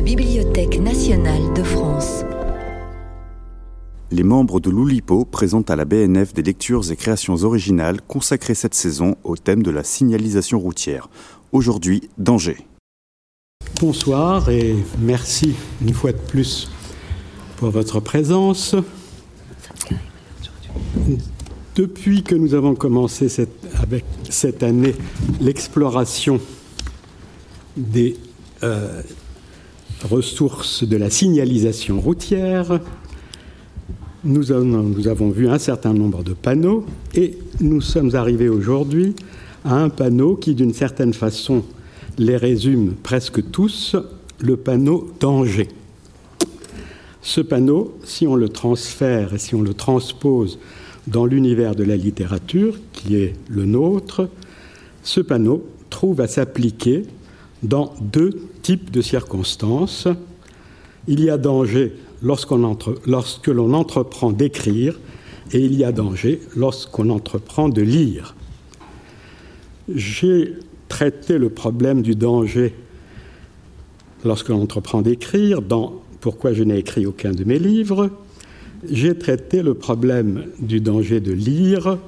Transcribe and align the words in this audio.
la 0.00 0.06
Bibliothèque 0.06 0.80
nationale 0.80 1.52
de 1.52 1.62
France. 1.62 2.24
Les 4.10 4.22
membres 4.22 4.58
de 4.58 4.70
l'Oulipo 4.70 5.26
présentent 5.26 5.70
à 5.70 5.76
la 5.76 5.84
BNF 5.84 6.32
des 6.32 6.40
lectures 6.40 6.90
et 6.90 6.96
créations 6.96 7.34
originales 7.44 8.00
consacrées 8.00 8.54
cette 8.54 8.72
saison 8.72 9.16
au 9.24 9.36
thème 9.36 9.62
de 9.62 9.70
la 9.70 9.84
signalisation 9.84 10.58
routière. 10.58 11.10
Aujourd'hui, 11.52 12.08
danger. 12.16 12.56
Bonsoir 13.78 14.48
et 14.48 14.74
merci 15.00 15.54
une 15.82 15.92
fois 15.92 16.12
de 16.12 16.18
plus 16.18 16.70
pour 17.58 17.68
votre 17.68 18.00
présence. 18.00 18.74
Depuis 21.76 22.22
que 22.22 22.34
nous 22.34 22.54
avons 22.54 22.74
commencé 22.74 23.28
cette, 23.28 23.66
avec 23.82 24.06
cette 24.30 24.62
année 24.62 24.94
l'exploration 25.42 26.40
des 27.76 28.16
euh, 28.62 29.02
ressources 30.04 30.84
de 30.84 30.96
la 30.96 31.10
signalisation 31.10 32.00
routière, 32.00 32.80
nous, 34.22 34.52
avons 34.52 35.30
vu 35.30 35.48
un 35.48 35.58
certain 35.58 35.94
nombre 35.94 36.22
de 36.22 36.34
panneaux 36.34 36.84
et 37.14 37.38
nous 37.60 37.80
sommes 37.80 38.14
arrivés 38.14 38.50
aujourd'hui 38.50 39.14
à 39.64 39.76
un 39.76 39.88
panneau 39.88 40.36
qui, 40.36 40.54
d'une 40.54 40.74
certaine 40.74 41.14
façon, 41.14 41.64
les 42.18 42.36
résume 42.36 42.94
presque 43.02 43.50
tous, 43.50 43.96
le 44.38 44.56
panneau 44.56 45.10
danger. 45.20 45.68
Ce 47.22 47.40
panneau, 47.40 47.94
si 48.04 48.26
on 48.26 48.34
le 48.34 48.50
transfère 48.50 49.34
et 49.34 49.38
si 49.38 49.54
on 49.54 49.62
le 49.62 49.74
transpose 49.74 50.58
dans 51.06 51.24
l'univers 51.24 51.74
de 51.74 51.84
la 51.84 51.96
littérature, 51.96 52.76
qui 52.92 53.16
est 53.16 53.34
le 53.48 53.64
nôtre, 53.64 54.28
ce 55.02 55.20
panneau 55.20 55.64
trouve 55.88 56.20
à 56.20 56.28
s'appliquer 56.28 57.04
dans 57.62 57.94
deux 58.00 58.49
types 58.62 58.90
de 58.90 59.02
circonstances. 59.02 60.08
Il 61.08 61.20
y 61.22 61.30
a 61.30 61.38
danger 61.38 61.94
lorsque 62.22 62.50
l'on 62.50 63.74
entreprend 63.74 64.32
d'écrire 64.32 64.98
et 65.52 65.58
il 65.58 65.74
y 65.74 65.84
a 65.84 65.92
danger 65.92 66.40
lorsqu'on 66.56 67.10
entreprend 67.10 67.68
de 67.68 67.82
lire. 67.82 68.34
J'ai 69.92 70.54
traité 70.88 71.38
le 71.38 71.50
problème 71.50 72.02
du 72.02 72.14
danger 72.14 72.74
lorsque 74.24 74.48
l'on 74.48 74.62
entreprend 74.62 75.02
d'écrire 75.02 75.62
dans 75.62 76.02
Pourquoi 76.20 76.52
je 76.52 76.62
n'ai 76.62 76.78
écrit 76.78 77.06
aucun 77.06 77.32
de 77.32 77.44
mes 77.44 77.58
livres. 77.58 78.10
J'ai 78.88 79.16
traité 79.16 79.62
le 79.62 79.74
problème 79.74 80.46
du 80.58 80.80
danger 80.80 81.20
de 81.20 81.32
lire 81.32 81.98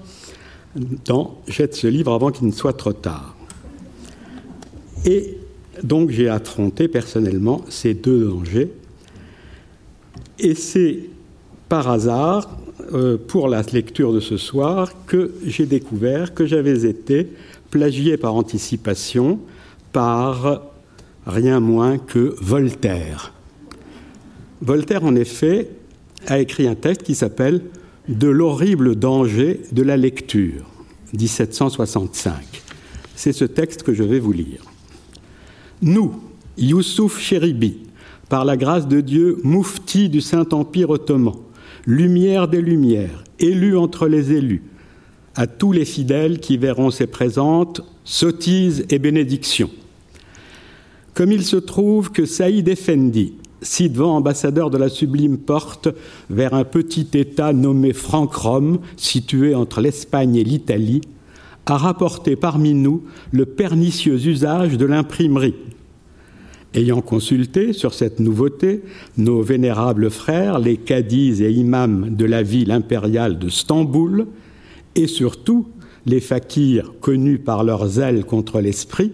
dans 1.04 1.38
Jette 1.48 1.74
ce 1.74 1.86
livre 1.86 2.12
avant 2.12 2.30
qu'il 2.30 2.46
ne 2.46 2.52
soit 2.52 2.72
trop 2.72 2.92
tard. 2.92 3.36
Et 5.04 5.38
donc 5.82 6.10
j'ai 6.10 6.28
affronté 6.28 6.88
personnellement 6.88 7.64
ces 7.68 7.94
deux 7.94 8.24
dangers. 8.24 8.70
Et 10.38 10.54
c'est 10.54 11.00
par 11.68 11.88
hasard, 11.88 12.58
euh, 12.92 13.16
pour 13.16 13.48
la 13.48 13.62
lecture 13.62 14.12
de 14.12 14.20
ce 14.20 14.36
soir, 14.36 14.92
que 15.06 15.32
j'ai 15.46 15.66
découvert 15.66 16.34
que 16.34 16.46
j'avais 16.46 16.84
été 16.84 17.28
plagié 17.70 18.16
par 18.16 18.34
anticipation 18.34 19.38
par 19.92 20.62
rien 21.26 21.60
moins 21.60 21.98
que 21.98 22.34
Voltaire. 22.40 23.32
Voltaire, 24.60 25.04
en 25.04 25.14
effet, 25.14 25.70
a 26.26 26.38
écrit 26.38 26.66
un 26.66 26.74
texte 26.74 27.02
qui 27.02 27.14
s'appelle 27.14 27.62
De 28.08 28.28
l'horrible 28.28 28.96
danger 28.96 29.60
de 29.72 29.82
la 29.82 29.96
lecture, 29.96 30.64
1765. 31.14 32.34
C'est 33.16 33.32
ce 33.32 33.44
texte 33.44 33.82
que 33.82 33.92
je 33.94 34.02
vais 34.02 34.18
vous 34.18 34.32
lire. 34.32 34.71
Nous, 35.82 36.14
Youssouf 36.58 37.18
Chéribi, 37.18 37.78
par 38.28 38.44
la 38.44 38.56
grâce 38.56 38.86
de 38.86 39.00
Dieu, 39.00 39.38
moufti 39.42 40.08
du 40.08 40.20
Saint-Empire 40.20 40.90
ottoman, 40.90 41.34
lumière 41.86 42.46
des 42.46 42.62
lumières, 42.62 43.24
élu 43.40 43.76
entre 43.76 44.06
les 44.06 44.32
élus, 44.32 44.62
à 45.34 45.48
tous 45.48 45.72
les 45.72 45.84
fidèles 45.84 46.38
qui 46.38 46.56
verront 46.56 46.92
ses 46.92 47.08
présentes 47.08 47.80
sottises 48.04 48.86
et 48.90 49.00
bénédictions. 49.00 49.70
Comme 51.14 51.32
il 51.32 51.42
se 51.42 51.56
trouve 51.56 52.12
que 52.12 52.26
Saïd 52.26 52.68
Effendi, 52.68 53.34
ci-devant 53.60 54.14
ambassadeur 54.14 54.70
de 54.70 54.78
la 54.78 54.88
sublime 54.88 55.36
porte 55.36 55.88
vers 56.30 56.54
un 56.54 56.64
petit 56.64 57.08
État 57.14 57.52
nommé 57.52 57.92
Franck-Rome, 57.92 58.78
situé 58.96 59.56
entre 59.56 59.80
l'Espagne 59.80 60.36
et 60.36 60.44
l'Italie, 60.44 61.00
a 61.66 61.76
rapporté 61.76 62.36
parmi 62.36 62.74
nous 62.74 63.02
le 63.30 63.46
pernicieux 63.46 64.26
usage 64.26 64.76
de 64.76 64.86
l'imprimerie. 64.86 65.54
Ayant 66.74 67.02
consulté 67.02 67.72
sur 67.72 67.92
cette 67.92 68.18
nouveauté 68.18 68.82
nos 69.18 69.42
vénérables 69.42 70.10
frères, 70.10 70.58
les 70.58 70.78
cadis 70.78 71.42
et 71.42 71.50
imams 71.50 72.16
de 72.16 72.24
la 72.24 72.42
ville 72.42 72.70
impériale 72.70 73.38
de 73.38 73.48
Stamboul, 73.50 74.26
et 74.94 75.06
surtout 75.06 75.68
les 76.06 76.20
fakirs 76.20 76.92
connus 77.00 77.38
par 77.38 77.62
leur 77.62 77.86
zèle 77.86 78.24
contre 78.24 78.60
l'esprit, 78.60 79.12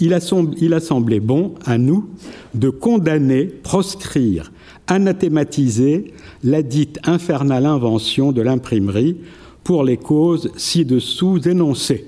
il 0.00 0.12
a, 0.14 0.80
semblé 0.80 1.20
bon 1.20 1.54
à 1.64 1.78
nous 1.78 2.10
de 2.54 2.70
condamner, 2.70 3.44
proscrire, 3.44 4.52
anathématiser 4.86 6.12
la 6.42 6.62
dite 6.62 6.98
infernale 7.04 7.66
invention 7.66 8.32
de 8.32 8.42
l'imprimerie 8.42 9.18
pour 9.64 9.84
les 9.84 9.96
causes 9.96 10.50
ci-dessous 10.56 11.48
énoncées. 11.48 12.06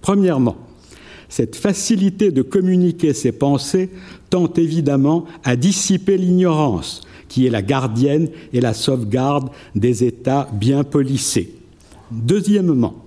Premièrement, 0.00 0.56
cette 1.28 1.56
facilité 1.56 2.30
de 2.30 2.42
communiquer 2.42 3.12
ses 3.12 3.32
pensées 3.32 3.90
tend 4.30 4.52
évidemment 4.56 5.24
à 5.44 5.56
dissiper 5.56 6.16
l'ignorance, 6.16 7.00
qui 7.28 7.46
est 7.46 7.50
la 7.50 7.62
gardienne 7.62 8.28
et 8.52 8.60
la 8.60 8.74
sauvegarde 8.74 9.50
des 9.74 10.04
États 10.04 10.48
bien 10.52 10.84
polissés. 10.84 11.54
Deuxièmement, 12.12 13.04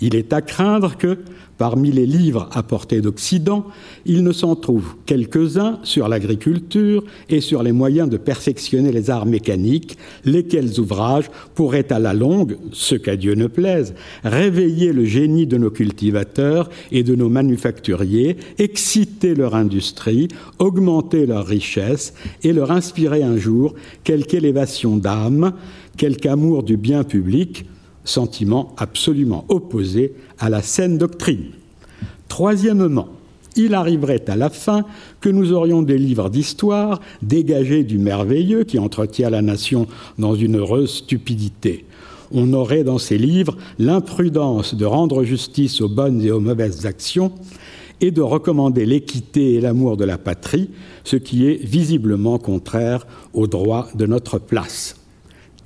il 0.00 0.14
est 0.14 0.32
à 0.32 0.40
craindre 0.40 0.96
que, 0.96 1.18
parmi 1.60 1.92
les 1.92 2.06
livres 2.06 2.48
apportés 2.52 3.02
d'Occident, 3.02 3.66
il 4.06 4.24
ne 4.24 4.32
s'en 4.32 4.56
trouve 4.56 4.94
quelques-uns 5.04 5.78
sur 5.82 6.08
l'agriculture 6.08 7.04
et 7.28 7.42
sur 7.42 7.62
les 7.62 7.72
moyens 7.72 8.08
de 8.08 8.16
perfectionner 8.16 8.92
les 8.92 9.10
arts 9.10 9.26
mécaniques, 9.26 9.98
lesquels 10.24 10.80
ouvrages 10.80 11.30
pourraient 11.54 11.92
à 11.92 11.98
la 11.98 12.14
longue, 12.14 12.56
ce 12.72 12.94
qu'à 12.94 13.14
Dieu 13.14 13.34
ne 13.34 13.46
plaise, 13.46 13.92
réveiller 14.24 14.94
le 14.94 15.04
génie 15.04 15.46
de 15.46 15.58
nos 15.58 15.70
cultivateurs 15.70 16.70
et 16.92 17.02
de 17.02 17.14
nos 17.14 17.28
manufacturiers, 17.28 18.38
exciter 18.56 19.34
leur 19.34 19.54
industrie, 19.54 20.28
augmenter 20.58 21.26
leur 21.26 21.46
richesse 21.46 22.14
et 22.42 22.54
leur 22.54 22.70
inspirer 22.70 23.22
un 23.22 23.36
jour 23.36 23.74
quelque 24.02 24.32
élévation 24.32 24.96
d'âme, 24.96 25.52
quelque 25.98 26.26
amour 26.26 26.62
du 26.62 26.78
bien 26.78 27.04
public, 27.04 27.66
sentiment 28.04 28.74
absolument 28.76 29.44
opposé 29.48 30.14
à 30.38 30.48
la 30.50 30.62
saine 30.62 30.98
doctrine. 30.98 31.50
Troisièmement, 32.28 33.08
il 33.56 33.74
arriverait 33.74 34.28
à 34.28 34.36
la 34.36 34.50
fin 34.50 34.84
que 35.20 35.28
nous 35.28 35.52
aurions 35.52 35.82
des 35.82 35.98
livres 35.98 36.30
d'histoire 36.30 37.00
dégagés 37.22 37.84
du 37.84 37.98
merveilleux 37.98 38.64
qui 38.64 38.78
entretient 38.78 39.30
la 39.30 39.42
nation 39.42 39.86
dans 40.18 40.34
une 40.34 40.56
heureuse 40.56 40.90
stupidité. 40.90 41.84
On 42.32 42.52
aurait 42.52 42.84
dans 42.84 42.98
ces 42.98 43.18
livres 43.18 43.56
l'imprudence 43.78 44.74
de 44.74 44.84
rendre 44.84 45.24
justice 45.24 45.80
aux 45.80 45.88
bonnes 45.88 46.22
et 46.22 46.30
aux 46.30 46.40
mauvaises 46.40 46.86
actions 46.86 47.32
et 48.00 48.12
de 48.12 48.22
recommander 48.22 48.86
l'équité 48.86 49.54
et 49.54 49.60
l'amour 49.60 49.96
de 49.96 50.04
la 50.04 50.16
patrie, 50.16 50.70
ce 51.04 51.16
qui 51.16 51.46
est 51.46 51.62
visiblement 51.62 52.38
contraire 52.38 53.06
aux 53.34 53.46
droits 53.46 53.88
de 53.94 54.06
notre 54.06 54.38
place. 54.38 54.99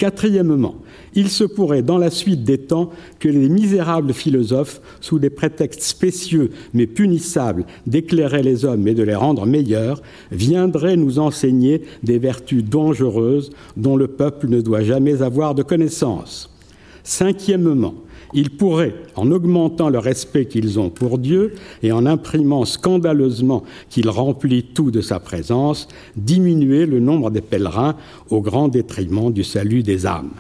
Quatrièmement, 0.05 0.75
il 1.15 1.31
se 1.31 1.45
pourrait, 1.45 1.81
dans 1.81 1.97
la 1.97 2.11
suite 2.11 2.45
des 2.45 2.59
temps, 2.59 2.91
que 3.21 3.29
les 3.31 3.49
misérables 3.49 4.13
philosophes, 4.13 4.83
sous 5.01 5.19
des 5.19 5.31
prétextes 5.31 5.81
spécieux 5.81 6.51
mais 6.75 6.87
punissables 6.87 7.65
d'éclairer 7.87 8.43
les 8.43 8.67
hommes 8.67 8.87
et 8.87 8.93
de 8.93 9.03
les 9.03 9.15
rendre 9.15 9.47
meilleurs, 9.47 10.03
viendraient 10.31 10.99
nous 10.99 11.19
enseigner 11.19 11.85
des 12.03 12.19
vertus 12.19 12.63
dangereuses 12.63 13.49
dont 13.79 13.97
le 13.97 14.09
peuple 14.09 14.47
ne 14.49 14.61
doit 14.61 14.83
jamais 14.83 15.23
avoir 15.23 15.55
de 15.55 15.63
connaissance. 15.63 16.51
Cinquièmement, 17.03 17.95
ils 18.35 18.51
pourraient, 18.51 18.95
en 19.15 19.31
augmentant 19.31 19.89
le 19.89 19.99
respect 19.99 20.47
qu'ils 20.47 20.79
ont 20.79 20.91
pour 20.91 21.19
Dieu 21.19 21.55
et 21.83 21.93
en 21.93 22.05
imprimant 22.05 22.65
scandaleusement 22.65 23.63
qu'il 23.89 24.09
remplit 24.09 24.65
tout 24.65 24.91
de 24.91 25.01
sa 25.01 25.21
présence, 25.21 25.89
diminuer 26.17 26.87
le 26.87 27.01
nombre 27.01 27.31
des 27.31 27.41
pèlerins 27.41 27.97
au 28.31 28.41
grand 28.41 28.69
détriment 28.69 29.33
du 29.33 29.45
salut 29.45 29.83
des 29.83 30.07
âmes. 30.07 30.33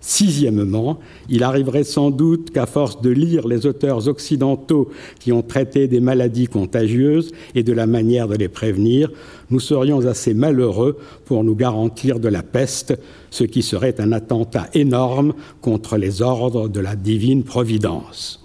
Sixièmement, 0.00 1.00
il 1.28 1.42
arriverait 1.42 1.84
sans 1.84 2.10
doute 2.10 2.50
qu'à 2.50 2.66
force 2.66 3.00
de 3.00 3.10
lire 3.10 3.48
les 3.48 3.66
auteurs 3.66 4.06
occidentaux 4.06 4.90
qui 5.18 5.32
ont 5.32 5.42
traité 5.42 5.88
des 5.88 6.00
maladies 6.00 6.46
contagieuses 6.46 7.32
et 7.54 7.64
de 7.64 7.72
la 7.72 7.86
manière 7.86 8.28
de 8.28 8.36
les 8.36 8.48
prévenir, 8.48 9.10
nous 9.50 9.60
serions 9.60 10.06
assez 10.06 10.34
malheureux 10.34 10.98
pour 11.24 11.42
nous 11.42 11.56
garantir 11.56 12.20
de 12.20 12.28
la 12.28 12.42
peste, 12.42 12.98
ce 13.30 13.44
qui 13.44 13.62
serait 13.62 14.00
un 14.00 14.12
attentat 14.12 14.68
énorme 14.74 15.34
contre 15.60 15.96
les 15.96 16.22
ordres 16.22 16.68
de 16.68 16.80
la 16.80 16.94
divine 16.94 17.42
providence. 17.42 18.44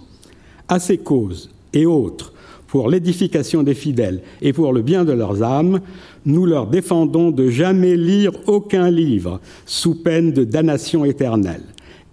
À 0.68 0.80
ces 0.80 0.98
causes 0.98 1.50
et 1.72 1.86
autres, 1.86 2.32
pour 2.66 2.88
l'édification 2.88 3.62
des 3.62 3.74
fidèles 3.74 4.20
et 4.42 4.52
pour 4.52 4.72
le 4.72 4.82
bien 4.82 5.04
de 5.04 5.12
leurs 5.12 5.44
âmes, 5.44 5.80
nous 6.26 6.46
leur 6.46 6.66
défendons 6.66 7.30
de 7.30 7.48
jamais 7.48 7.96
lire 7.96 8.32
aucun 8.46 8.90
livre 8.90 9.40
sous 9.66 9.94
peine 9.94 10.32
de 10.32 10.44
damnation 10.44 11.04
éternelle. 11.04 11.62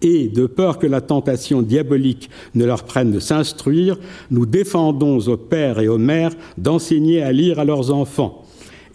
Et, 0.04 0.28
de 0.30 0.48
peur 0.48 0.80
que 0.80 0.88
la 0.88 1.00
tentation 1.00 1.62
diabolique 1.62 2.30
ne 2.56 2.66
leur 2.66 2.84
prenne 2.84 3.12
de 3.12 3.20
s'instruire, 3.20 4.00
nous 4.32 4.48
défendons 4.48 5.20
aux 5.20 5.38
pères 5.38 5.80
et 5.80 5.88
aux 5.88 6.00
mères 6.00 6.36
d'enseigner 6.58 7.22
à 7.22 7.32
lire 7.32 7.60
à 7.60 7.66
leurs 7.66 7.94
enfants. 7.94 8.46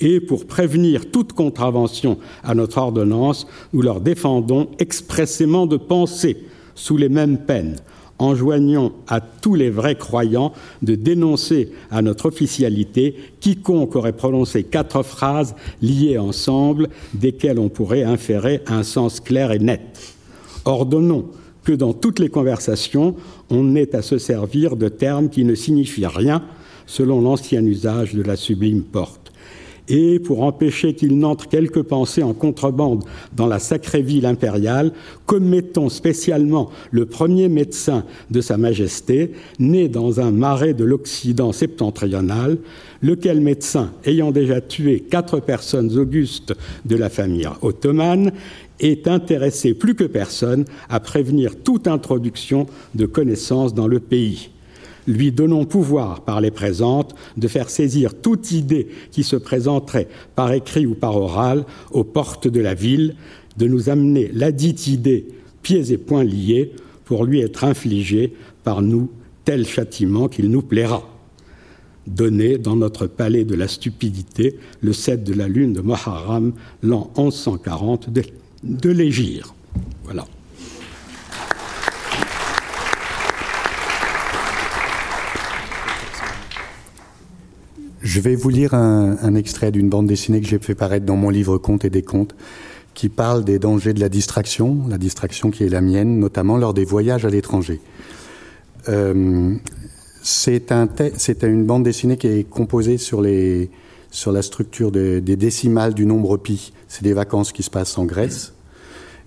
Et 0.00 0.20
pour 0.20 0.46
prévenir 0.46 1.10
toute 1.10 1.32
contravention 1.32 2.18
à 2.42 2.54
notre 2.54 2.78
ordonnance, 2.78 3.46
nous 3.72 3.82
leur 3.82 4.00
défendons 4.00 4.68
expressément 4.78 5.66
de 5.66 5.76
penser, 5.76 6.44
sous 6.74 6.96
les 6.96 7.08
mêmes 7.08 7.38
peines, 7.38 7.76
enjoignons 8.18 8.92
à 9.08 9.20
tous 9.20 9.54
les 9.54 9.70
vrais 9.70 9.96
croyants 9.96 10.52
de 10.82 10.94
dénoncer 10.94 11.70
à 11.90 12.02
notre 12.02 12.26
officialité 12.26 13.16
quiconque 13.40 13.96
aurait 13.96 14.12
prononcé 14.12 14.64
quatre 14.64 15.02
phrases 15.02 15.54
liées 15.82 16.18
ensemble, 16.18 16.88
desquelles 17.14 17.58
on 17.58 17.68
pourrait 17.68 18.04
inférer 18.04 18.62
un 18.66 18.82
sens 18.82 19.20
clair 19.20 19.52
et 19.52 19.58
net. 19.58 20.14
Ordonnons 20.64 21.26
que 21.64 21.72
dans 21.72 21.92
toutes 21.92 22.18
les 22.18 22.28
conversations, 22.28 23.16
on 23.50 23.74
ait 23.74 23.94
à 23.94 24.02
se 24.02 24.18
servir 24.18 24.76
de 24.76 24.88
termes 24.88 25.28
qui 25.28 25.44
ne 25.44 25.54
signifient 25.54 26.06
rien 26.06 26.42
selon 26.86 27.20
l'ancien 27.20 27.64
usage 27.64 28.14
de 28.14 28.22
la 28.22 28.36
sublime 28.36 28.82
porte 28.82 29.25
et 29.88 30.19
pour 30.19 30.43
empêcher 30.43 30.94
qu'il 30.94 31.19
n'entre 31.19 31.49
quelques 31.49 31.83
pensées 31.83 32.23
en 32.23 32.35
contrebande 32.35 33.05
dans 33.35 33.47
la 33.47 33.59
sacrée 33.59 34.03
ville 34.03 34.27
impériale, 34.27 34.93
commettons 35.27 35.88
spécialement 35.88 36.71
le 36.91 37.06
premier 37.06 37.49
médecin 37.49 38.05
de 38.31 38.41
Sa 38.41 38.56
Majesté, 38.56 39.33
né 39.59 39.88
dans 39.88 40.21
un 40.21 40.31
marais 40.31 40.75
de 40.75 40.85
l'Occident 40.85 41.53
septentrional, 41.53 42.59
lequel 43.03 43.41
médecin, 43.41 43.93
ayant 44.05 44.33
déjà 44.33 44.61
tué 44.61 45.00
quatre 45.00 45.41
personnes 45.41 45.97
augustes 45.99 46.55
de 46.85 46.97
la 46.97 47.09
famille 47.09 47.49
ottomane, 47.62 48.33
est 48.81 49.09
intéressé 49.09 49.75
plus 49.75 49.94
que 49.94 50.05
personne 50.05 50.65
à 50.88 51.00
prévenir 51.00 51.56
toute 51.62 51.87
introduction 51.87 52.67
de 52.94 53.06
connaissances 53.06 53.75
dans 53.75 53.88
le 53.88 54.00
pays 54.00 54.50
lui 55.06 55.32
donnons 55.32 55.64
pouvoir 55.64 56.23
par 56.23 56.41
les 56.41 56.50
présentes 56.50 57.14
de 57.37 57.49
faire 57.49 57.70
saisir 57.70 58.14
toute 58.14 58.53
idée 58.53 58.88
qui 59.11 59.23
se 59.23 59.37
présenterait 59.37 60.08
par 60.35 60.53
écrit 60.53 60.87
ou 60.87 60.94
par 60.94 61.17
oral 61.17 61.64
aux 61.91 62.05
portes 62.05 62.49
de 62.49 62.61
la 62.61 62.75
ville, 62.75 63.14
de 63.56 63.67
nous 63.67 63.88
amener 63.88 64.31
la 64.32 64.53
dite 64.53 64.87
idée 64.87 65.26
pieds 65.67 65.93
et 65.93 65.99
poings 65.99 66.23
liés 66.23 66.70
pour 67.05 67.25
lui 67.25 67.41
être 67.41 67.64
infligé 67.64 68.32
par 68.62 68.82
nous 68.82 69.11
tel 69.44 69.67
châtiment 69.67 70.29
qu'il 70.29 70.49
nous 70.49 70.62
plaira. 70.62 71.03
Donné 72.06 72.56
dans 72.56 72.76
notre 72.76 73.09
palais 73.09 73.44
de 73.44 73.56
la 73.56 73.67
stupidité 73.67 74.59
le 74.81 74.93
7 74.93 75.25
de 75.25 75.35
la 75.35 75.49
lune 75.49 75.73
de 75.73 75.81
Moharram, 75.81 76.52
l'an 76.85 77.11
1140 77.17 78.11
de, 78.11 78.23
de 78.62 78.91
l'Égir. 78.91 79.55
Voilà. 80.05 80.25
Je 88.06 88.20
vais 88.20 88.37
vous 88.37 88.50
lire 88.50 88.73
un, 88.73 89.35
extrait 89.35 89.73
d'une 89.73 89.88
bande 89.88 90.06
dessinée 90.06 90.41
que 90.41 90.47
j'ai 90.47 90.61
fait 90.61 90.76
paraître 90.76 91.05
dans 91.05 91.17
mon 91.17 91.29
livre 91.29 91.58
Contes 91.58 91.85
et 91.85 91.91
des 91.91 92.03
contes, 92.03 92.37
qui 92.94 93.08
parle 93.08 93.43
des 93.43 93.58
dangers 93.58 93.94
de 93.94 93.99
la 93.99 94.08
distraction, 94.08 94.87
la 94.88 94.97
distraction 94.97 95.50
qui 95.50 95.64
est 95.64 95.69
la 95.69 95.81
mienne, 95.81 96.20
notamment 96.20 96.56
lors 96.56 96.73
des 96.73 96.85
voyages 96.85 97.25
à 97.25 97.31
l'étranger. 97.31 97.81
Euh, 98.88 99.56
c'est 100.23 100.70
un 100.70 100.88
une 101.43 101.67
bande 101.67 101.82
dessinée 101.82 102.17
qui 102.17 102.29
est 102.29 102.49
composée 102.49 102.97
sur 102.97 103.23
la 103.23 104.43
structure 104.43 104.93
des 104.93 105.20
décimales 105.20 105.93
du 105.93 106.06
nombre 106.06 106.37
pi. 106.37 106.73
C'est 106.87 107.02
des 107.02 107.12
vacances 107.12 107.50
qui 107.50 107.64
se 107.64 107.70
passent 107.70 107.99
en 107.99 108.05
Grèce. 108.05 108.52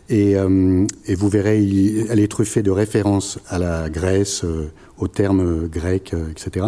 Et, 0.09 0.35
euh, 0.35 0.85
et 1.05 1.15
vous 1.15 1.29
verrez, 1.29 1.63
elle 2.09 2.19
est 2.19 2.31
truffée 2.31 2.63
de 2.63 2.71
références 2.71 3.39
à 3.47 3.59
la 3.59 3.89
Grèce, 3.89 4.43
euh, 4.43 4.71
aux 4.97 5.07
termes 5.07 5.67
grecs, 5.67 6.13
etc. 6.31 6.65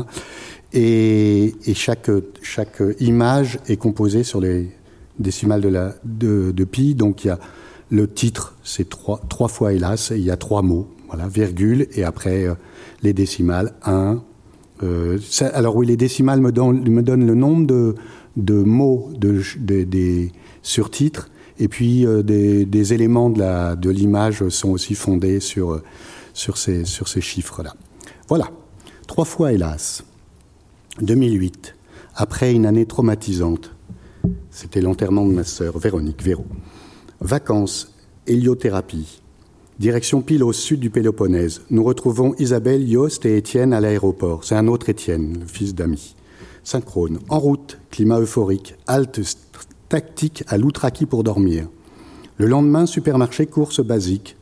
Et, 0.73 1.53
chaque, 1.73 2.09
image 2.99 3.59
est 3.67 3.77
composée 3.77 4.23
sur 4.23 4.39
les 4.39 4.69
décimales 5.19 5.61
de, 6.03 6.63
pi. 6.63 6.95
Donc 6.95 7.25
il 7.25 7.27
y 7.27 7.31
a 7.31 7.39
le 7.89 8.07
titre, 8.07 8.55
c'est 8.63 8.87
trois, 8.89 9.47
fois 9.49 9.73
hélas, 9.73 10.13
il 10.15 10.23
y 10.23 10.31
a 10.31 10.37
trois 10.37 10.61
mots, 10.61 10.87
voilà, 11.07 11.27
virgule, 11.27 11.87
et 11.93 12.03
après 12.03 12.45
euh, 12.45 12.53
les 13.03 13.11
décimales, 13.13 13.73
1. 13.83 14.23
Euh, 14.83 15.19
alors 15.53 15.75
oui, 15.75 15.85
les 15.85 15.97
décimales 15.97 16.39
me 16.39 16.51
donnent, 16.51 16.85
le 16.85 17.35
nombre 17.35 17.67
de, 17.67 17.95
de 18.37 18.63
mots 18.63 19.09
de, 19.17 19.41
des 19.57 20.31
surtitres, 20.61 21.29
et 21.59 21.67
puis 21.67 22.05
euh, 22.05 22.23
des, 22.23 22.93
éléments 22.93 23.29
de 23.29 23.89
l'image 23.89 24.47
sont 24.49 24.69
aussi 24.69 24.95
fondés 24.95 25.39
sur, 25.39 25.81
sur 26.33 26.57
ces, 26.57 26.85
sur 26.85 27.07
ces 27.07 27.21
chiffres-là. 27.21 27.73
Voilà, 28.27 28.49
trois 29.07 29.25
fois 29.25 29.51
hélas. 29.51 30.03
2008, 31.01 31.75
après 32.15 32.53
une 32.53 32.65
année 32.65 32.85
traumatisante. 32.85 33.73
C'était 34.49 34.81
l'enterrement 34.81 35.25
de 35.25 35.31
ma 35.31 35.43
sœur, 35.43 35.77
Véronique 35.77 36.21
Véro. 36.21 36.45
Vacances, 37.21 37.93
héliothérapie. 38.27 39.21
Direction 39.79 40.21
pile 40.21 40.43
au 40.43 40.53
sud 40.53 40.79
du 40.79 40.89
Péloponnèse. 40.89 41.61
Nous 41.69 41.83
retrouvons 41.83 42.35
Isabelle, 42.37 42.87
Yost 42.87 43.25
et 43.25 43.37
Étienne 43.37 43.73
à 43.73 43.79
l'aéroport. 43.79 44.43
C'est 44.43 44.55
un 44.55 44.67
autre 44.67 44.89
Étienne, 44.89 45.39
le 45.39 45.47
fils 45.47 45.73
d'ami. 45.73 46.15
Synchrone. 46.63 47.19
En 47.29 47.39
route, 47.39 47.79
climat 47.89 48.19
euphorique. 48.19 48.75
Halte 48.85 49.21
tactique 49.91 50.45
à 50.47 50.57
Loutraki 50.57 51.05
pour 51.05 51.21
dormir. 51.21 51.67
Le 52.37 52.47
lendemain, 52.47 52.85
supermarché, 52.85 53.45
course 53.45 53.81
basique. 53.81 54.37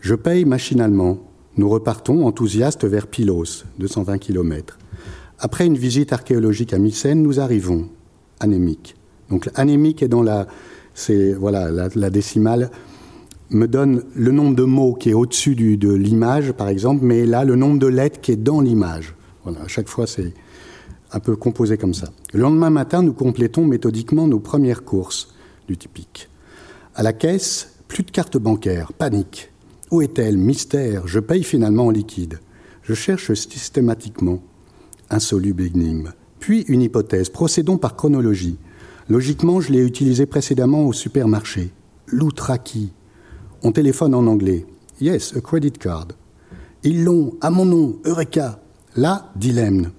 Je 0.00 0.14
paye 0.14 0.44
machinalement. 0.44 1.18
Nous 1.56 1.68
repartons 1.68 2.26
enthousiastes 2.26 2.84
vers 2.84 3.08
Pylos, 3.08 3.64
220 3.80 4.18
km. 4.18 4.78
Après 5.40 5.66
une 5.66 5.76
visite 5.76 6.12
archéologique 6.12 6.72
à 6.72 6.78
Mycène, 6.78 7.22
nous 7.22 7.40
arrivons 7.40 7.88
anémique. 8.38 8.94
Donc 9.30 9.50
anémique 9.56 10.00
est 10.00 10.08
dans 10.08 10.22
la, 10.22 10.46
c'est 10.94 11.32
voilà 11.32 11.88
la, 11.96 12.10
décimale 12.10 12.70
me 13.50 13.66
donne 13.66 14.04
le 14.14 14.30
nombre 14.30 14.54
de 14.54 14.62
mots 14.62 14.94
qui 14.94 15.10
est 15.10 15.14
au-dessus 15.14 15.56
de 15.56 15.92
l'image, 15.92 16.52
par 16.52 16.68
exemple, 16.68 17.04
mais 17.04 17.26
là 17.26 17.44
le 17.44 17.56
nombre 17.56 17.80
de 17.80 17.88
lettres 17.88 18.20
qui 18.20 18.30
est 18.30 18.36
dans 18.36 18.60
l'image. 18.60 19.16
Voilà, 19.42 19.62
à 19.62 19.68
chaque 19.68 19.88
fois 19.88 20.06
c'est 20.06 20.32
un 21.12 21.20
peu 21.20 21.36
composé 21.36 21.76
comme 21.76 21.94
ça. 21.94 22.08
Le 22.32 22.40
lendemain 22.40 22.70
matin, 22.70 23.02
nous 23.02 23.12
complétons 23.12 23.64
méthodiquement 23.64 24.26
nos 24.26 24.40
premières 24.40 24.84
courses 24.84 25.34
du 25.68 25.76
typique. 25.76 26.28
À 26.94 27.02
la 27.02 27.12
caisse, 27.12 27.74
plus 27.88 28.02
de 28.02 28.10
carte 28.10 28.36
bancaire, 28.36 28.92
panique. 28.92 29.50
Où 29.90 30.02
est-elle? 30.02 30.38
Mystère, 30.38 31.06
je 31.06 31.20
paye 31.20 31.44
finalement 31.44 31.86
en 31.86 31.90
liquide. 31.90 32.40
Je 32.82 32.94
cherche 32.94 33.32
systématiquement 33.34 34.42
insoluble 35.10 35.62
énigme. 35.62 36.12
Puis 36.40 36.62
une 36.68 36.82
hypothèse. 36.82 37.28
Procédons 37.28 37.78
par 37.78 37.94
chronologie. 37.94 38.56
Logiquement, 39.08 39.60
je 39.60 39.72
l'ai 39.72 39.84
utilisé 39.84 40.26
précédemment 40.26 40.86
au 40.86 40.92
supermarché. 40.92 41.70
Loutraki. 42.06 42.92
On 43.62 43.72
téléphone 43.72 44.14
en 44.14 44.26
anglais. 44.26 44.66
Yes, 45.00 45.36
a 45.36 45.40
credit 45.40 45.72
card. 45.72 46.08
Ils 46.82 47.04
l'ont, 47.04 47.34
à 47.40 47.50
mon 47.50 47.64
nom, 47.64 47.98
Eureka. 48.04 48.60
Là, 48.96 49.30
dilemme. 49.36 49.90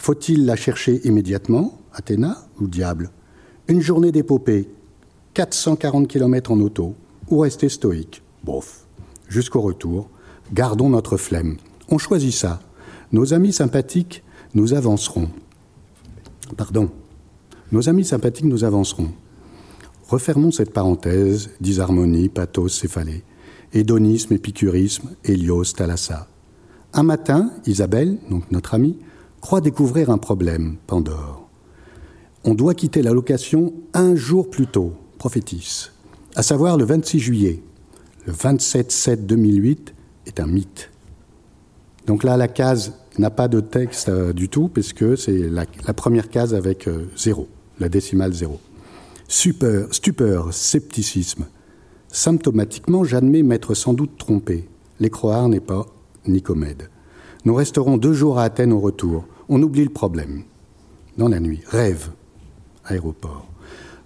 Faut-il 0.00 0.46
la 0.46 0.56
chercher 0.56 1.06
immédiatement, 1.06 1.78
Athéna 1.92 2.38
ou 2.58 2.68
diable? 2.68 3.10
Une 3.68 3.82
journée 3.82 4.12
d'épopée, 4.12 4.66
440 5.34 6.08
km 6.08 6.52
en 6.52 6.60
auto, 6.60 6.94
ou 7.28 7.40
rester 7.40 7.68
stoïque? 7.68 8.22
Bof. 8.42 8.86
Jusqu'au 9.28 9.60
retour, 9.60 10.08
gardons 10.54 10.88
notre 10.88 11.18
flemme. 11.18 11.58
On 11.90 11.98
choisit 11.98 12.32
ça. 12.32 12.62
Nos 13.12 13.34
amis 13.34 13.52
sympathiques 13.52 14.24
nous 14.54 14.72
avancerons. 14.72 15.28
Pardon. 16.56 16.88
Nos 17.70 17.90
amis 17.90 18.06
sympathiques, 18.06 18.46
nous 18.46 18.64
avancerons. 18.64 19.10
Refermons 20.08 20.50
cette 20.50 20.72
parenthèse, 20.72 21.50
disharmonie, 21.60 22.30
pathos, 22.30 22.70
céphalée, 22.70 23.22
hédonisme, 23.74 24.32
épicurisme, 24.32 25.10
Hélios, 25.24 25.74
Thalassa. 25.76 26.26
Un 26.94 27.02
matin, 27.02 27.52
Isabelle, 27.66 28.16
donc 28.30 28.50
notre 28.50 28.72
amie, 28.72 28.96
croit 29.40 29.60
découvrir 29.60 30.10
un 30.10 30.18
problème, 30.18 30.76
Pandore. 30.86 31.48
On 32.44 32.54
doit 32.54 32.74
quitter 32.74 33.02
la 33.02 33.12
location 33.12 33.72
un 33.92 34.14
jour 34.14 34.48
plus 34.48 34.66
tôt, 34.66 34.94
prophétise, 35.18 35.90
à 36.34 36.42
savoir 36.42 36.76
le 36.76 36.84
26 36.84 37.18
juillet. 37.20 37.62
Le 38.26 38.32
27-7-2008 38.32 39.78
est 40.26 40.40
un 40.40 40.46
mythe. 40.46 40.90
Donc 42.06 42.24
là, 42.24 42.36
la 42.36 42.48
case 42.48 42.94
n'a 43.18 43.30
pas 43.30 43.48
de 43.48 43.60
texte 43.60 44.08
euh, 44.08 44.32
du 44.32 44.48
tout, 44.48 44.68
puisque 44.68 45.16
c'est 45.18 45.48
la, 45.48 45.66
première 45.94 46.28
case 46.28 46.54
avec 46.54 46.88
euh, 46.88 47.06
zéro, 47.16 47.48
la 47.78 47.88
décimale 47.88 48.32
zéro. 48.32 48.60
Super, 49.28 49.86
stupeur, 49.92 50.52
scepticisme. 50.52 51.46
Symptomatiquement, 52.08 53.04
j'admets 53.04 53.42
m'être 53.42 53.74
sans 53.74 53.92
doute 53.92 54.18
trompé. 54.18 54.68
L'écroire 54.98 55.48
n'est 55.48 55.60
pas 55.60 55.86
Nicomède. 56.26 56.88
Nous 57.44 57.54
resterons 57.54 57.96
deux 57.96 58.12
jours 58.12 58.38
à 58.38 58.44
Athènes 58.44 58.72
au 58.72 58.80
retour. 58.80 59.24
On 59.52 59.60
oublie 59.62 59.82
le 59.82 59.90
problème. 59.90 60.44
Dans 61.18 61.26
la 61.26 61.40
nuit, 61.40 61.60
rêve, 61.66 62.10
aéroport. 62.84 63.48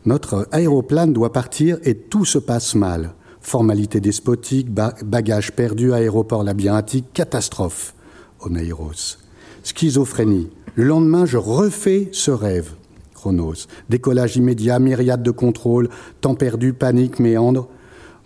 Notre 0.07 0.49
aéroplane 0.53 1.13
doit 1.13 1.35
partir 1.35 1.77
et 1.83 1.95
tout 1.95 2.25
se 2.25 2.39
passe 2.39 2.75
mal. 2.75 3.13
Formalité 3.43 4.01
despotique, 4.01 4.73
bagages 4.73 5.53
perdus, 5.53 5.93
aéroport 5.93 6.45
labyrinthique, 6.45 7.13
catastrophe. 7.13 7.95
Oneiros. 8.41 9.19
Schizophrénie. 9.65 10.49
Le 10.77 10.85
lendemain, 10.85 11.27
je 11.27 11.37
refais 11.37 12.09
ce 12.13 12.31
rêve. 12.31 12.73
Chronos. 13.13 13.67
Décollage 13.91 14.37
immédiat, 14.37 14.79
myriade 14.79 15.23
de 15.23 15.31
contrôles, 15.31 15.91
temps 16.23 16.37
perdu, 16.37 16.73
panique, 16.73 17.19
méandre. 17.19 17.69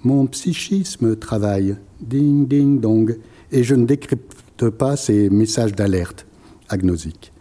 Mon 0.05 0.27
psychisme 0.29 1.17
travaille. 1.17 1.75
Ding, 2.01 2.47
ding, 2.47 2.79
dong. 2.79 3.19
Et 3.51 3.65
je 3.65 3.75
ne 3.75 3.87
décrypte 3.87 4.71
pas 4.71 4.95
ces 4.95 5.29
messages 5.31 5.75
d'alerte 5.75 6.28
agnosiques. 6.69 7.33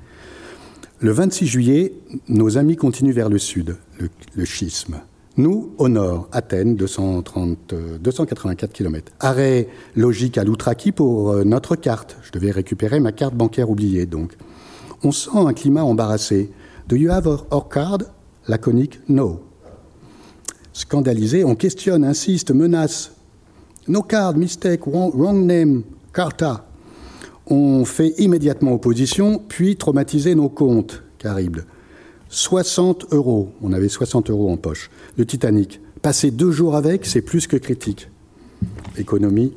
Le 0.99 1.11
26 1.11 1.45
juillet, 1.45 1.93
nos 2.27 2.57
amis 2.57 2.75
continuent 2.75 3.13
vers 3.13 3.29
le 3.29 3.37
sud, 3.37 3.77
le, 4.35 4.45
schisme. 4.45 5.01
Nous, 5.37 5.71
au 5.77 5.89
nord, 5.89 6.27
Athènes, 6.31 6.75
230, 6.75 7.75
284 8.01 8.73
km. 8.73 9.11
Arrêt 9.19 9.67
logique 9.95 10.39
à 10.39 10.43
Loutraki 10.43 10.91
pour 10.91 11.29
euh, 11.29 11.43
notre 11.43 11.75
carte. 11.75 12.17
Je 12.23 12.31
devais 12.31 12.49
récupérer 12.49 12.99
ma 12.99 13.11
carte 13.11 13.35
bancaire 13.35 13.69
oubliée, 13.69 14.07
donc. 14.07 14.33
On 15.03 15.11
sent 15.11 15.29
un 15.35 15.53
climat 15.53 15.83
embarrassé. 15.83 16.49
Do 16.87 16.95
you 16.95 17.11
have 17.11 17.27
our 17.27 17.69
card? 17.69 17.99
Laconique, 18.47 18.99
no. 19.07 19.43
Scandalisé, 20.73 21.43
on 21.43 21.53
questionne, 21.53 22.03
insiste, 22.03 22.49
menace. 22.49 23.11
No 23.87 24.01
card, 24.01 24.35
mistake, 24.35 24.81
wrong 24.87 25.45
name, 25.45 25.83
carta 26.11 26.66
on 27.49 27.85
fait 27.85 28.13
immédiatement 28.17 28.73
opposition, 28.73 29.41
puis 29.47 29.75
traumatiser 29.75 30.35
nos 30.35 30.49
comptes, 30.49 31.03
Carible. 31.17 31.65
60 32.29 33.13
euros, 33.13 33.53
on 33.61 33.71
avait 33.73 33.87
60 33.87 34.29
euros 34.29 34.51
en 34.51 34.57
poche. 34.57 34.89
Le 35.17 35.25
Titanic, 35.25 35.79
passer 36.01 36.31
deux 36.31 36.51
jours 36.51 36.75
avec, 36.75 37.05
c'est 37.05 37.21
plus 37.21 37.47
que 37.47 37.57
critique. 37.57 38.09
Économie. 38.97 39.53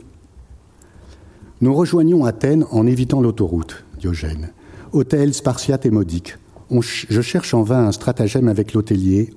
Nous 1.61 1.75
rejoignons 1.75 2.25
Athènes 2.25 2.65
en 2.71 2.87
évitant 2.87 3.21
l'autoroute, 3.21 3.85
Diogène. 3.99 4.53
Hôtel 4.93 5.35
spartiate 5.35 5.85
et 5.87 5.91
modique. 5.91 6.37
je 6.71 7.21
cherche 7.21 7.55
en 7.55 7.63
vain 7.63 7.87
un 7.87 7.93
stratagème 7.93 8.49
avec 8.49 8.73
l'hôtelier. 8.73 9.35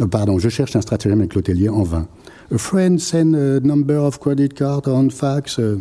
Euh, 0.00 0.06
pardon, 0.06 0.38
je 0.38 0.48
cherche 0.48 0.76
un 0.76 0.80
stratagème 0.80 1.20
avec 1.20 1.34
l'hôtelier 1.34 1.68
en 1.68 1.82
vain. 1.82 2.08
A 2.52 2.58
friend 2.58 3.00
send 3.00 3.34
a 3.34 3.58
number 3.60 4.04
of 4.04 4.20
credit 4.20 4.50
card 4.50 4.82
on 4.86 5.10
fax. 5.10 5.58
Euh. 5.58 5.80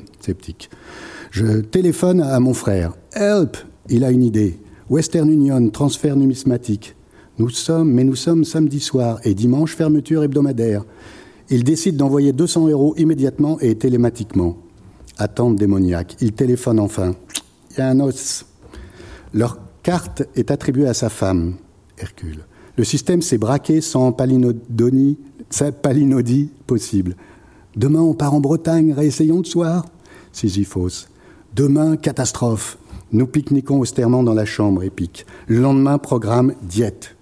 Je 1.36 1.60
téléphone 1.60 2.22
à 2.22 2.40
mon 2.40 2.54
frère. 2.54 2.94
Help 3.14 3.58
Il 3.90 4.06
a 4.06 4.12
une 4.12 4.24
idée. 4.24 4.58
Western 4.90 5.30
Union, 5.30 5.70
transfert 5.70 6.16
numismatique. 6.16 6.96
Nous 7.40 7.50
sommes, 7.50 7.92
mais 7.92 8.06
nous 8.06 8.16
sommes 8.16 8.46
samedi 8.46 8.80
soir 8.80 9.20
et 9.26 9.34
dimanche, 9.34 9.76
fermeture 9.76 10.24
hebdomadaire. 10.24 10.86
Il 11.50 11.66
décide 11.66 11.98
d'envoyer 11.98 12.32
200 12.32 12.70
euros 12.70 12.96
immédiatement 12.96 13.60
et 13.60 13.76
télématiquement. 13.76 14.56
Attente 15.18 15.58
démoniaque. 15.58 16.16
Il 16.22 16.32
téléphone 16.32 16.80
enfin. 16.80 17.16
Il 17.72 17.80
y 17.80 17.82
a 17.82 17.90
un 17.90 18.00
os. 18.00 18.46
Leur 19.34 19.60
carte 19.84 20.24
est 20.38 20.52
attribuée 20.52 20.88
à 20.88 20.94
sa 20.94 21.10
femme, 21.10 21.56
Hercule. 21.98 22.46
Le 22.78 22.86
système 22.86 23.22
s'est 23.22 23.38
braqué 23.38 23.82
sans 23.82 24.14
palinodie, 24.14 25.18
palinodie 25.82 26.50
possible. 26.66 27.18
Demain, 27.76 28.00
on 28.00 28.14
part 28.14 28.34
en 28.34 28.40
Bretagne, 28.40 28.94
réessayons 28.94 29.42
de 29.42 29.48
soir. 29.48 29.86
Sisyphos. 30.32 31.08
Demain, 31.56 31.96
catastrophe. 31.96 32.78
Nous 33.14 33.28
pique-niquons 33.28 33.80
austèrement 33.80 34.24
dans 34.24 34.34
la 34.34 34.44
chambre 34.44 34.84
épique. 34.84 35.26
Le 35.48 35.62
lendemain, 35.62 35.98
programme 35.98 36.54
diète. 36.62 37.16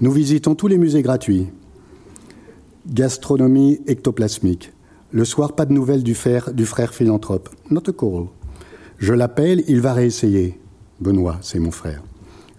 Nous 0.00 0.12
visitons 0.12 0.54
tous 0.54 0.68
les 0.68 0.78
musées 0.78 1.02
gratuits. 1.02 1.48
Gastronomie 2.86 3.80
ectoplasmique. 3.88 4.72
Le 5.10 5.24
soir, 5.24 5.56
pas 5.56 5.66
de 5.66 5.72
nouvelles 5.72 6.04
du, 6.04 6.16
du 6.54 6.66
frère 6.66 6.94
philanthrope. 6.94 7.48
Not 7.68 7.82
a 7.88 7.92
call. 7.92 8.26
Je 8.98 9.12
l'appelle, 9.12 9.64
il 9.66 9.80
va 9.80 9.92
réessayer. 9.92 10.60
Benoît, 11.00 11.38
c'est 11.42 11.58
mon 11.58 11.72
frère. 11.72 12.04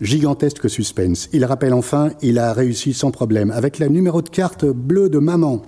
Gigantesque 0.01 0.70
suspense. 0.70 1.29
Il 1.31 1.46
rappelle 1.46 1.74
enfin, 1.74 2.10
il 2.22 2.38
a 2.38 2.51
réussi 2.51 2.91
sans 2.91 3.12
problème. 3.12 3.51
Avec 3.51 3.79
la 3.79 3.88
numéro 3.88 4.22
de 4.22 4.27
carte 4.27 4.65
bleue 4.65 5.08
de 5.08 5.20
maman. 5.20 5.62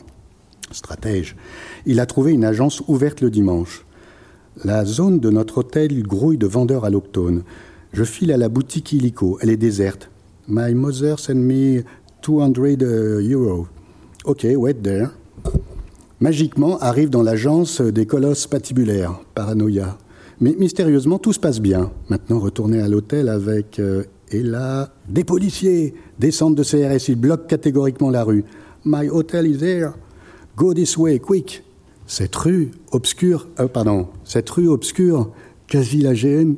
Stratège. 0.71 1.37
Il 1.85 2.01
a 2.01 2.05
trouvé 2.05 2.33
une 2.33 2.43
agence 2.43 2.83
ouverte 2.89 3.21
le 3.21 3.31
dimanche. 3.31 3.85
La 4.61 4.85
zone 4.85 5.19
de 5.19 5.31
notre 5.31 5.57
hôtel 5.57 6.03
grouille 6.03 6.37
de 6.37 6.45
vendeurs 6.45 6.85
allochtones. 6.85 7.41
Je 7.91 8.03
file 8.03 8.31
à 8.31 8.37
la 8.37 8.49
boutique 8.49 8.93
illico. 8.93 9.39
Elle 9.41 9.49
est 9.49 9.57
déserte. 9.57 10.11
My 10.47 10.75
mother 10.75 11.17
sent 11.19 11.33
me 11.33 11.81
200 12.21 12.53
uh, 12.61 13.33
euros. 13.33 13.67
Ok, 14.25 14.45
wait 14.55 14.75
there. 14.75 15.07
Magiquement 16.19 16.77
arrivent 16.77 17.09
dans 17.09 17.23
l'agence 17.23 17.81
des 17.81 18.05
colosses 18.05 18.45
patibulaires. 18.45 19.19
Paranoïa. 19.33 19.97
Mais 20.39 20.55
mystérieusement, 20.57 21.17
tout 21.17 21.33
se 21.33 21.39
passe 21.39 21.59
bien. 21.59 21.91
Maintenant, 22.09 22.39
retourner 22.39 22.79
à 22.79 22.87
l'hôtel 22.87 23.29
avec. 23.29 23.79
Euh, 23.79 24.03
et 24.31 24.43
là, 24.43 24.93
des 25.09 25.23
policiers 25.23 25.95
descendent 26.19 26.55
de 26.55 26.63
CRS. 26.63 27.09
Ils 27.09 27.15
bloquent 27.15 27.47
catégoriquement 27.47 28.11
la 28.11 28.23
rue. 28.23 28.45
My 28.85 29.09
hotel 29.09 29.47
is 29.47 29.57
there. 29.57 29.93
Go 30.55 30.75
this 30.75 30.95
way, 30.95 31.17
quick. 31.17 31.63
Cette 32.13 32.35
rue 32.35 32.69
obscure, 32.91 33.47
euh, 33.59 33.67
pardon, 33.67 34.07
cette 34.23 34.55
obscure, 34.55 35.31
quasi 35.65 35.97
la 35.97 36.13
GN, 36.13 36.57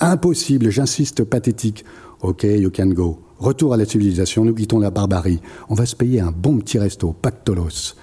impossible, 0.00 0.70
j'insiste, 0.70 1.24
pathétique. 1.24 1.84
Ok, 2.22 2.44
you 2.44 2.70
can 2.70 2.86
go. 2.86 3.18
Retour 3.38 3.74
à 3.74 3.76
la 3.76 3.84
civilisation, 3.84 4.46
nous 4.46 4.54
quittons 4.54 4.78
la 4.78 4.88
barbarie. 4.88 5.42
On 5.68 5.74
va 5.74 5.84
se 5.84 5.94
payer 5.94 6.20
un 6.22 6.32
bon 6.32 6.56
petit 6.56 6.78
resto, 6.78 7.12
pactolos. 7.12 7.96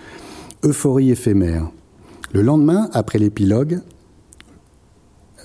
Euphorie 0.63 1.09
éphémère. 1.09 1.71
Le 2.33 2.43
lendemain, 2.43 2.87
après 2.93 3.17
l'épilogue, 3.17 3.79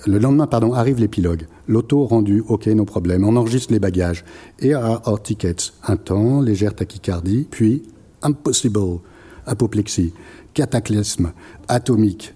le 0.05 0.19
lendemain, 0.19 0.45
pardon, 0.45 0.73
arrive 0.73 0.99
l'épilogue. 0.99 1.47
L'auto 1.67 2.05
rendu, 2.05 2.43
ok, 2.47 2.67
nos 2.67 2.85
problèmes. 2.85 3.23
On 3.23 3.35
enregistre 3.35 3.73
les 3.73 3.79
bagages. 3.79 4.25
Et 4.59 4.75
à 4.75 5.01
our 5.07 5.19
tickets. 5.19 5.73
Un 5.87 5.97
temps, 5.97 6.39
légère 6.39 6.75
tachycardie, 6.75 7.47
puis 7.49 7.81
impossible, 8.21 8.99
apoplexie 9.47 10.13
cataclysme 10.55 11.33
atomique. 11.67 12.33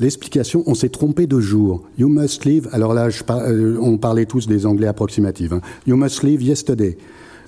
L'explication, 0.00 0.64
on 0.66 0.74
s'est 0.74 0.88
trompé 0.88 1.26
de 1.26 1.38
jour. 1.38 1.84
You 1.98 2.08
must 2.08 2.44
leave. 2.44 2.68
Alors 2.72 2.94
là, 2.94 3.08
euh, 3.30 3.78
on 3.80 3.98
parlait 3.98 4.26
tous 4.26 4.48
des 4.48 4.66
anglais 4.66 4.88
approximatifs. 4.88 5.52
Hein. 5.52 5.60
You 5.86 5.96
must 5.96 6.24
leave 6.24 6.42
yesterday. 6.42 6.98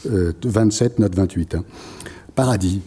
27, 0.04 0.92
euh, 0.92 1.02
note 1.02 1.14
28. 1.14 1.54
Hein. 1.56 1.64
Paradis. 2.34 2.80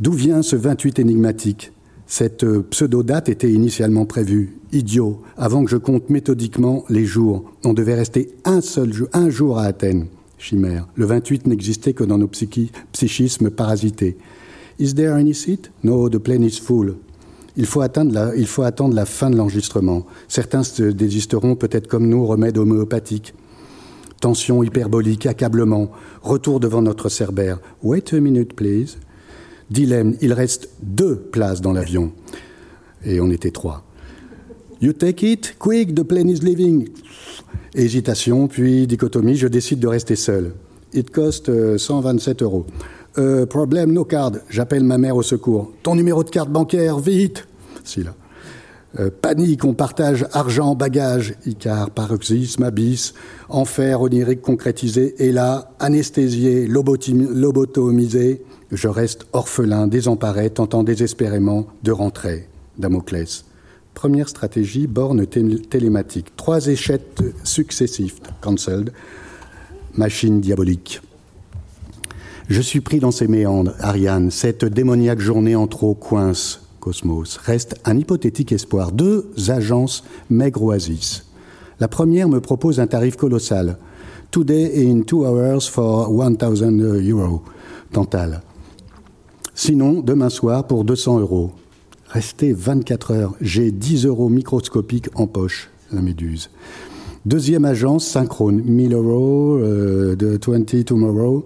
D'où 0.00 0.12
vient 0.12 0.42
ce 0.42 0.56
28 0.56 0.98
énigmatique? 0.98 1.72
Cette 2.06 2.44
euh, 2.44 2.66
pseudo-date 2.70 3.28
était 3.28 3.52
initialement 3.52 4.04
prévue. 4.04 4.56
Idiot. 4.72 5.22
Avant 5.36 5.64
que 5.64 5.70
je 5.70 5.76
compte 5.76 6.10
méthodiquement 6.10 6.84
les 6.88 7.04
jours, 7.04 7.44
on 7.64 7.74
devait 7.74 7.94
rester 7.94 8.30
un 8.44 8.60
seul 8.60 8.92
jour, 8.92 9.08
un 9.12 9.30
jour 9.30 9.58
à 9.58 9.64
Athènes. 9.64 10.06
Chimère. 10.38 10.86
Le 10.94 11.04
28 11.04 11.46
n'existait 11.46 11.94
que 11.94 12.04
dans 12.04 12.18
nos 12.18 12.28
psychismes 12.28 13.50
parasités. 13.50 14.16
Is 14.78 14.94
there 14.94 15.14
any 15.14 15.34
seat? 15.34 15.70
No, 15.82 16.08
the 16.08 16.18
plane 16.18 16.44
is 16.44 16.60
full. 16.60 16.96
Il 17.56 17.66
faut, 17.66 17.80
la, 17.80 17.86
attendre 18.66 18.94
la 18.94 19.04
fin 19.04 19.30
de 19.30 19.36
l'enregistrement. 19.36 20.06
Certains 20.28 20.62
se 20.62 20.84
désisteront 20.84 21.56
peut-être 21.56 21.88
comme 21.88 22.06
nous, 22.06 22.24
remède 22.24 22.56
homéopathique. 22.56 23.34
Tension 24.20 24.62
hyperbolique, 24.62 25.26
accablement, 25.26 25.90
retour 26.22 26.60
devant 26.60 26.82
notre 26.82 27.08
cerbère. 27.08 27.58
Wait 27.82 28.12
a 28.12 28.20
minute, 28.20 28.54
please. 28.54 28.98
Dilemme, 29.70 30.16
il 30.20 30.32
reste 30.32 30.70
deux 30.82 31.16
places 31.16 31.60
dans 31.60 31.72
l'avion. 31.72 32.12
Et 33.04 33.20
on 33.20 33.30
était 33.30 33.50
trois. 33.50 33.84
You 34.80 34.92
take 34.92 35.28
it, 35.28 35.56
quick, 35.58 35.96
the 35.96 36.04
plane 36.04 36.30
is 36.30 36.38
leaving. 36.40 36.88
Hésitation, 37.74 38.46
puis 38.46 38.86
dichotomie, 38.86 39.34
je 39.34 39.48
décide 39.48 39.80
de 39.80 39.88
rester 39.88 40.14
seul. 40.14 40.52
It 40.94 41.10
cost 41.10 41.50
127 41.76 42.40
euh, 42.40 42.44
euros. 42.44 42.66
Euh, 43.18 43.46
problème, 43.46 43.92
no 43.92 44.04
card. 44.04 44.32
J'appelle 44.48 44.84
ma 44.84 44.96
mère 44.96 45.16
au 45.16 45.22
secours. 45.22 45.72
Ton 45.82 45.96
numéro 45.96 46.22
de 46.22 46.30
carte 46.30 46.50
bancaire, 46.50 46.98
vite. 46.98 47.48
Euh, 48.98 49.10
panique, 49.10 49.64
on 49.64 49.74
partage 49.74 50.26
argent, 50.32 50.74
bagages, 50.74 51.34
Icar, 51.44 51.90
paroxysme, 51.90 52.62
abysse, 52.62 53.14
enfer 53.48 54.00
onirique 54.00 54.40
concrétisé, 54.40 55.14
et 55.18 55.32
là, 55.32 55.72
anesthésié, 55.78 56.66
lobotomisé, 56.66 58.42
je 58.70 58.88
reste 58.88 59.26
orphelin, 59.32 59.88
désemparé, 59.88 60.50
tentant 60.50 60.84
désespérément 60.84 61.66
de 61.82 61.92
rentrer. 61.92 62.48
Damoclès. 62.78 63.44
Première 63.94 64.28
stratégie, 64.28 64.86
borne 64.86 65.26
télématique. 65.26 66.36
Trois 66.36 66.68
échecs 66.68 67.02
successifs, 67.42 68.20
cancelled. 68.40 68.92
Machine 69.94 70.40
diabolique. 70.40 71.00
Je 72.48 72.62
suis 72.62 72.80
pris 72.80 72.98
dans 72.98 73.10
ces 73.10 73.28
méandres, 73.28 73.74
Ariane. 73.78 74.30
Cette 74.30 74.64
démoniaque 74.64 75.20
journée 75.20 75.54
en 75.54 75.66
trop 75.66 75.92
coince, 75.92 76.62
Cosmos. 76.80 77.36
Reste 77.36 77.78
un 77.84 77.98
hypothétique 77.98 78.52
espoir. 78.52 78.90
Deux 78.90 79.30
agences 79.48 80.02
maigre 80.30 80.62
oasis. 80.62 81.26
La 81.78 81.88
première 81.88 82.26
me 82.30 82.40
propose 82.40 82.80
un 82.80 82.86
tarif 82.86 83.16
colossal. 83.16 83.76
Today 84.30 84.88
in 84.90 85.02
two 85.02 85.26
hours 85.26 85.68
for 85.68 86.10
1000 86.10 87.10
euros. 87.10 87.42
Tantal. 87.92 88.40
Sinon, 89.54 90.00
demain 90.00 90.30
soir 90.30 90.66
pour 90.66 90.84
200 90.84 91.20
euros. 91.20 91.50
Restez 92.08 92.54
24 92.54 93.10
heures. 93.10 93.34
J'ai 93.42 93.70
10 93.70 94.06
euros 94.06 94.30
microscopiques 94.30 95.10
en 95.16 95.26
poche, 95.26 95.68
la 95.92 96.00
méduse. 96.00 96.48
Deuxième 97.26 97.66
agence, 97.66 98.06
synchrone. 98.06 98.62
1000 98.64 98.94
euros, 98.94 99.58
euh, 99.58 100.16
de 100.16 100.38
20 100.42 100.84
tomorrow. 100.86 101.44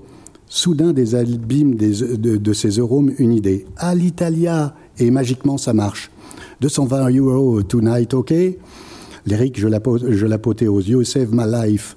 Soudain, 0.54 0.92
des 0.92 1.14
abîmes 1.14 1.76
de, 1.76 2.52
ces 2.52 2.68
euros, 2.73 3.02
une 3.16 3.32
idée. 3.32 3.64
À 3.78 3.94
l'Italia 3.94 4.75
Et 4.99 5.11
magiquement, 5.11 5.56
ça 5.56 5.73
marche. 5.73 6.11
220 6.61 7.09
euros 7.16 7.62
tonight, 7.62 8.12
ok? 8.12 8.35
L'Eric, 9.25 9.59
je 9.59 10.26
la 10.26 10.38
potais 10.38 10.66
aux 10.66 10.78
yeux, 10.78 11.04
save 11.04 11.30
my 11.32 11.50
life. 11.50 11.97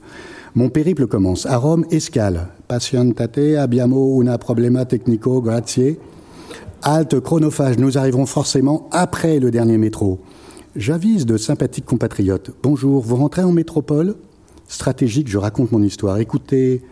Mon 0.56 0.70
périple 0.70 1.06
commence. 1.06 1.46
À 1.46 1.58
Rome, 1.58 1.84
escale. 1.92 2.48
Patientate, 2.66 3.58
abbiamo 3.58 4.16
una 4.16 4.38
problema 4.38 4.86
tecnico, 4.86 5.42
grazie. 5.42 5.98
Halte 6.82 7.20
chronophage, 7.20 7.78
nous 7.78 7.98
arriverons 7.98 8.26
forcément 8.26 8.88
après 8.94 9.40
le 9.40 9.52
dernier 9.52 9.78
métro. 9.78 10.22
J'avise 10.78 11.26
de 11.26 11.36
sympathiques 11.36 11.86
compatriotes. 11.86 12.52
Bonjour, 12.64 13.02
vous 13.02 13.18
rentrez 13.18 13.44
en 13.44 13.52
métropole? 13.52 14.16
Stratégique, 14.70 15.28
je 15.28 15.38
raconte 15.38 15.74
mon 15.74 15.84
histoire. 15.84 16.20
Écoutez, 16.20 16.84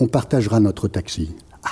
on 0.00 0.06
partagera 0.06 0.60
notre 0.60 0.88
taxi. 0.88 1.34
Ah. 1.62 1.68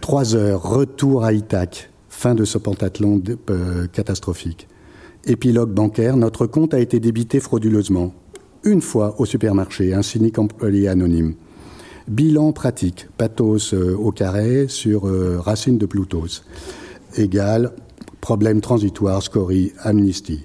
Trois 0.00 0.34
heures, 0.34 0.62
retour 0.62 1.24
à 1.24 1.32
Ithac. 1.32 1.90
Fin 2.08 2.34
de 2.34 2.44
ce 2.44 2.58
pentathlon 2.58 3.22
euh, 3.50 3.86
catastrophique. 3.86 4.66
Épilogue 5.24 5.70
bancaire, 5.70 6.16
notre 6.16 6.46
compte 6.46 6.74
a 6.74 6.80
été 6.80 6.98
débité 6.98 7.38
frauduleusement. 7.38 8.12
Une 8.64 8.80
fois 8.80 9.20
au 9.20 9.24
supermarché, 9.24 9.94
un 9.94 10.02
cynique 10.02 10.38
employé 10.38 10.88
anonyme. 10.88 11.34
Bilan 12.08 12.52
pratique, 12.52 13.08
pathos 13.18 13.74
euh, 13.74 13.94
au 13.94 14.10
carré 14.10 14.66
sur 14.68 15.06
euh, 15.06 15.38
racine 15.38 15.78
de 15.78 15.86
Plutos, 15.86 16.42
égale 17.16 17.72
problème 18.20 18.60
transitoire, 18.60 19.22
scorie, 19.22 19.72
amnistie. 19.78 20.44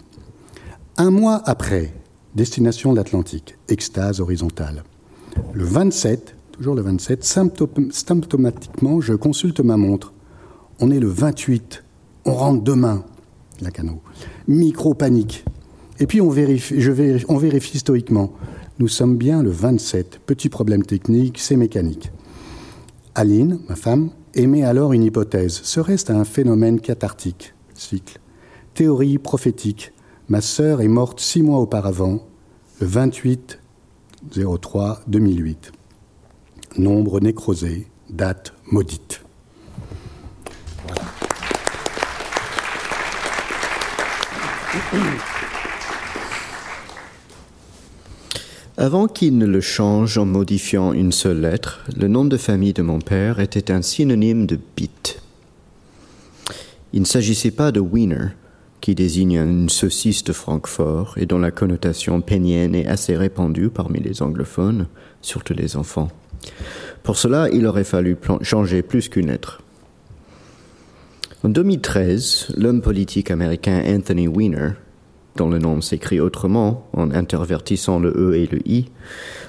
Un 0.98 1.10
mois 1.10 1.42
après, 1.46 1.94
destination 2.36 2.92
de 2.92 2.98
l'Atlantique, 2.98 3.58
extase 3.68 4.20
horizontale. 4.20 4.84
Le 5.56 5.66
27, 5.66 6.36
toujours 6.52 6.74
le 6.74 6.82
27, 6.82 7.24
symptomatiquement, 7.24 9.02
je 9.02 9.14
consulte 9.14 9.60
ma 9.60 9.78
montre. 9.78 10.12
On 10.80 10.90
est 10.90 11.00
le 11.00 11.08
28, 11.08 11.84
on 12.26 12.34
rentre 12.34 12.64
demain, 12.64 13.04
la 13.62 13.70
canot. 13.70 14.02
Micro-panique. 14.48 15.46
Et 16.00 16.08
puis 16.08 16.22
on 16.22 16.30
vérifie, 16.30 16.82
je 16.82 16.92
vérifie, 16.92 17.26
on 17.30 17.38
vérifie 17.38 17.78
stoïquement. 17.78 18.34
Nous 18.80 18.88
sommes 18.88 19.16
bien 19.16 19.44
le 19.44 19.52
27. 19.52 20.22
Petit 20.26 20.50
problème 20.50 20.84
technique, 20.84 21.38
c'est 21.38 21.56
mécanique. 21.56 22.12
Aline, 23.14 23.60
ma 23.70 23.76
femme, 23.76 24.10
émet 24.34 24.64
alors 24.64 24.94
une 24.94 25.04
hypothèse. 25.04 25.62
Serait-ce 25.62 26.12
un 26.12 26.24
phénomène 26.24 26.80
cathartique? 26.80 27.54
Cycle. 27.76 28.20
Théorie 28.74 29.20
prophétique. 29.20 29.94
Ma 30.30 30.42
sœur 30.42 30.82
est 30.82 30.88
morte 30.88 31.20
six 31.20 31.44
mois 31.44 31.60
auparavant, 31.60 32.26
le 32.82 32.88
28 32.88 33.60
03 34.32 35.02
2008. 35.08 35.72
Nombre 36.78 37.20
nécrosé, 37.20 37.88
date 38.10 38.54
maudite. 38.72 39.22
Avant 48.78 49.08
qu'il 49.08 49.38
ne 49.38 49.46
le 49.46 49.62
change 49.62 50.18
en 50.18 50.26
modifiant 50.26 50.94
une 50.94 51.12
seule 51.12 51.42
lettre, 51.42 51.86
le 51.96 52.08
nom 52.08 52.26
de 52.26 52.38
famille 52.38 52.74
de 52.74 52.82
mon 52.82 53.00
père 53.00 53.40
était 53.40 53.72
un 53.72 53.82
synonyme 53.82 54.48
de 54.48 54.60
bit. 54.76 55.22
Il 56.92 57.02
ne 57.02 57.06
s'agissait 57.06 57.52
pas 57.52 57.72
de 57.72 57.80
Wiener, 57.80 58.30
qui 58.84 58.96
désigne 58.96 59.38
une 59.38 59.70
saucisse 59.70 60.26
de 60.26 60.34
Francfort 60.34 61.14
et 61.16 61.26
dont 61.26 61.40
la 61.40 61.52
connotation 61.52 62.20
pénienne 62.20 62.76
est 62.76 62.86
assez 62.86 63.16
répandue 63.16 63.70
parmi 63.70 64.02
les 64.02 64.22
anglophones, 64.22 64.88
surtout 65.22 65.54
les 65.54 65.78
enfants. 65.78 66.10
Pour 67.02 67.16
cela, 67.16 67.48
il 67.54 67.66
aurait 67.66 67.86
fallu 67.86 68.18
changer 68.42 68.82
plus 68.82 69.08
qu'une 69.08 69.28
lettre. 69.28 69.62
En 71.46 71.50
2013, 71.50 72.56
l'homme 72.58 72.82
politique 72.82 73.32
américain 73.32 73.82
Anthony 73.88 74.28
Weiner 74.28 74.72
dont 75.38 75.50
le 75.50 75.60
nom 75.60 75.80
s'écrit 75.80 76.20
autrement 76.20 76.86
en 76.92 77.10
intervertissant 77.12 78.00
le 78.00 78.10
E 78.10 78.36
et 78.36 78.48
le 78.48 78.60
I, 78.68 78.86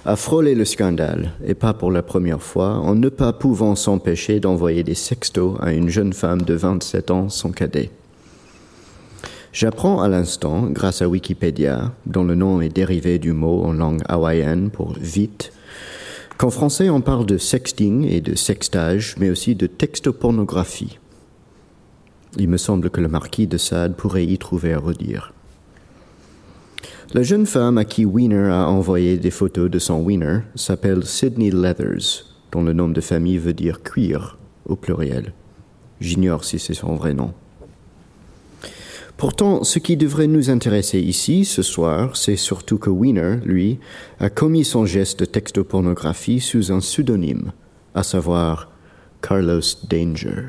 a 0.06 0.16
frôlé 0.16 0.54
le 0.54 0.64
scandale, 0.64 1.32
et 1.44 1.54
pas 1.54 1.74
pour 1.74 1.90
la 1.90 2.02
première 2.02 2.40
fois, 2.40 2.76
en 2.76 2.94
ne 2.94 3.10
pas 3.10 3.34
pouvant 3.34 3.74
s'empêcher 3.74 4.40
d'envoyer 4.40 4.82
des 4.82 4.94
sextos 4.94 5.56
à 5.60 5.72
une 5.72 5.90
jeune 5.90 6.14
femme 6.14 6.40
de 6.40 6.54
27 6.54 7.10
ans, 7.10 7.28
son 7.28 7.50
cadet. 7.50 7.90
J'apprends 9.54 10.02
à 10.02 10.08
l'instant, 10.08 10.62
grâce 10.62 11.00
à 11.00 11.08
Wikipédia, 11.08 11.92
dont 12.06 12.24
le 12.24 12.34
nom 12.34 12.60
est 12.60 12.74
dérivé 12.74 13.20
du 13.20 13.32
mot 13.32 13.62
en 13.62 13.72
langue 13.72 14.02
hawaïenne 14.08 14.68
pour 14.68 14.94
vite, 14.94 15.52
qu'en 16.36 16.50
français 16.50 16.90
on 16.90 17.00
parle 17.00 17.24
de 17.24 17.38
sexting 17.38 18.04
et 18.04 18.20
de 18.20 18.34
sextage, 18.34 19.14
mais 19.20 19.30
aussi 19.30 19.54
de 19.54 19.68
textopornographie. 19.68 20.98
Il 22.36 22.48
me 22.48 22.56
semble 22.56 22.90
que 22.90 23.00
le 23.00 23.06
marquis 23.06 23.46
de 23.46 23.56
Sade 23.56 23.94
pourrait 23.94 24.26
y 24.26 24.38
trouver 24.38 24.72
à 24.72 24.80
redire. 24.80 25.32
La 27.12 27.22
jeune 27.22 27.46
femme 27.46 27.78
à 27.78 27.84
qui 27.84 28.04
Wiener 28.04 28.50
a 28.50 28.68
envoyé 28.68 29.18
des 29.18 29.30
photos 29.30 29.70
de 29.70 29.78
son 29.78 30.00
Wiener 30.00 30.40
s'appelle 30.56 31.04
Sydney 31.04 31.52
Leathers, 31.52 32.24
dont 32.50 32.64
le 32.64 32.72
nom 32.72 32.88
de 32.88 33.00
famille 33.00 33.38
veut 33.38 33.52
dire 33.52 33.84
cuir 33.84 34.36
au 34.66 34.74
pluriel. 34.74 35.32
J'ignore 36.00 36.42
si 36.42 36.58
c'est 36.58 36.74
son 36.74 36.96
vrai 36.96 37.14
nom. 37.14 37.34
Pourtant, 39.16 39.62
ce 39.62 39.78
qui 39.78 39.96
devrait 39.96 40.26
nous 40.26 40.50
intéresser 40.50 40.98
ici, 41.00 41.44
ce 41.44 41.62
soir, 41.62 42.16
c'est 42.16 42.36
surtout 42.36 42.78
que 42.78 42.90
Wiener, 42.90 43.36
lui, 43.44 43.78
a 44.18 44.28
commis 44.28 44.64
son 44.64 44.86
geste 44.86 45.20
de 45.20 45.24
textopornographie 45.24 46.40
sous 46.40 46.72
un 46.72 46.80
pseudonyme, 46.80 47.52
à 47.94 48.02
savoir 48.02 48.70
Carlos 49.22 49.60
Danger. 49.88 50.48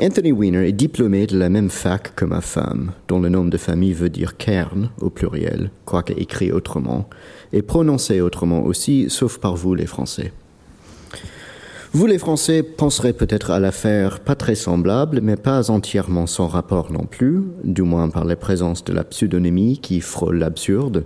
Anthony 0.00 0.32
Weiner 0.32 0.66
est 0.66 0.72
diplômé 0.72 1.26
de 1.26 1.38
la 1.38 1.48
même 1.48 1.70
fac 1.70 2.16
que 2.16 2.24
ma 2.24 2.40
femme, 2.40 2.92
dont 3.06 3.20
le 3.20 3.28
nom 3.28 3.44
de 3.44 3.56
famille 3.56 3.92
veut 3.92 4.08
dire 4.08 4.36
cairn 4.36 4.90
au 5.00 5.10
pluriel, 5.10 5.70
quoique 5.84 6.14
écrit 6.14 6.50
autrement, 6.50 7.08
et 7.52 7.62
prononcé 7.62 8.20
autrement 8.20 8.64
aussi, 8.64 9.10
sauf 9.10 9.38
par 9.38 9.54
vous 9.54 9.74
les 9.74 9.86
Français. 9.86 10.32
Vous 11.94 12.06
les 12.06 12.18
Français 12.18 12.62
penserez 12.62 13.12
peut-être 13.12 13.50
à 13.50 13.60
l'affaire 13.60 14.20
pas 14.20 14.34
très 14.34 14.54
semblable, 14.54 15.20
mais 15.20 15.36
pas 15.36 15.70
entièrement 15.70 16.26
sans 16.26 16.46
rapport 16.46 16.90
non 16.90 17.04
plus, 17.04 17.42
du 17.64 17.82
moins 17.82 18.08
par 18.08 18.24
la 18.24 18.34
présence 18.34 18.82
de 18.82 18.94
la 18.94 19.04
pseudonymie 19.04 19.78
qui 19.78 20.00
frôle 20.00 20.38
l'absurde, 20.38 21.04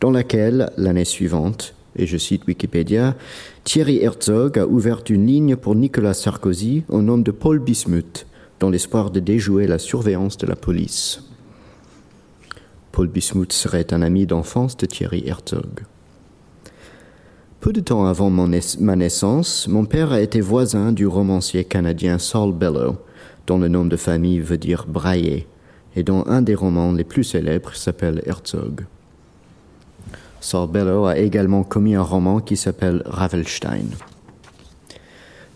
dans 0.00 0.10
laquelle, 0.10 0.70
l'année 0.76 1.04
suivante, 1.04 1.76
et 1.94 2.06
je 2.06 2.16
cite 2.16 2.48
Wikipédia, 2.48 3.14
Thierry 3.62 4.02
Herzog 4.02 4.58
a 4.58 4.66
ouvert 4.66 5.04
une 5.08 5.24
ligne 5.28 5.54
pour 5.54 5.76
Nicolas 5.76 6.14
Sarkozy 6.14 6.82
au 6.88 7.00
nom 7.00 7.16
de 7.16 7.30
Paul 7.30 7.60
Bismuth, 7.60 8.26
dans 8.58 8.70
l'espoir 8.70 9.12
de 9.12 9.20
déjouer 9.20 9.68
la 9.68 9.78
surveillance 9.78 10.36
de 10.36 10.48
la 10.48 10.56
police. 10.56 11.22
Paul 12.90 13.06
Bismuth 13.06 13.52
serait 13.52 13.94
un 13.94 14.02
ami 14.02 14.26
d'enfance 14.26 14.76
de 14.76 14.86
Thierry 14.86 15.22
Herzog. 15.28 15.84
Peu 17.64 17.72
de 17.72 17.80
temps 17.80 18.04
avant 18.04 18.28
ma 18.28 18.94
naissance, 18.94 19.68
mon 19.68 19.86
père 19.86 20.12
a 20.12 20.20
été 20.20 20.42
voisin 20.42 20.92
du 20.92 21.06
romancier 21.06 21.64
canadien 21.64 22.18
Saul 22.18 22.52
Bellow, 22.52 22.98
dont 23.46 23.56
le 23.56 23.68
nom 23.68 23.86
de 23.86 23.96
famille 23.96 24.40
veut 24.40 24.58
dire 24.58 24.84
brailler, 24.86 25.46
et 25.96 26.02
dont 26.02 26.24
un 26.26 26.42
des 26.42 26.54
romans 26.54 26.92
les 26.92 27.04
plus 27.04 27.24
célèbres 27.24 27.74
s'appelle 27.74 28.22
Herzog. 28.26 28.84
Saul 30.42 30.68
Bellow 30.68 31.06
a 31.06 31.16
également 31.16 31.64
commis 31.64 31.94
un 31.94 32.02
roman 32.02 32.40
qui 32.40 32.58
s'appelle 32.58 33.02
Ravelstein. 33.06 33.86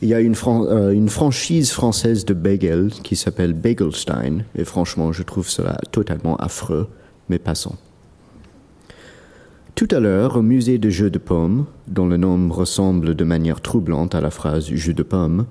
Il 0.00 0.08
y 0.08 0.14
a 0.14 0.20
une, 0.20 0.34
euh, 0.46 1.08
franchise 1.08 1.72
française 1.72 2.24
de 2.24 2.32
bagel 2.32 2.88
qui 3.04 3.16
s'appelle 3.16 3.52
Bagelstein, 3.52 4.46
et 4.54 4.64
franchement, 4.64 5.12
je 5.12 5.24
trouve 5.24 5.50
cela 5.50 5.76
totalement 5.92 6.36
affreux, 6.36 6.88
mais 7.28 7.38
passons. 7.38 7.76
Tout 9.78 9.86
à 9.92 10.00
l'heure, 10.00 10.34
au 10.34 10.42
musée 10.42 10.76
de 10.78 10.90
jeux 10.90 11.08
de 11.08 11.20
pommes, 11.20 11.66
dont 11.86 12.08
le 12.08 12.16
nom 12.16 12.48
ressemble 12.48 13.14
de 13.14 13.22
manière 13.22 13.60
troublante 13.60 14.16
à 14.16 14.20
la 14.20 14.30
phrase 14.30 14.66
jeu 14.74 14.92
de 14.92 15.04
pommes, 15.04 15.46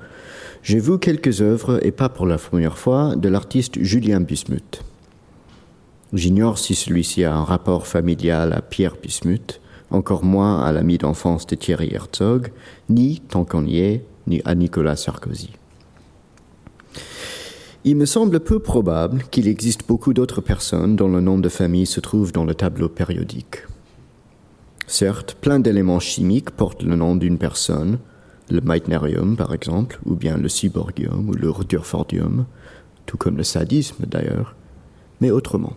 j'ai 0.63 0.80
vu 0.80 1.00
quelques 1.00 1.40
œuvres, 1.40 1.80
et 1.82 1.94
pas 1.94 2.10
pour 2.10 2.26
la 2.26 2.38
première 2.38 2.78
fois, 2.78 3.16
de 3.16 3.30
l'artiste 3.30 3.82
Julien 3.82 4.20
Bismuth. 4.20 4.84
J'ignore 6.12 6.60
si 6.60 6.76
celui-ci 6.76 7.24
a 7.24 7.34
un 7.34 7.46
rapport 7.46 7.88
familial 7.88 8.52
à 8.52 8.62
Pierre 8.62 8.98
Bismuth, 9.02 9.62
encore 9.92 10.26
moins 10.26 10.62
à 10.62 10.74
l'ami 10.74 10.98
d'enfance 10.98 11.48
de 11.48 11.56
Thierry 11.56 11.94
Herzog, 11.94 12.52
ni, 12.90 13.22
tant 13.30 13.46
qu'on 13.46 13.66
y 13.66 13.80
est, 13.80 14.04
ni 14.28 14.42
à 14.44 14.56
Nicolas 14.56 14.98
Sarkozy. 14.98 15.52
Il 17.86 17.96
me 17.96 18.06
semble 18.06 18.42
peu 18.42 18.60
probable 18.60 19.24
qu'il 19.32 19.48
existe 19.48 19.88
beaucoup 19.88 20.13
d'autres 20.13 20.42
personnes 20.42 20.98
dont 20.98 21.08
le 21.08 21.22
nom 21.22 21.40
de 21.40 21.48
famille 21.48 21.86
se 21.86 22.02
trouve 22.02 22.34
dans 22.34 22.44
le 22.44 22.56
tableau 22.56 22.90
périodique. 22.90 23.60
Certes, 24.89 25.36
plein 25.41 25.60
d'éléments 25.60 26.00
chimiques 26.00 26.52
portent 26.52 26.82
le 26.82 26.95
nom 26.95 27.17
d'une 27.17 27.38
personne, 27.38 28.00
le 28.50 28.62
Meitnerium 28.62 29.36
par 29.36 29.54
exemple, 29.54 30.00
ou 30.06 30.15
bien 30.15 30.38
le 30.38 30.47
Cyborgium 30.47 31.30
ou 31.30 31.34
le 31.34 31.50
Rutherfordium, 31.50 32.45
tout 33.06 33.17
comme 33.17 33.36
le 33.36 33.43
sadisme 33.43 34.06
d'ailleurs, 34.08 34.56
mais 35.19 35.30
autrement. 35.30 35.76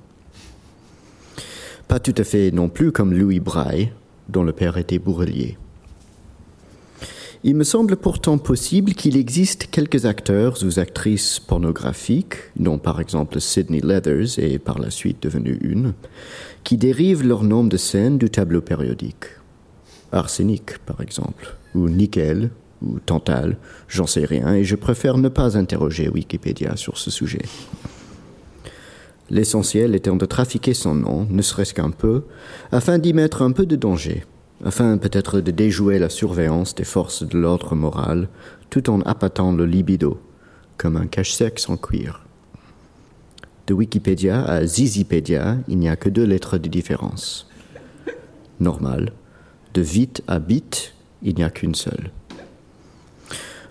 Pas 1.89 1.99
tout 1.99 2.15
à 2.17 2.23
fait 2.23 2.53
non 2.53 2.69
plus 2.69 2.93
comme 2.93 3.13
Louis 3.13 3.41
Braille, 3.41 3.93
dont 4.29 4.45
le 4.45 4.53
père 4.53 4.79
était 4.79 5.01
bourrelier. 5.01 5.59
Il 7.43 7.57
me 7.57 7.65
semble 7.65 7.97
pourtant 7.97 8.37
possible 8.37 8.93
qu'il 8.93 9.17
existe 9.17 9.69
quelques 9.71 10.05
acteurs 10.05 10.59
ou 10.63 10.79
actrices 10.79 11.41
pornographiques, 11.41 12.37
dont 12.57 12.79
par 12.79 13.01
exemple 13.01 13.41
Sidney 13.41 13.81
Leathers 13.81 14.39
est 14.39 14.59
par 14.59 14.79
la 14.79 14.91
suite 14.91 15.23
devenue 15.23 15.59
une, 15.63 15.95
qui 16.65 16.77
dérivent 16.77 17.27
leur 17.27 17.43
nom 17.43 17.65
de 17.65 17.77
scène 17.77 18.19
du 18.19 18.31
tableau 18.31 18.61
périodique. 18.61 19.27
Arsenic, 20.13 20.79
par 20.79 21.01
exemple, 21.01 21.57
ou 21.75 21.89
nickel, 21.89 22.51
ou 22.83 22.99
tantal, 23.01 23.59
j'en 23.89 24.07
sais 24.07 24.25
rien, 24.25 24.55
et 24.55 24.65
je 24.65 24.77
préfère 24.77 25.19
ne 25.19 25.29
pas 25.29 25.57
interroger 25.57 26.09
Wikipédia 26.09 26.77
sur 26.77 26.99
ce 26.99 27.11
sujet. 27.11 27.43
L'essentiel 29.29 29.95
étant 29.95 30.17
de 30.17 30.27
trafiquer 30.27 30.75
son 30.75 30.95
nom, 30.95 31.27
ne 31.31 31.43
serait-ce 31.43 31.75
qu'un 31.75 31.91
peu, 31.91 32.25
afin 32.73 32.99
d'y 32.99 33.13
mettre 33.13 33.43
un 33.43 33.53
peu 33.53 33.65
de 33.65 33.77
danger, 33.77 34.25
afin 34.65 34.99
peut-être 34.99 35.41
de 35.41 35.51
déjouer 35.53 35.99
la 35.99 36.09
surveillance 36.09 36.75
des 36.75 36.85
forces 36.85 37.23
de 37.23 37.39
l'ordre 37.39 37.77
moral, 37.77 38.29
tout 38.71 38.91
en 38.91 39.01
appâtant 39.03 39.53
le 39.53 39.67
libido, 39.67 40.21
comme 40.77 40.97
un 40.97 41.07
cache-sec 41.07 41.59
sans 41.59 41.77
cuir. 41.77 42.27
De 43.71 43.75
Wikipédia 43.75 44.43
à 44.47 44.67
Zizipédia, 44.67 45.57
il 45.69 45.79
n'y 45.79 45.89
a 45.89 45.95
que 45.95 46.09
deux 46.09 46.25
lettres 46.25 46.59
de 46.59 46.69
différence. 46.69 47.49
Normal. 48.59 49.13
De 49.75 49.81
vite 49.81 50.25
à 50.27 50.41
bit, 50.41 50.93
il 51.23 51.37
n'y 51.37 51.45
a 51.45 51.51
qu'une 51.51 51.77
seule. 51.77 52.11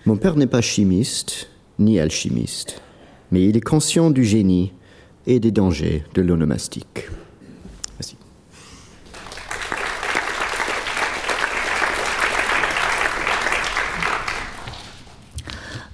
Mon 0.06 0.16
père 0.16 0.36
n'est 0.36 0.46
pas 0.46 0.62
chimiste, 0.62 1.50
ni 1.78 2.00
alchimiste, 2.00 2.80
mais 3.30 3.46
il 3.46 3.58
est 3.58 3.60
conscient 3.60 4.10
du 4.10 4.24
génie 4.24 4.72
et 5.26 5.38
des 5.38 5.50
dangers 5.50 6.02
de 6.14 6.22
l'onomastique. 6.22 7.10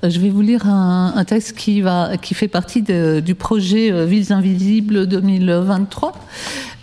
Je 0.02 0.20
vais 0.20 0.28
vous 0.28 0.42
lire 0.42 0.68
un, 0.68 1.24
texte 1.24 1.56
qui, 1.56 1.80
va, 1.80 2.18
qui 2.18 2.34
fait 2.34 2.48
partie 2.48 2.82
du 2.82 3.34
projet 3.34 3.90
euh, 3.90 4.04
Villes 4.04 4.30
Invisibles 4.30 5.06
2023 5.06 6.12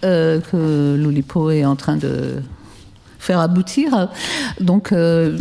euh, 0.04 0.40
que 0.40 0.96
l'Oulipo 1.00 1.52
est 1.52 1.64
en 1.64 1.76
train 1.76 1.96
de 1.96 2.42
faire 3.20 3.40
aboutir. 3.40 4.10
Donc, 4.60 4.92
euh, 4.92 5.38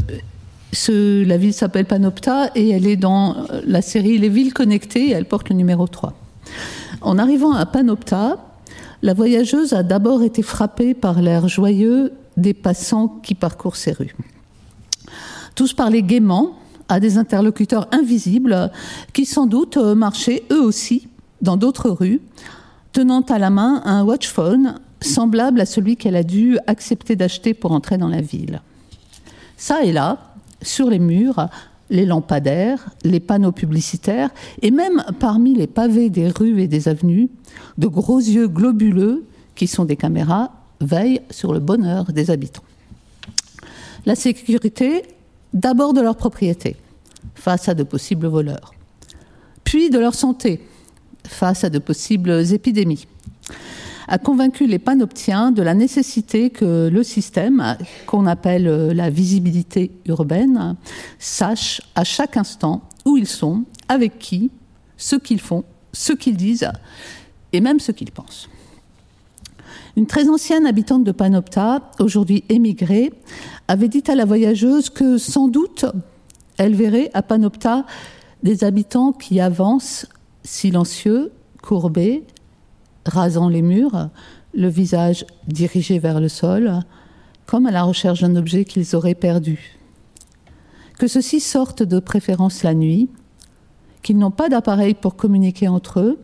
la 0.88 1.36
ville 1.38 1.54
s'appelle 1.54 1.86
Panopta 1.86 2.50
et 2.54 2.68
elle 2.70 2.86
est 2.86 2.96
dans 2.96 3.46
la 3.66 3.80
série 3.80 4.18
Les 4.18 4.28
villes 4.28 4.52
connectées 4.52 5.08
et 5.08 5.12
elle 5.12 5.24
porte 5.24 5.48
le 5.48 5.56
numéro 5.56 5.86
3. 5.86 6.12
En 7.00 7.18
arrivant 7.18 7.54
à 7.54 7.64
Panopta, 7.64 8.36
la 9.00 9.14
voyageuse 9.14 9.72
a 9.72 9.82
d'abord 9.82 10.22
été 10.22 10.42
frappée 10.42 10.92
par 10.92 11.22
l'air 11.22 11.48
joyeux 11.48 12.12
des 12.36 12.54
passants 12.54 13.08
qui 13.22 13.34
parcourent 13.34 13.76
ces 13.76 13.92
rues. 13.92 14.14
Tous 15.54 15.72
parlaient 15.72 16.02
gaiement 16.02 16.58
à 16.92 17.00
des 17.00 17.16
interlocuteurs 17.16 17.88
invisibles 17.90 18.70
qui 19.14 19.24
sans 19.24 19.46
doute 19.46 19.78
marchaient 19.78 20.42
eux 20.52 20.62
aussi 20.62 21.08
dans 21.40 21.56
d'autres 21.56 21.88
rues, 21.88 22.20
tenant 22.92 23.22
à 23.22 23.38
la 23.38 23.48
main 23.48 23.80
un 23.86 24.04
watchphone 24.04 24.74
semblable 25.00 25.60
à 25.60 25.66
celui 25.66 25.96
qu'elle 25.96 26.16
a 26.16 26.22
dû 26.22 26.58
accepter 26.66 27.16
d'acheter 27.16 27.54
pour 27.54 27.72
entrer 27.72 27.96
dans 27.96 28.08
la 28.08 28.20
ville. 28.20 28.60
Ça 29.56 29.82
et 29.84 29.92
là, 29.92 30.34
sur 30.60 30.90
les 30.90 30.98
murs, 30.98 31.48
les 31.88 32.04
lampadaires, 32.04 32.90
les 33.04 33.20
panneaux 33.20 33.52
publicitaires, 33.52 34.30
et 34.60 34.70
même 34.70 35.02
parmi 35.18 35.54
les 35.54 35.66
pavés 35.66 36.10
des 36.10 36.28
rues 36.28 36.60
et 36.60 36.68
des 36.68 36.88
avenues, 36.88 37.30
de 37.78 37.86
gros 37.86 38.18
yeux 38.18 38.48
globuleux, 38.48 39.24
qui 39.54 39.66
sont 39.66 39.86
des 39.86 39.96
caméras, 39.96 40.52
veillent 40.80 41.22
sur 41.30 41.54
le 41.54 41.60
bonheur 41.60 42.12
des 42.12 42.30
habitants. 42.30 42.62
La 44.04 44.14
sécurité, 44.14 45.04
d'abord 45.54 45.94
de 45.94 46.00
leur 46.00 46.16
propriété, 46.16 46.76
face 47.34 47.68
à 47.68 47.74
de 47.74 47.82
possibles 47.82 48.26
voleurs, 48.26 48.74
puis 49.64 49.90
de 49.90 49.98
leur 49.98 50.14
santé, 50.14 50.60
face 51.26 51.64
à 51.64 51.70
de 51.70 51.78
possibles 51.78 52.52
épidémies 52.52 53.06
a 54.08 54.18
convaincu 54.18 54.66
les 54.66 54.78
panoptiens 54.78 55.52
de 55.52 55.62
la 55.62 55.72
nécessité 55.72 56.50
que 56.50 56.90
le 56.92 57.02
système, 57.02 57.76
qu'on 58.06 58.26
appelle 58.26 58.68
euh, 58.68 58.92
la 58.92 59.08
visibilité 59.08 59.90
urbaine, 60.06 60.76
sache 61.18 61.80
à 61.94 62.04
chaque 62.04 62.36
instant 62.36 62.82
où 63.06 63.16
ils 63.16 63.26
sont, 63.26 63.64
avec 63.88 64.18
qui, 64.18 64.50
ce 64.96 65.16
qu'ils 65.16 65.40
font, 65.40 65.64
ce 65.94 66.12
qu'ils 66.12 66.36
disent 66.36 66.68
et 67.54 67.60
même 67.62 67.80
ce 67.80 67.90
qu'ils 67.90 68.10
pensent. 68.10 68.50
Une 69.96 70.06
très 70.06 70.28
ancienne 70.28 70.66
habitante 70.66 71.04
de 71.04 71.12
Panopta, 71.12 71.90
aujourd'hui 71.98 72.44
émigrée, 72.50 73.12
avait 73.68 73.88
dit 73.88 74.04
à 74.08 74.14
la 74.14 74.24
voyageuse 74.26 74.90
que 74.90 75.16
sans 75.16 75.48
doute 75.48 75.86
elle 76.58 76.74
verrait 76.74 77.10
à 77.14 77.22
Panopta 77.22 77.84
des 78.42 78.64
habitants 78.64 79.12
qui 79.12 79.40
avancent 79.40 80.06
silencieux, 80.44 81.32
courbés, 81.62 82.24
rasant 83.06 83.48
les 83.48 83.62
murs, 83.62 84.08
le 84.54 84.68
visage 84.68 85.24
dirigé 85.46 85.98
vers 85.98 86.20
le 86.20 86.28
sol, 86.28 86.80
comme 87.46 87.66
à 87.66 87.70
la 87.70 87.82
recherche 87.82 88.20
d'un 88.20 88.36
objet 88.36 88.64
qu'ils 88.64 88.94
auraient 88.94 89.14
perdu. 89.14 89.78
Que 90.98 91.06
ceux-ci 91.06 91.40
sortent 91.40 91.82
de 91.82 91.98
préférence 91.98 92.62
la 92.62 92.74
nuit, 92.74 93.08
qu'ils 94.02 94.18
n'ont 94.18 94.30
pas 94.30 94.48
d'appareil 94.48 94.94
pour 94.94 95.16
communiquer 95.16 95.68
entre 95.68 96.00
eux, 96.00 96.18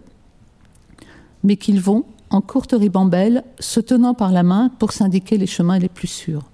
mais 1.43 1.57
qu'ils 1.57 1.81
vont 1.81 2.05
en 2.31 2.41
courte 2.41 2.75
ribambelle, 2.79 3.45
se 3.59 3.81
tenant 3.81 4.15
par 4.15 4.33
la 4.33 4.43
main 4.43 4.71
pour 4.79 4.93
s'indiquer 4.93 5.39
les 5.39 5.47
chemins 5.47 5.79
les 5.79 5.89
plus 5.89 6.09
sûrs. 6.09 6.45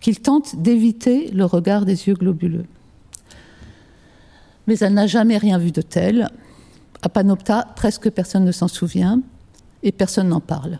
Qu'ils 0.00 0.20
tentent 0.20 0.56
d'éviter 0.56 1.30
le 1.30 1.44
regard 1.44 1.84
des 1.84 2.08
yeux 2.08 2.14
globuleux. 2.14 2.64
Mais 4.66 4.78
elle 4.78 4.94
n'a 4.94 5.06
jamais 5.06 5.36
rien 5.36 5.58
vu 5.58 5.72
de 5.72 5.82
tel, 5.82 6.30
à 7.02 7.08
Panopta, 7.08 7.66
presque 7.76 8.10
personne 8.10 8.44
ne 8.44 8.52
s'en 8.52 8.68
souvient 8.68 9.20
et 9.82 9.92
personne 9.92 10.28
n'en 10.28 10.40
parle. 10.40 10.78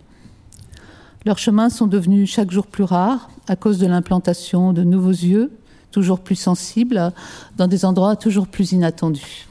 Leurs 1.26 1.38
chemins 1.38 1.70
sont 1.70 1.86
devenus 1.86 2.30
chaque 2.30 2.50
jour 2.50 2.66
plus 2.66 2.84
rares 2.84 3.30
à 3.48 3.56
cause 3.56 3.78
de 3.78 3.86
l'implantation 3.86 4.72
de 4.72 4.82
nouveaux 4.84 5.10
yeux, 5.10 5.50
toujours 5.90 6.20
plus 6.20 6.36
sensibles, 6.36 7.12
dans 7.56 7.66
des 7.66 7.84
endroits 7.84 8.16
toujours 8.16 8.46
plus 8.46 8.72
inattendus. 8.72 9.46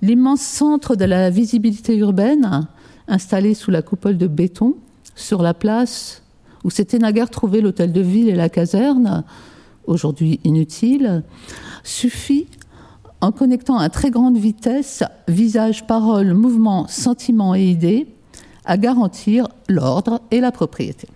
L'immense 0.00 0.40
centre 0.40 0.96
de 0.96 1.04
la 1.04 1.30
visibilité 1.30 1.96
urbaine, 1.96 2.66
installé 3.06 3.54
sous 3.54 3.70
la 3.70 3.82
coupole 3.82 4.18
de 4.18 4.26
béton, 4.26 4.74
sur 5.14 5.42
la 5.42 5.54
place 5.54 6.21
où 6.64 6.70
s'était 6.70 6.98
naguère 6.98 7.30
trouvé 7.30 7.60
l'hôtel 7.60 7.92
de 7.92 8.00
ville 8.00 8.28
et 8.28 8.34
la 8.34 8.48
caserne, 8.48 9.24
aujourd'hui 9.86 10.40
inutile, 10.44 11.22
suffit 11.82 12.46
en 13.20 13.32
connectant 13.32 13.78
à 13.78 13.88
très 13.88 14.10
grande 14.10 14.36
vitesse 14.36 15.04
visage, 15.28 15.86
parole, 15.86 16.34
mouvement, 16.34 16.86
sentiment 16.88 17.54
et 17.54 17.64
idées 17.64 18.08
à 18.64 18.76
garantir 18.76 19.48
l'ordre 19.68 20.20
et 20.30 20.40
la 20.40 20.52
propriété. 20.52 21.08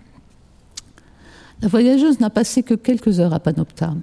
La 1.61 1.67
voyageuse 1.67 2.19
n'a 2.19 2.29
passé 2.29 2.63
que 2.63 2.75
quelques 2.75 3.19
heures 3.19 3.33
à 3.33 3.39
Panopta. 3.39 3.93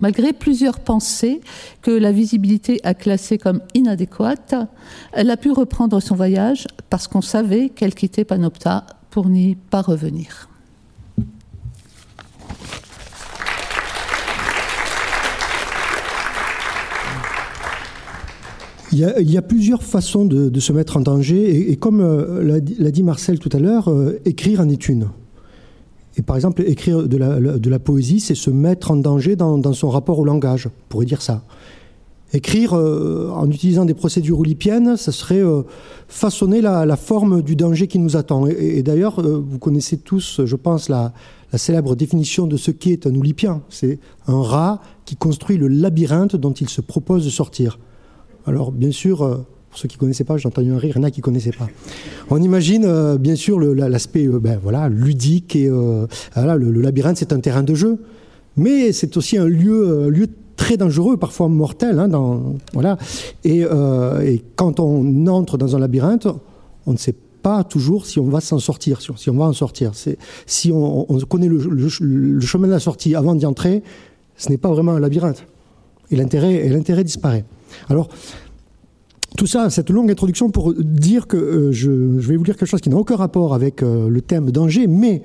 Malgré 0.00 0.32
plusieurs 0.32 0.80
pensées 0.80 1.40
que 1.82 1.90
la 1.90 2.12
visibilité 2.12 2.80
a 2.84 2.94
classées 2.94 3.38
comme 3.38 3.60
inadéquates, 3.74 4.54
elle 5.12 5.30
a 5.30 5.36
pu 5.36 5.50
reprendre 5.50 6.00
son 6.00 6.14
voyage 6.14 6.66
parce 6.90 7.08
qu'on 7.08 7.22
savait 7.22 7.70
qu'elle 7.70 7.94
quittait 7.94 8.24
Panopta 8.24 8.86
pour 9.10 9.28
n'y 9.28 9.54
pas 9.54 9.82
revenir. 9.82 10.48
Il 18.92 18.98
y, 18.98 19.36
a, 19.36 19.42
plusieurs 19.42 19.82
façons 19.82 20.24
de, 20.24 20.60
se 20.60 20.72
mettre 20.72 20.96
en 20.96 21.00
danger, 21.00 21.70
et, 21.70 21.76
comme 21.76 22.00
euh, 22.00 22.60
l'a 22.78 22.90
dit 22.90 23.02
Marcel 23.02 23.38
tout 23.38 23.50
à 23.52 23.58
l'heure, 23.58 23.88
euh, 23.90 24.20
écrire 24.24 24.60
en 24.60 24.68
est 24.68 24.88
une. 24.88 25.08
Et 26.16 26.22
par 26.22 26.36
exemple, 26.36 26.62
écrire 26.66 27.06
de 27.06 27.68
la, 27.68 27.78
poésie, 27.78 28.20
c'est 28.20 28.34
se 28.34 28.50
mettre 28.50 28.92
en 28.92 28.96
danger 28.96 29.36
dans, 29.36 29.72
son 29.72 29.90
rapport 29.90 30.18
au 30.18 30.24
langage, 30.24 30.68
on 30.68 30.88
pourrait 30.88 31.04
dire 31.04 31.20
ça. 31.20 31.42
Écrire 32.32 32.74
euh, 32.74 33.30
en 33.34 33.50
utilisant 33.50 33.84
des 33.84 33.94
procédures 33.94 34.38
oulipiennes, 34.38 34.96
ça 34.96 35.12
serait 35.12 35.42
façonner 36.08 36.60
la, 36.60 36.96
forme 36.96 37.42
du 37.42 37.56
danger 37.56 37.88
qui 37.88 37.98
nous 37.98 38.16
attend. 38.16 38.46
Et, 38.46 38.82
d'ailleurs, 38.82 39.20
vous 39.20 39.58
connaissez 39.58 39.98
tous, 39.98 40.42
je 40.44 40.56
pense, 40.56 40.88
la, 40.88 41.12
la 41.52 41.58
célèbre 41.58 41.96
définition 41.96 42.46
de 42.46 42.56
ce 42.56 42.70
qu'est 42.70 43.06
un 43.06 43.14
oulipien. 43.14 43.62
C'est 43.68 43.98
un 44.28 44.40
rat 44.40 44.80
qui 45.04 45.16
construit 45.16 45.56
le 45.58 45.68
labyrinthe 45.68 46.36
dont 46.36 46.52
il 46.52 46.68
se 46.68 46.80
propose 46.80 47.24
de 47.24 47.30
sortir 47.30 47.78
Alors, 48.46 48.72
bien 48.72 48.92
sûr, 48.92 49.22
euh, 49.22 49.36
pour 49.70 49.78
ceux 49.78 49.88
qui 49.88 49.96
ne 49.96 50.00
connaissaient 50.00 50.24
pas, 50.24 50.36
j'ai 50.36 50.46
entendu 50.46 50.70
un 50.70 50.78
rire, 50.78 50.94
il 50.96 51.00
y 51.00 51.04
en 51.04 51.06
a 51.06 51.10
qui 51.10 51.20
ne 51.20 51.24
connaissaient 51.24 51.52
pas. 51.52 51.68
On 52.30 52.40
imagine, 52.40 52.84
euh, 52.84 53.18
bien 53.18 53.36
sûr, 53.36 53.58
l'aspect 53.60 54.26
ben, 54.28 54.58
voilà, 54.62 54.88
ludique 54.88 55.56
et 55.56 55.68
voilà, 56.34 56.56
le, 56.56 56.80
labyrinthe, 56.80 57.16
c'est 57.16 57.32
un 57.32 57.40
terrain 57.40 57.62
de 57.62 57.74
jeu, 57.74 57.98
mais 58.56 58.92
c'est 58.92 59.16
aussi 59.16 59.36
un 59.36 59.46
lieu, 59.46 60.08
lieu 60.08 60.28
très 60.56 60.76
dangereux, 60.76 61.16
parfois 61.16 61.48
mortel. 61.48 61.98
Hein, 61.98 62.08
dans, 62.08 62.54
voilà. 62.72 62.96
et, 63.44 63.64
quand 64.54 64.80
on 64.80 65.26
entre 65.26 65.58
dans 65.58 65.76
un 65.76 65.78
labyrinthe, 65.78 66.28
on 66.86 66.92
ne 66.92 66.98
sait 66.98 67.14
pas 67.46 67.62
toujours 67.62 68.06
si 68.06 68.18
on 68.18 68.28
va 68.28 68.40
s'en 68.40 68.58
sortir, 68.58 69.00
si 69.00 69.30
on 69.30 69.36
va 69.36 69.44
en 69.44 69.52
sortir. 69.52 69.92
Si 70.46 70.72
on, 70.72 71.04
connaît 71.28 71.48
le, 71.48 72.40
chemin 72.40 72.66
de 72.66 72.72
la 72.72 72.80
sortie 72.80 73.14
avant 73.14 73.36
d'y 73.36 73.46
entrer, 73.46 73.84
ce 74.36 74.48
n'est 74.48 74.56
pas 74.56 74.70
vraiment 74.70 74.92
un 74.92 74.98
labyrinthe. 75.00 75.46
Et 76.10 76.16
l'intérêt 76.16 77.04
disparaît. 77.04 77.44
Alors, 77.88 78.08
tout 79.36 79.46
ça, 79.46 79.68
cette 79.70 79.90
longue 79.90 80.10
introduction 80.10 80.50
pour 80.50 80.72
dire 80.74 81.26
que 81.26 81.36
euh, 81.36 81.72
je, 81.72 81.90
vais 81.90 82.36
vous 82.36 82.44
dire 82.44 82.56
quelque 82.56 82.68
chose 82.68 82.80
qui 82.80 82.88
n'a 82.88 82.96
aucun 82.96 83.16
rapport 83.16 83.54
avec 83.54 83.82
euh, 83.82 84.08
le 84.08 84.20
thème 84.22 84.50
danger, 84.50 84.86
mais, 84.86 85.22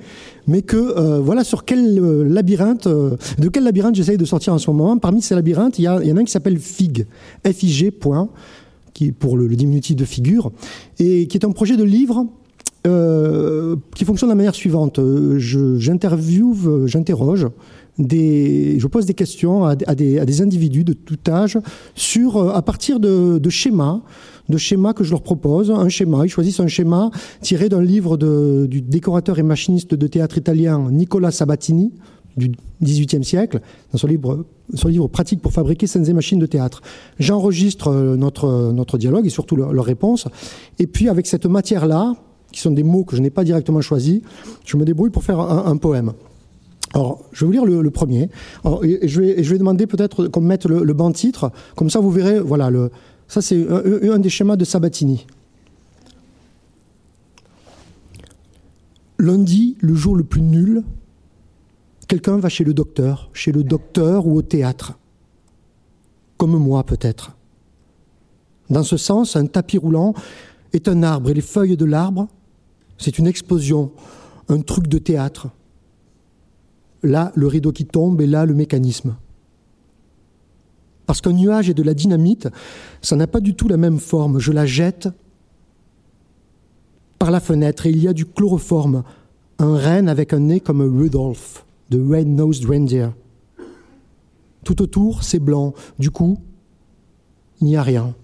mais 0.47 0.61
que 0.61 0.75
euh, 0.75 1.19
voilà 1.19 1.43
sur 1.43 1.63
quel 1.63 1.99
labyrinthe, 2.27 2.87
de 2.87 3.49
quel 3.49 3.63
labyrinthe 3.63 3.95
j'essaye 3.95 4.17
de 4.17 4.25
sortir 4.25 4.53
en 4.53 4.57
ce 4.57 4.69
moment. 4.69 4.97
Parmi 4.97 5.21
ces 5.21 5.33
labyrinthes, 5.33 5.79
il 5.79 5.83
y, 5.83 5.87
en 5.87 5.97
a 5.97 6.19
un 6.19 6.23
qui 6.23 6.31
s'appelle 6.31 6.59
FIG, 6.59 7.05
F-I-G, 7.45 7.91
point 7.91 8.29
qui, 8.93 9.11
pour 9.11 9.37
le, 9.37 9.47
diminutif 9.47 9.95
de 9.95 10.05
figure, 10.05 10.51
et 10.99 11.27
qui 11.27 11.37
est 11.37 11.45
un 11.45 11.51
projet 11.51 11.77
de 11.77 11.83
livre 11.83 12.27
qui 12.83 14.05
fonctionne 14.05 14.29
de 14.29 14.31
la 14.31 14.35
manière 14.35 14.55
suivante. 14.55 14.99
J'interviewe, 15.37 16.87
j'interroge, 16.87 17.45
je 18.09 18.87
pose 18.87 19.05
des 19.05 19.13
questions 19.13 19.65
à, 19.65 19.75
des, 19.75 20.41
individus 20.41 20.83
de 20.83 20.93
tout 20.93 21.19
âge 21.27 21.57
sur, 21.95 22.37
euh, 22.37 22.53
à 22.53 22.61
partir 22.61 22.99
de, 22.99 23.37
de, 23.37 23.49
schémas, 23.49 24.01
de 24.49 24.57
schémas 24.57 24.93
que 24.93 25.03
je 25.03 25.11
leur 25.11 25.21
propose. 25.21 25.71
Un 25.71 25.89
schéma, 25.89 26.25
ils 26.25 26.29
choisissent 26.29 26.59
un 26.59 26.67
schéma 26.67 27.11
tiré 27.41 27.69
d'un 27.69 27.81
livre 27.81 28.17
du 28.17 28.81
décorateur 28.81 29.39
et 29.39 29.43
machiniste 29.43 29.93
de 29.93 30.07
théâtre 30.07 30.37
italien 30.37 30.89
Nicola 30.91 31.31
Sabatini, 31.31 31.91
du 32.37 32.51
XVIIIe 32.81 33.23
siècle, 33.23 33.59
dans 33.91 33.97
son 33.97 34.07
livre, 34.07 34.45
Pratique 35.11 35.41
pour 35.41 35.51
fabriquer 35.51 35.85
scènes 35.85 36.07
et 36.07 36.13
machines 36.13 36.39
de 36.39 36.45
théâtre. 36.45 36.81
J'enregistre 37.19 37.89
euh, 37.89 38.15
notre, 38.15 38.97
dialogue 38.97 39.25
et 39.25 39.29
surtout 39.29 39.55
leurs 39.55 39.73
leur 39.73 39.85
réponses. 39.85 40.27
Et 40.79 40.87
puis, 40.87 41.09
avec 41.09 41.27
cette 41.27 41.45
matière-là, 41.45 42.15
qui 42.51 42.59
sont 42.59 42.71
des 42.71 42.83
mots 42.83 43.03
que 43.03 43.15
je 43.15 43.21
n'ai 43.21 43.29
pas 43.29 43.43
directement 43.43 43.81
choisis, 43.81 44.21
je 44.65 44.77
me 44.77 44.85
débrouille 44.85 45.09
pour 45.09 45.23
faire 45.23 45.39
un, 45.39 45.77
poème. 45.77 46.13
Alors, 46.93 47.23
je 47.31 47.45
vais 47.45 47.45
vous 47.45 47.65
lire 47.65 47.81
le, 47.81 47.89
premier. 47.91 48.29
et, 48.83 49.07
je 49.07 49.21
vais, 49.21 49.57
demander 49.57 49.87
peut-être 49.87 50.27
qu'on 50.27 50.41
mette 50.41 50.65
le, 50.65 50.83
le 50.83 50.93
banc 50.93 51.11
titre. 51.11 51.51
Comme 51.75 51.89
ça, 51.89 51.99
vous 51.99 52.11
verrez, 52.11 52.39
voilà, 52.39 52.69
le, 52.69 52.91
ça 53.27 53.41
c'est 53.41 53.65
un 53.69 54.19
des 54.19 54.29
schémas 54.29 54.57
de 54.57 54.65
Sabatini. 54.65 55.25
Lundi, 59.19 59.77
le 59.79 59.93
jour 59.95 60.15
le 60.15 60.23
plus 60.23 60.41
nul, 60.41 60.83
Quelqu'un 62.11 62.35
va 62.35 62.49
chez 62.49 62.65
le 62.65 62.73
docteur, 62.73 63.29
chez 63.31 63.53
le 63.53 63.63
docteur 63.63 64.27
ou 64.27 64.35
au 64.35 64.41
théâtre. 64.41 64.99
Comme 66.35 66.57
moi 66.57 66.83
peut-être. 66.83 67.37
Dans 68.69 68.83
ce 68.83 68.97
sens, 68.97 69.37
un 69.37 69.45
tapis 69.45 69.77
roulant 69.77 70.13
est 70.73 70.89
un 70.89 71.03
arbre 71.03 71.29
et 71.29 71.33
les 71.33 71.39
feuilles 71.39 71.77
de 71.77 71.85
l'arbre, 71.85 72.27
c'est 72.97 73.17
une 73.17 73.27
explosion, 73.27 73.93
un 74.49 74.59
truc 74.59 74.89
de 74.89 74.97
théâtre. 74.97 75.47
Là, 77.03 77.31
le 77.35 77.47
rideau 77.47 77.71
qui 77.71 77.85
tombe 77.85 78.21
et 78.21 78.27
là, 78.27 78.45
le 78.45 78.53
mécanisme. 78.53 79.15
Parce 81.05 81.19
qu'un 81.19 81.33
nuage 81.33 81.69
est 81.69 81.73
de 81.73 81.83
la 81.83 81.93
dynamite, 81.93 82.47
ça 83.01 83.15
n'a 83.15 83.27
pas 83.27 83.39
du 83.39 83.55
tout 83.55 83.67
la 83.67 83.77
même 83.77 83.99
forme. 83.99 84.39
Je 84.39 84.51
la 84.51 84.65
jette 84.65 85.09
par 87.19 87.31
la 87.31 87.39
fenêtre 87.39 87.85
et 87.85 87.89
il 87.89 88.01
y 88.01 88.07
a 88.07 88.13
du 88.13 88.25
chloroforme, 88.25 89.03
un 89.59 89.77
renne 89.77 90.09
avec 90.09 90.33
un 90.33 90.39
nez 90.39 90.59
comme 90.59 90.81
Rudolph 90.81 91.65
de 91.89 91.99
Red-Nosed 91.99 92.65
Reindeer. 92.65 93.09
Tout 94.63 94.81
autour, 94.81 95.23
c'est 95.23 95.39
blanc. 95.39 95.73
Du 95.99 96.11
coup, 96.11 96.37
il 97.59 97.67
n'y 97.67 97.75
a 97.75 97.83
rien. 97.83 98.15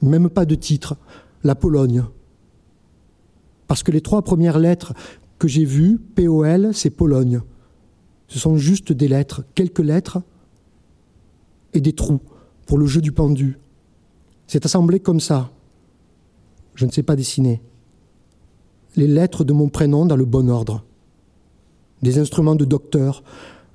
Même 0.00 0.28
pas 0.28 0.44
de 0.44 0.54
titre. 0.54 0.96
La 1.44 1.54
Pologne. 1.54 2.04
Parce 3.66 3.82
que 3.82 3.90
les 3.90 4.00
trois 4.00 4.22
premières 4.22 4.60
lettres 4.60 4.92
que 5.42 5.48
j'ai 5.48 5.64
vues, 5.64 5.98
POL, 5.98 6.72
c'est 6.72 6.90
Pologne. 6.90 7.40
Ce 8.28 8.38
sont 8.38 8.56
juste 8.56 8.92
des 8.92 9.08
lettres, 9.08 9.44
quelques 9.56 9.80
lettres 9.80 10.22
et 11.74 11.80
des 11.80 11.94
trous 11.94 12.20
pour 12.64 12.78
le 12.78 12.86
jeu 12.86 13.00
du 13.00 13.10
pendu. 13.10 13.58
C'est 14.46 14.64
assemblé 14.66 15.00
comme 15.00 15.18
ça. 15.18 15.50
Je 16.76 16.86
ne 16.86 16.92
sais 16.92 17.02
pas 17.02 17.16
dessiner. 17.16 17.60
Les 18.94 19.08
lettres 19.08 19.42
de 19.42 19.52
mon 19.52 19.68
prénom 19.68 20.06
dans 20.06 20.14
le 20.14 20.24
bon 20.24 20.48
ordre 20.48 20.84
des 22.02 22.20
instruments 22.20 22.54
de 22.54 22.64
docteur, 22.64 23.24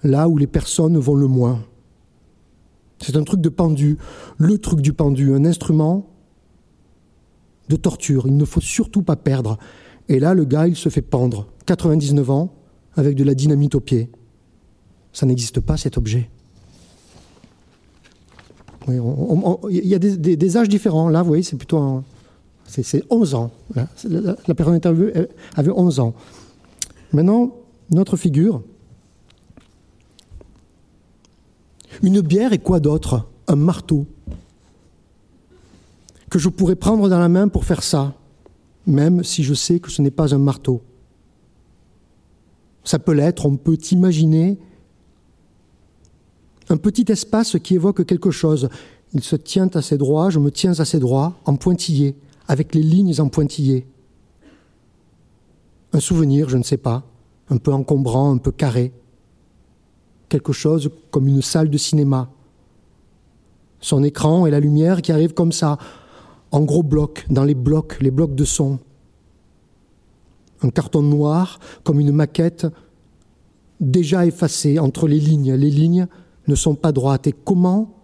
là 0.03 0.29
où 0.29 0.37
les 0.37 0.47
personnes 0.47 0.97
vont 0.97 1.15
le 1.15 1.27
moins. 1.27 1.65
C'est 3.01 3.17
un 3.17 3.23
truc 3.23 3.41
de 3.41 3.49
pendu, 3.49 3.97
le 4.37 4.57
truc 4.57 4.79
du 4.79 4.93
pendu, 4.93 5.33
un 5.33 5.43
instrument 5.43 6.07
de 7.67 7.75
torture. 7.75 8.25
Il 8.25 8.37
ne 8.37 8.45
faut 8.45 8.61
surtout 8.61 9.01
pas 9.01 9.17
perdre. 9.17 9.57
Et 10.07 10.21
là, 10.21 10.33
le 10.33 10.45
gars, 10.45 10.65
il 10.65 10.77
se 10.77 10.87
fait 10.87 11.01
pendre. 11.01 11.47
99 11.67 12.29
ans, 12.31 12.49
avec 12.95 13.15
de 13.15 13.23
la 13.23 13.35
dynamite 13.35 13.75
au 13.75 13.79
pied. 13.79 14.09
Ça 15.13 15.25
n'existe 15.25 15.59
pas, 15.59 15.77
cet 15.77 15.97
objet. 15.97 16.29
il 18.87 18.95
y 19.69 19.93
a 19.93 19.99
des, 19.99 20.57
âges 20.57 20.69
différents. 20.69 21.09
Là, 21.09 21.21
vous 21.21 21.27
voyez, 21.27 21.43
c'est 21.43 21.57
plutôt... 21.57 22.03
c'est 22.65 23.03
11 23.09 23.35
ans. 23.35 23.51
La, 23.75 23.87
la 24.47 24.55
personne 24.55 24.75
interviewée 24.75 25.27
avait 25.55 25.71
11 25.71 25.99
ans. 25.99 26.13
Maintenant, 27.11 27.53
notre 27.89 28.15
figure. 28.15 28.63
Une 32.01 32.21
bière 32.21 32.53
et 32.53 32.59
quoi 32.59 32.79
d'autre? 32.79 33.27
Un 33.47 33.55
marteau. 33.55 34.05
Que 36.29 36.39
je 36.39 36.49
pourrais 36.49 36.75
prendre 36.75 37.09
dans 37.09 37.19
la 37.19 37.29
main 37.29 37.47
pour 37.49 37.65
faire 37.65 37.83
ça, 37.83 38.13
même 38.85 39.23
si 39.23 39.43
je 39.43 39.53
sais 39.53 39.79
que 39.79 39.89
ce 39.91 40.01
n'est 40.01 40.11
pas 40.11 40.33
un 40.33 40.37
marteau. 40.37 40.81
Ça 42.87 42.99
peut 42.99 43.11
l'être, 43.11 43.45
on 43.45 43.57
peut 43.57 43.77
imaginer 43.91 44.57
un 46.69 46.77
petit 46.77 47.03
espace 47.09 47.57
qui 47.61 47.75
évoque 47.75 48.05
quelque 48.05 48.31
chose. 48.31 48.69
Il 49.13 49.21
se 49.21 49.35
tient 49.35 49.69
à 49.73 49.81
ses 49.81 49.97
droits, 49.97 50.29
je 50.29 50.39
me 50.39 50.51
tiens 50.51 50.79
à 50.79 50.85
ses 50.85 50.99
droits, 50.99 51.35
en 51.43 51.57
pointillé, 51.57 52.15
avec 52.47 52.73
les 52.73 52.81
lignes 52.81 53.19
en 53.19 53.27
pointillé. 53.27 53.85
Un 55.91 55.99
souvenir, 55.99 56.47
je 56.47 56.55
ne 56.55 56.63
sais 56.63 56.77
pas 56.77 57.03
un 57.49 57.57
peu 57.57 57.73
encombrant, 57.73 58.31
un 58.31 58.37
peu 58.37 58.53
carré. 58.53 58.93
Quelque 60.29 60.53
chose 60.53 60.89
comme 61.11 61.27
une 61.27 61.41
salle 61.41 61.69
de 61.69 61.77
cinéma. 61.77 62.29
Son 63.81 64.01
écran 64.01 64.45
et 64.45 64.51
la 64.51 64.61
lumière 64.61 65.01
qui 65.01 65.11
arrivent 65.11 65.33
comme 65.33 65.51
ça, 65.51 65.77
en 66.51 66.61
gros 66.61 66.83
blocs, 66.83 67.25
dans 67.29 67.43
les 67.43 67.53
blocs, 67.53 67.97
les 67.99 68.11
blocs 68.11 68.33
de 68.33 68.45
son. 68.45 68.79
Un 70.61 70.69
carton 70.69 71.01
noir 71.01 71.59
comme 71.83 71.99
une 71.99 72.11
maquette 72.11 72.67
déjà 73.79 74.25
effacée 74.25 74.79
entre 74.79 75.07
les 75.07 75.19
lignes. 75.19 75.53
Les 75.53 75.69
lignes 75.69 76.07
ne 76.47 76.55
sont 76.55 76.75
pas 76.75 76.91
droites. 76.91 77.27
Et 77.27 77.33
comment 77.33 77.95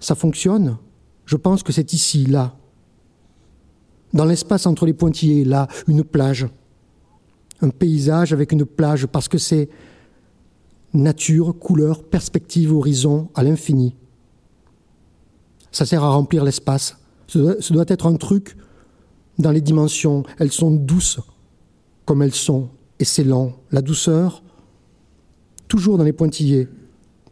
ça 0.00 0.14
fonctionne? 0.14 0.76
Je 1.24 1.36
pense 1.36 1.62
que 1.62 1.72
c'est 1.72 1.92
ici, 1.92 2.26
là. 2.26 2.56
Dans 4.12 4.26
l'espace 4.26 4.66
entre 4.66 4.84
les 4.84 4.92
pointillés, 4.92 5.44
là, 5.44 5.68
une 5.88 6.04
plage 6.04 6.46
un 7.62 7.70
paysage 7.70 8.32
avec 8.32 8.52
une 8.52 8.64
plage, 8.64 9.06
parce 9.06 9.28
que 9.28 9.38
c'est 9.38 9.68
nature, 10.92 11.58
couleur, 11.58 12.02
perspective, 12.02 12.74
horizon 12.74 13.28
à 13.34 13.42
l'infini. 13.42 13.94
Ça 15.70 15.86
sert 15.86 16.04
à 16.04 16.10
remplir 16.10 16.44
l'espace. 16.44 16.98
Ce 17.28 17.72
doit 17.72 17.84
être 17.88 18.06
un 18.06 18.16
truc 18.16 18.56
dans 19.38 19.52
les 19.52 19.62
dimensions. 19.62 20.24
Elles 20.38 20.52
sont 20.52 20.70
douces 20.70 21.20
comme 22.04 22.22
elles 22.22 22.34
sont, 22.34 22.68
et 22.98 23.04
c'est 23.04 23.24
lent. 23.24 23.52
La 23.70 23.82
douceur, 23.82 24.42
toujours 25.68 25.98
dans 25.98 26.04
les 26.04 26.12
pointillés. 26.12 26.68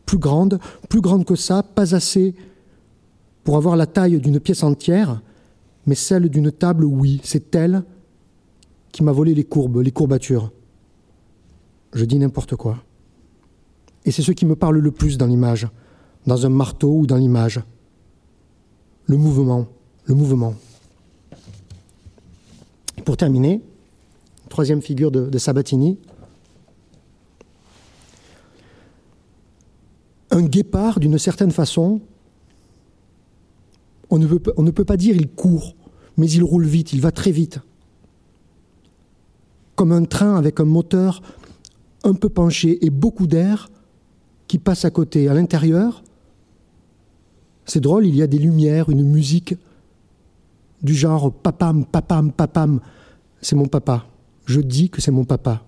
Plus 0.07 0.19
grande, 0.19 0.59
plus 0.89 1.01
grande 1.01 1.25
que 1.25 1.37
ça, 1.37 1.63
pas 1.63 1.95
assez 1.95 2.35
pour 3.45 3.57
avoir 3.57 3.77
la 3.77 3.87
taille 3.87 4.21
d'une 4.21 4.41
pièce 4.41 4.63
entière, 4.63 5.23
mais 5.87 5.95
celle 5.95 6.29
d'une 6.29 6.53
table, 6.53 6.85
oui, 6.85 7.21
c'est 7.23 7.55
elle 7.55 7.85
qui 8.93 9.03
m'a 9.03 9.13
volé 9.13 9.35
les 9.35 9.45
courbes, 9.45 9.79
les 9.79 9.93
courbatures. 9.93 10.53
Je 11.93 12.05
dis 12.05 12.19
n'importe 12.19 12.57
quoi. 12.57 12.83
Et 14.05 14.11
c'est 14.11 14.23
ce 14.23 14.33
qui 14.33 14.47
me 14.47 14.57
parle 14.57 14.79
le 14.79 14.91
plus 14.91 15.19
dans 15.19 15.27
l'image, 15.27 15.69
dans 16.27 16.47
un 16.47 16.49
marteau 16.49 16.99
ou 16.99 17.07
dans 17.07 17.17
l'image. 17.17 17.61
Le 19.07 19.17
mouvement, 19.17 19.67
le 20.05 20.15
mouvement. 20.15 20.55
Pour 23.05 23.17
terminer, 23.17 23.61
troisième 24.51 24.83
figure 24.83 25.11
de, 25.11 25.39
Sabatini, 25.39 25.97
un 30.31 30.43
guépard 30.43 31.01
d'une 31.01 31.19
certaine 31.19 31.53
façon 31.53 32.01
On 34.11 34.19
ne, 34.19 34.27
peut, 34.27 34.53
on 34.57 34.63
ne 34.63 34.71
peut 34.71 34.85
pas 34.85 34.99
dire 34.99 35.17
il 35.17 35.29
court, 35.29 35.75
mais 36.19 36.29
il 36.31 36.43
roule 36.43 36.67
vite, 36.67 36.93
il 36.93 37.01
va 37.01 37.13
très 37.13 37.31
vite. 37.31 37.61
Comme 39.77 39.93
un 39.93 40.05
train 40.05 40.37
avec 40.37 40.61
un 40.61 40.65
moteur 40.65 41.23
un 42.03 42.15
peu 42.15 42.29
penché 42.29 42.85
et 42.85 42.91
beaucoup 42.91 43.27
d'air 43.27 43.71
qui 44.49 44.59
passe 44.59 44.85
à 44.85 44.91
côté. 44.91 45.29
À 45.29 45.35
l'intérieur, 45.35 46.03
c'est 47.67 47.81
drôle, 47.81 48.05
il 48.05 48.17
y 48.17 48.23
a 48.23 48.27
des 48.27 48.39
lumières, 48.39 48.91
une 48.91 49.05
musique 49.05 49.55
du 50.83 50.95
genre 50.95 51.33
papam, 51.33 51.85
papam, 51.85 52.33
papam. 52.33 52.81
C'est 53.41 53.55
mon 53.55 53.67
papa. 53.67 54.10
Je 54.51 54.61
dis 54.61 54.91
que 54.91 55.01
c'est 55.01 55.13
mon 55.13 55.25
papa. 55.25 55.65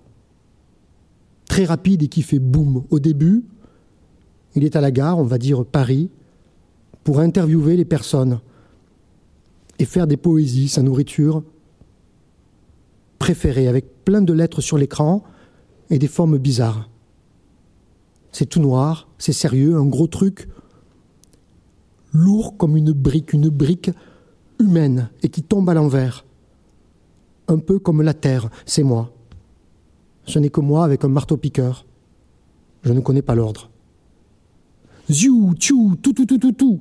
Très 1.47 1.63
rapide 1.63 2.03
et 2.03 2.09
qui 2.09 2.21
fait 2.21 2.39
boum. 2.39 2.83
Au 2.89 2.99
début, 2.99 3.45
il 4.55 4.65
est 4.65 4.75
à 4.75 4.81
la 4.81 4.91
gare, 4.91 5.17
on 5.17 5.23
va 5.23 5.37
dire 5.37 5.63
Paris, 5.63 6.09
pour 7.05 7.21
interviewer 7.21 7.77
les 7.77 7.85
personnes 7.85 8.41
et 9.79 9.85
faire 9.85 10.05
des 10.05 10.17
poésies, 10.17 10.67
sa 10.67 10.81
nourriture 10.81 11.43
préférée, 13.19 13.69
avec 13.69 14.03
plein 14.03 14.21
de 14.21 14.33
lettres 14.33 14.59
sur 14.59 14.77
l'écran 14.77 15.23
et 15.89 15.97
des 15.97 16.09
formes 16.09 16.37
bizarres. 16.37 16.89
C'est 18.33 18.47
tout 18.47 18.59
noir, 18.59 19.07
c'est 19.17 19.31
sérieux, 19.31 19.77
un 19.77 19.85
gros 19.85 20.07
truc, 20.07 20.49
lourd 22.11 22.57
comme 22.57 22.75
une 22.75 22.91
brique, 22.91 23.31
une 23.31 23.47
brique 23.47 23.91
humaine 24.59 25.09
et 25.21 25.29
qui 25.29 25.41
tombe 25.41 25.69
à 25.69 25.73
l'envers. 25.73 26.25
Un 27.47 27.59
peu 27.59 27.79
comme 27.79 28.01
la 28.01 28.13
terre, 28.13 28.49
c'est 28.65 28.83
moi. 28.83 29.11
Ce 30.25 30.39
n'est 30.39 30.49
que 30.49 30.61
moi 30.61 30.85
avec 30.85 31.03
un 31.03 31.09
marteau-piqueur. 31.09 31.85
Je 32.83 32.93
ne 32.93 33.01
connais 33.01 33.21
pas 33.21 33.35
l'ordre. 33.35 33.69
Ziou, 35.11 35.53
tchou, 35.55 35.95
tout, 36.01 36.13
tout, 36.13 36.25
tout, 36.25 36.37
tout, 36.37 36.51
tout. 36.51 36.79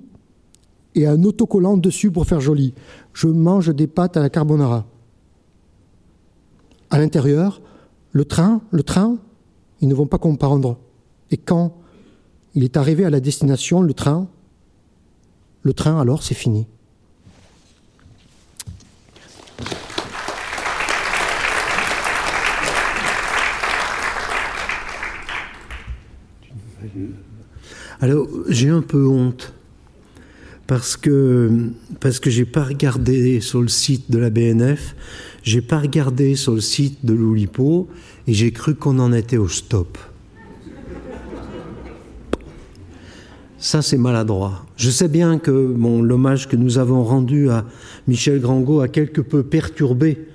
Et 0.94 1.06
un 1.06 1.22
autocollant 1.24 1.76
dessus 1.76 2.10
pour 2.10 2.26
faire 2.26 2.40
joli. 2.40 2.74
Je 3.12 3.26
mange 3.26 3.74
des 3.74 3.86
pâtes 3.86 4.16
à 4.16 4.20
la 4.20 4.30
carbonara. 4.30 4.86
À 6.90 6.98
l'intérieur, 6.98 7.60
le 8.12 8.24
train, 8.24 8.60
le 8.70 8.82
train, 8.82 9.16
ils 9.80 9.88
ne 9.88 9.94
vont 9.94 10.06
pas 10.06 10.18
comprendre. 10.18 10.78
Et 11.30 11.36
quand 11.36 11.74
il 12.54 12.64
est 12.64 12.76
arrivé 12.76 13.04
à 13.04 13.10
la 13.10 13.20
destination, 13.20 13.80
le 13.80 13.94
train, 13.94 14.28
le 15.62 15.72
train 15.72 15.98
alors 16.00 16.22
c'est 16.22 16.34
fini. 16.34 16.66
Alors, 28.00 28.26
j'ai 28.48 28.68
un 28.68 28.82
peu 28.82 29.06
honte 29.06 29.52
parce 30.66 30.96
que 30.96 31.50
parce 32.00 32.18
que 32.20 32.30
j'ai 32.30 32.44
pas 32.44 32.64
regardé 32.64 33.40
sur 33.40 33.60
le 33.60 33.68
site 33.68 34.10
de 34.10 34.18
la 34.18 34.30
BNF, 34.30 34.94
j'ai 35.42 35.60
pas 35.60 35.78
regardé 35.78 36.34
sur 36.34 36.54
le 36.54 36.60
site 36.60 37.04
de 37.04 37.14
l'Oulipo 37.14 37.88
et 38.26 38.34
j'ai 38.34 38.52
cru 38.52 38.74
qu'on 38.74 38.98
en 38.98 39.12
était 39.12 39.36
au 39.36 39.48
stop. 39.48 39.98
Ça, 43.58 43.80
c'est 43.80 43.96
maladroit. 43.96 44.66
Je 44.76 44.90
sais 44.90 45.06
bien 45.06 45.38
que 45.38 45.72
bon, 45.72 46.02
l'hommage 46.02 46.48
que 46.48 46.56
nous 46.56 46.78
avons 46.78 47.04
rendu 47.04 47.48
à 47.48 47.64
Michel 48.08 48.40
Grangot 48.40 48.80
a 48.80 48.88
quelque 48.88 49.20
peu 49.20 49.44
perturbé 49.44 50.26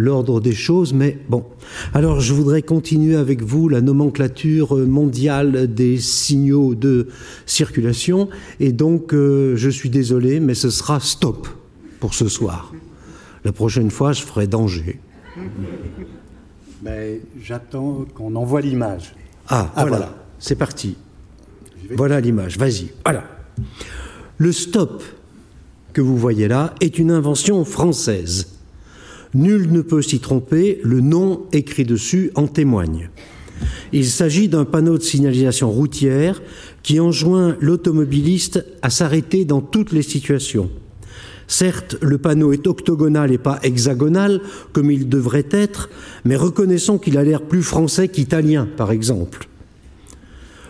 l'ordre 0.00 0.40
des 0.40 0.54
choses, 0.54 0.92
mais 0.94 1.18
bon. 1.28 1.44
Alors 1.92 2.20
je 2.20 2.32
voudrais 2.32 2.62
continuer 2.62 3.16
avec 3.16 3.42
vous 3.42 3.68
la 3.68 3.80
nomenclature 3.80 4.74
mondiale 4.76 5.72
des 5.72 5.98
signaux 5.98 6.74
de 6.74 7.08
circulation, 7.46 8.28
et 8.60 8.72
donc 8.72 9.12
euh, 9.12 9.56
je 9.56 9.68
suis 9.68 9.90
désolé, 9.90 10.40
mais 10.40 10.54
ce 10.54 10.70
sera 10.70 11.00
stop 11.00 11.46
pour 12.00 12.14
ce 12.14 12.28
soir. 12.28 12.72
La 13.44 13.52
prochaine 13.52 13.90
fois, 13.90 14.12
je 14.12 14.22
ferai 14.22 14.46
danger. 14.46 14.98
Mais 16.82 17.20
j'attends 17.42 18.06
qu'on 18.14 18.34
envoie 18.36 18.62
l'image. 18.62 19.14
Ah, 19.48 19.70
ah, 19.76 19.84
voilà, 19.84 20.14
c'est 20.38 20.56
parti. 20.56 20.96
Voilà 21.94 22.20
l'image, 22.20 22.56
vas-y. 22.56 22.88
Voilà. 23.04 23.24
Le 24.38 24.52
stop 24.52 25.02
que 25.92 26.00
vous 26.00 26.16
voyez 26.16 26.48
là 26.48 26.74
est 26.80 26.98
une 26.98 27.10
invention 27.10 27.64
française. 27.64 28.59
Nul 29.34 29.70
ne 29.70 29.80
peut 29.80 30.02
s'y 30.02 30.18
tromper, 30.18 30.80
le 30.82 31.00
nom 31.00 31.42
écrit 31.52 31.84
dessus 31.84 32.32
en 32.34 32.46
témoigne. 32.46 33.10
Il 33.92 34.06
s'agit 34.06 34.48
d'un 34.48 34.64
panneau 34.64 34.98
de 34.98 35.02
signalisation 35.02 35.70
routière 35.70 36.42
qui 36.82 36.98
enjoint 36.98 37.56
l'automobiliste 37.60 38.64
à 38.82 38.90
s'arrêter 38.90 39.44
dans 39.44 39.60
toutes 39.60 39.92
les 39.92 40.02
situations. 40.02 40.70
Certes, 41.46 41.96
le 42.00 42.16
panneau 42.16 42.52
est 42.52 42.66
octogonal 42.66 43.32
et 43.32 43.38
pas 43.38 43.58
hexagonal, 43.62 44.40
comme 44.72 44.90
il 44.90 45.08
devrait 45.08 45.48
être, 45.50 45.90
mais 46.24 46.36
reconnaissons 46.36 46.98
qu'il 46.98 47.18
a 47.18 47.24
l'air 47.24 47.42
plus 47.42 47.62
français 47.62 48.08
qu'italien, 48.08 48.68
par 48.76 48.92
exemple. 48.92 49.48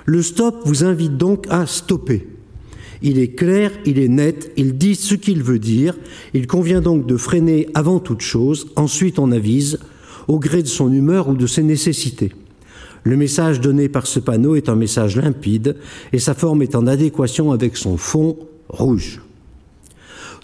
Le 0.07 0.23
stop 0.23 0.63
vous 0.65 0.83
invite 0.85 1.19
donc 1.19 1.47
à 1.51 1.67
stopper. 1.67 2.27
Il 3.03 3.19
est 3.19 3.29
clair, 3.29 3.73
il 3.87 3.99
est 3.99 4.09
net, 4.09 4.53
il 4.57 4.77
dit 4.77 4.95
ce 4.95 5.15
qu'il 5.15 5.43
veut 5.43 5.59
dire. 5.59 5.97
Il 6.35 6.47
convient 6.47 6.81
donc 6.81 7.07
de 7.07 7.17
freiner 7.17 7.69
avant 7.75 7.99
toute 7.99 8.21
chose, 8.21 8.69
ensuite 8.77 9.19
on 9.19 9.33
avise, 9.33 9.79
au 10.29 10.39
gré 10.39 10.63
de 10.63 10.69
son 10.69 10.93
humeur 10.93 11.29
ou 11.29 11.35
de 11.35 11.47
ses 11.47 11.63
nécessités. 11.63 12.33
Le 13.05 13.17
message 13.17 13.61
donné 13.61 13.89
par 13.89 14.07
ce 14.07 14.21
panneau 14.21 14.55
est 14.55 14.69
un 14.69 14.77
message 14.77 15.17
limpide 15.17 15.77
et 16.13 16.19
sa 16.19 16.35
forme 16.35 16.63
est 16.63 16.75
en 16.75 16.87
adéquation 16.87 17.53
avec 17.53 17.77
son 17.77 17.97
fond 17.97 18.37
rouge. 18.69 19.23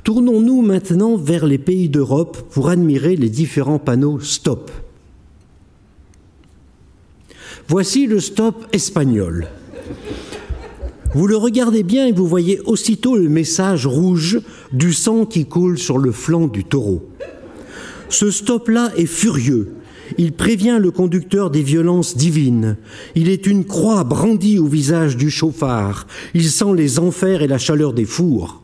Tournons-nous 0.04 0.62
maintenant 0.62 1.16
vers 1.16 1.46
les 1.46 1.58
pays 1.58 1.88
d'Europe 1.88 2.38
pour 2.50 2.68
admirer 2.70 3.16
les 3.16 3.28
différents 3.28 3.78
panneaux 3.78 4.20
stop. 4.20 4.70
Voici 7.68 8.06
le 8.06 8.20
stop 8.20 8.66
espagnol. 8.72 9.48
Vous 11.14 11.26
le 11.26 11.36
regardez 11.36 11.82
bien 11.82 12.06
et 12.06 12.12
vous 12.12 12.26
voyez 12.26 12.60
aussitôt 12.60 13.16
le 13.16 13.28
message 13.28 13.86
rouge 13.86 14.40
du 14.72 14.92
sang 14.92 15.24
qui 15.24 15.46
coule 15.46 15.78
sur 15.78 15.98
le 15.98 16.12
flanc 16.12 16.46
du 16.46 16.64
taureau. 16.64 17.08
Ce 18.08 18.30
stop-là 18.30 18.92
est 18.96 19.06
furieux. 19.06 19.72
Il 20.18 20.32
prévient 20.32 20.78
le 20.80 20.90
conducteur 20.90 21.50
des 21.50 21.62
violences 21.62 22.16
divines. 22.16 22.76
Il 23.14 23.28
est 23.28 23.46
une 23.46 23.64
croix 23.64 24.04
brandie 24.04 24.58
au 24.58 24.66
visage 24.66 25.16
du 25.16 25.30
chauffard. 25.30 26.06
Il 26.34 26.48
sent 26.48 26.74
les 26.76 26.98
enfers 26.98 27.42
et 27.42 27.48
la 27.48 27.58
chaleur 27.58 27.92
des 27.92 28.04
fours. 28.04 28.62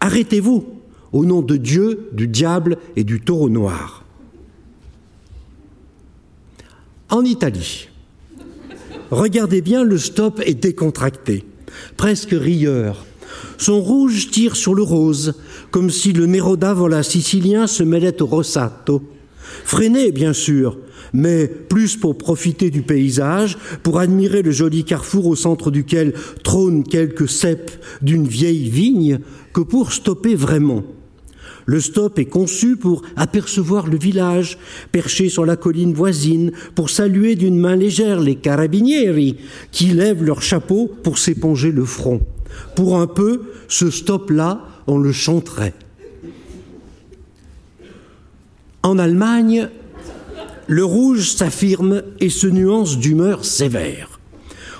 Arrêtez-vous 0.00 0.64
au 1.12 1.24
nom 1.24 1.42
de 1.42 1.56
Dieu, 1.56 2.08
du 2.12 2.28
diable 2.28 2.78
et 2.96 3.04
du 3.04 3.20
taureau 3.20 3.48
noir. 3.48 4.04
En 7.10 7.24
Italie, 7.24 7.88
regardez 9.10 9.62
bien, 9.62 9.82
le 9.84 9.96
stop 9.96 10.42
est 10.44 10.54
décontracté 10.54 11.44
presque 11.96 12.32
rieur. 12.32 13.04
Son 13.58 13.80
rouge 13.80 14.30
tire 14.30 14.56
sur 14.56 14.74
le 14.74 14.82
rose, 14.82 15.34
comme 15.70 15.90
si 15.90 16.12
le 16.12 16.26
voilà 16.74 17.02
sicilien 17.02 17.66
se 17.66 17.82
mêlait 17.82 18.22
au 18.22 18.26
rossato. 18.26 19.02
Freiné, 19.64 20.12
bien 20.12 20.32
sûr, 20.32 20.78
mais 21.12 21.46
plus 21.46 21.96
pour 21.96 22.18
profiter 22.18 22.70
du 22.70 22.82
paysage, 22.82 23.58
pour 23.82 23.98
admirer 23.98 24.42
le 24.42 24.50
joli 24.50 24.84
carrefour 24.84 25.26
au 25.26 25.36
centre 25.36 25.70
duquel 25.70 26.14
trônent 26.44 26.84
quelques 26.84 27.28
ceps 27.28 27.78
d'une 28.02 28.26
vieille 28.26 28.68
vigne, 28.68 29.20
que 29.52 29.60
pour 29.60 29.92
stopper 29.92 30.34
vraiment. 30.34 30.84
Le 31.68 31.82
stop 31.82 32.18
est 32.18 32.24
conçu 32.24 32.78
pour 32.78 33.02
apercevoir 33.14 33.88
le 33.88 33.98
village, 33.98 34.56
perché 34.90 35.28
sur 35.28 35.44
la 35.44 35.54
colline 35.54 35.92
voisine, 35.92 36.50
pour 36.74 36.88
saluer 36.88 37.36
d'une 37.36 37.58
main 37.58 37.76
légère 37.76 38.20
les 38.20 38.36
carabinieri, 38.36 39.36
qui 39.70 39.88
lèvent 39.88 40.24
leur 40.24 40.40
chapeau 40.40 40.90
pour 41.02 41.18
s'éponger 41.18 41.70
le 41.70 41.84
front. 41.84 42.22
Pour 42.74 42.98
un 42.98 43.06
peu, 43.06 43.42
ce 43.68 43.90
stop-là, 43.90 44.64
on 44.86 44.96
le 44.96 45.12
chanterait. 45.12 45.74
En 48.82 48.98
Allemagne, 48.98 49.68
le 50.68 50.84
rouge 50.86 51.28
s'affirme 51.28 52.02
et 52.18 52.30
se 52.30 52.46
nuance 52.46 52.96
d'humeur 52.96 53.44
sévère. 53.44 54.20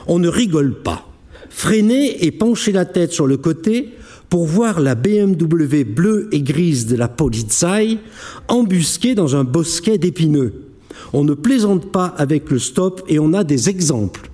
On 0.07 0.18
ne 0.18 0.28
rigole 0.28 0.80
pas. 0.80 1.07
Freiner 1.51 2.24
et 2.24 2.30
pencher 2.30 2.72
la 2.72 2.86
tête 2.86 3.12
sur 3.12 3.26
le 3.26 3.36
côté 3.36 3.91
pour 4.31 4.47
voir 4.47 4.81
la 4.81 4.95
BMW 4.95 5.85
bleue 5.85 6.29
et 6.33 6.43
grise 6.43 6.87
de 6.87 6.97
la 6.97 7.09
Polizei 7.09 7.99
embusquée 8.49 9.14
dans 9.14 9.37
un 9.37 9.45
bosquet 9.45 9.99
d'épineux. 9.99 10.64
On 11.12 11.24
ne 11.24 11.35
plaisante 11.35 11.91
pas 11.91 12.07
avec 12.07 12.51
le 12.51 12.59
stop 12.59 13.03
et 13.09 13.18
on 13.18 13.33
a 13.33 13.45
des 13.45 13.68
exemples. 13.68 14.31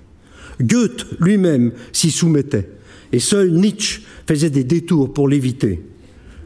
Goethe 0.61 1.05
lui-même 1.19 1.71
s'y 1.93 2.11
soumettait 2.11 2.69
et 3.11 3.19
seul 3.19 3.51
Nietzsche 3.51 4.01
faisait 4.27 4.49
des 4.49 4.63
détours 4.63 5.13
pour 5.13 5.29
l'éviter. 5.29 5.81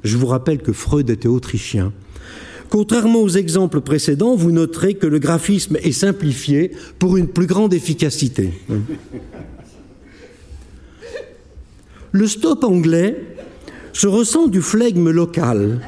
Je 0.03 0.17
vous 0.17 0.27
rappelle 0.27 0.59
que 0.59 0.73
Freud 0.73 1.09
était 1.09 1.27
autrichien. 1.27 1.91
Contrairement 2.69 3.21
aux 3.21 3.29
exemples 3.29 3.81
précédents, 3.81 4.35
vous 4.35 4.51
noterez 4.51 4.93
que 4.93 5.07
le 5.07 5.17
graphisme 5.17 5.77
est 5.81 5.91
simplifié 5.91 6.71
pour 6.99 7.17
une 7.17 7.27
plus 7.27 7.47
grande 7.47 7.73
efficacité. 7.73 8.51
Le 12.11 12.25
stop 12.27 12.63
anglais 12.63 13.28
se 13.99 14.07
ressent 14.07 14.47
du 14.47 14.61
flegme 14.61 15.09
local. 15.09 15.81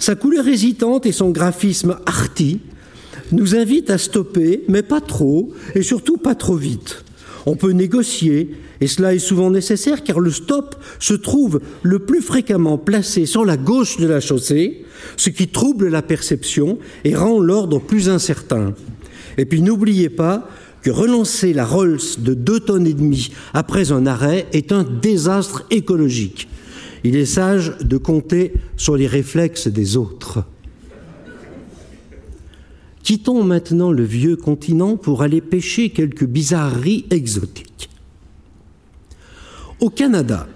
Sa 0.00 0.16
couleur 0.16 0.48
hésitante 0.48 1.06
et 1.06 1.12
son 1.12 1.30
graphisme 1.30 1.98
arty 2.04 2.58
nous 3.30 3.54
invitent 3.54 3.90
à 3.90 3.98
stopper, 3.98 4.64
mais 4.66 4.82
pas 4.82 5.00
trop, 5.00 5.52
et 5.76 5.82
surtout 5.82 6.16
pas 6.16 6.34
trop 6.34 6.56
vite. 6.56 7.04
On 7.46 7.54
peut 7.54 7.70
négocier, 7.70 8.56
et 8.80 8.88
cela 8.88 9.14
est 9.14 9.20
souvent 9.20 9.50
nécessaire 9.50 10.02
car 10.02 10.18
le 10.18 10.32
stop 10.32 10.74
se 10.98 11.14
trouve 11.14 11.60
le 11.84 12.00
plus 12.00 12.22
fréquemment 12.22 12.76
placé 12.76 13.24
sur 13.24 13.44
la 13.44 13.56
gauche 13.56 13.98
de 13.98 14.08
la 14.08 14.18
chaussée, 14.18 14.84
ce 15.16 15.30
qui 15.30 15.46
trouble 15.46 15.86
la 15.86 16.02
perception 16.02 16.80
et 17.04 17.14
rend 17.14 17.38
l'ordre 17.38 17.78
plus 17.78 18.08
incertain. 18.08 18.74
Et 19.38 19.44
puis 19.44 19.62
n'oubliez 19.62 20.08
pas 20.08 20.48
que 20.82 20.90
relancer 20.90 21.52
la 21.52 21.64
Rolls 21.64 22.18
de 22.18 22.34
deux 22.34 22.58
tonnes 22.58 22.88
et 22.88 22.94
demie 22.94 23.30
après 23.52 23.92
un 23.92 24.06
arrêt 24.06 24.48
est 24.52 24.72
un 24.72 24.82
désastre 24.82 25.64
écologique. 25.70 26.48
Il 27.04 27.16
est 27.16 27.26
sage 27.26 27.76
de 27.80 27.98
compter 27.98 28.54
sur 28.78 28.96
les 28.96 29.06
réflexes 29.06 29.68
des 29.68 29.96
autres. 29.98 30.44
Quittons 33.02 33.44
maintenant 33.44 33.92
le 33.92 34.02
vieux 34.02 34.36
continent 34.36 34.96
pour 34.96 35.22
aller 35.22 35.42
pêcher 35.42 35.90
quelques 35.90 36.24
bizarreries 36.24 37.04
exotiques. 37.10 37.90
Au 39.80 39.90
Canada, 39.90 40.48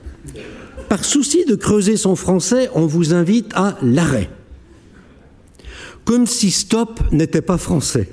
par 0.88 1.04
souci 1.04 1.44
de 1.44 1.54
creuser 1.54 1.98
son 1.98 2.16
français, 2.16 2.70
on 2.74 2.86
vous 2.86 3.12
invite 3.12 3.52
à 3.54 3.76
l'arrêt. 3.82 4.30
Comme 6.06 6.26
si 6.26 6.50
stop 6.50 7.02
n'était 7.12 7.42
pas 7.42 7.58
français. 7.58 8.08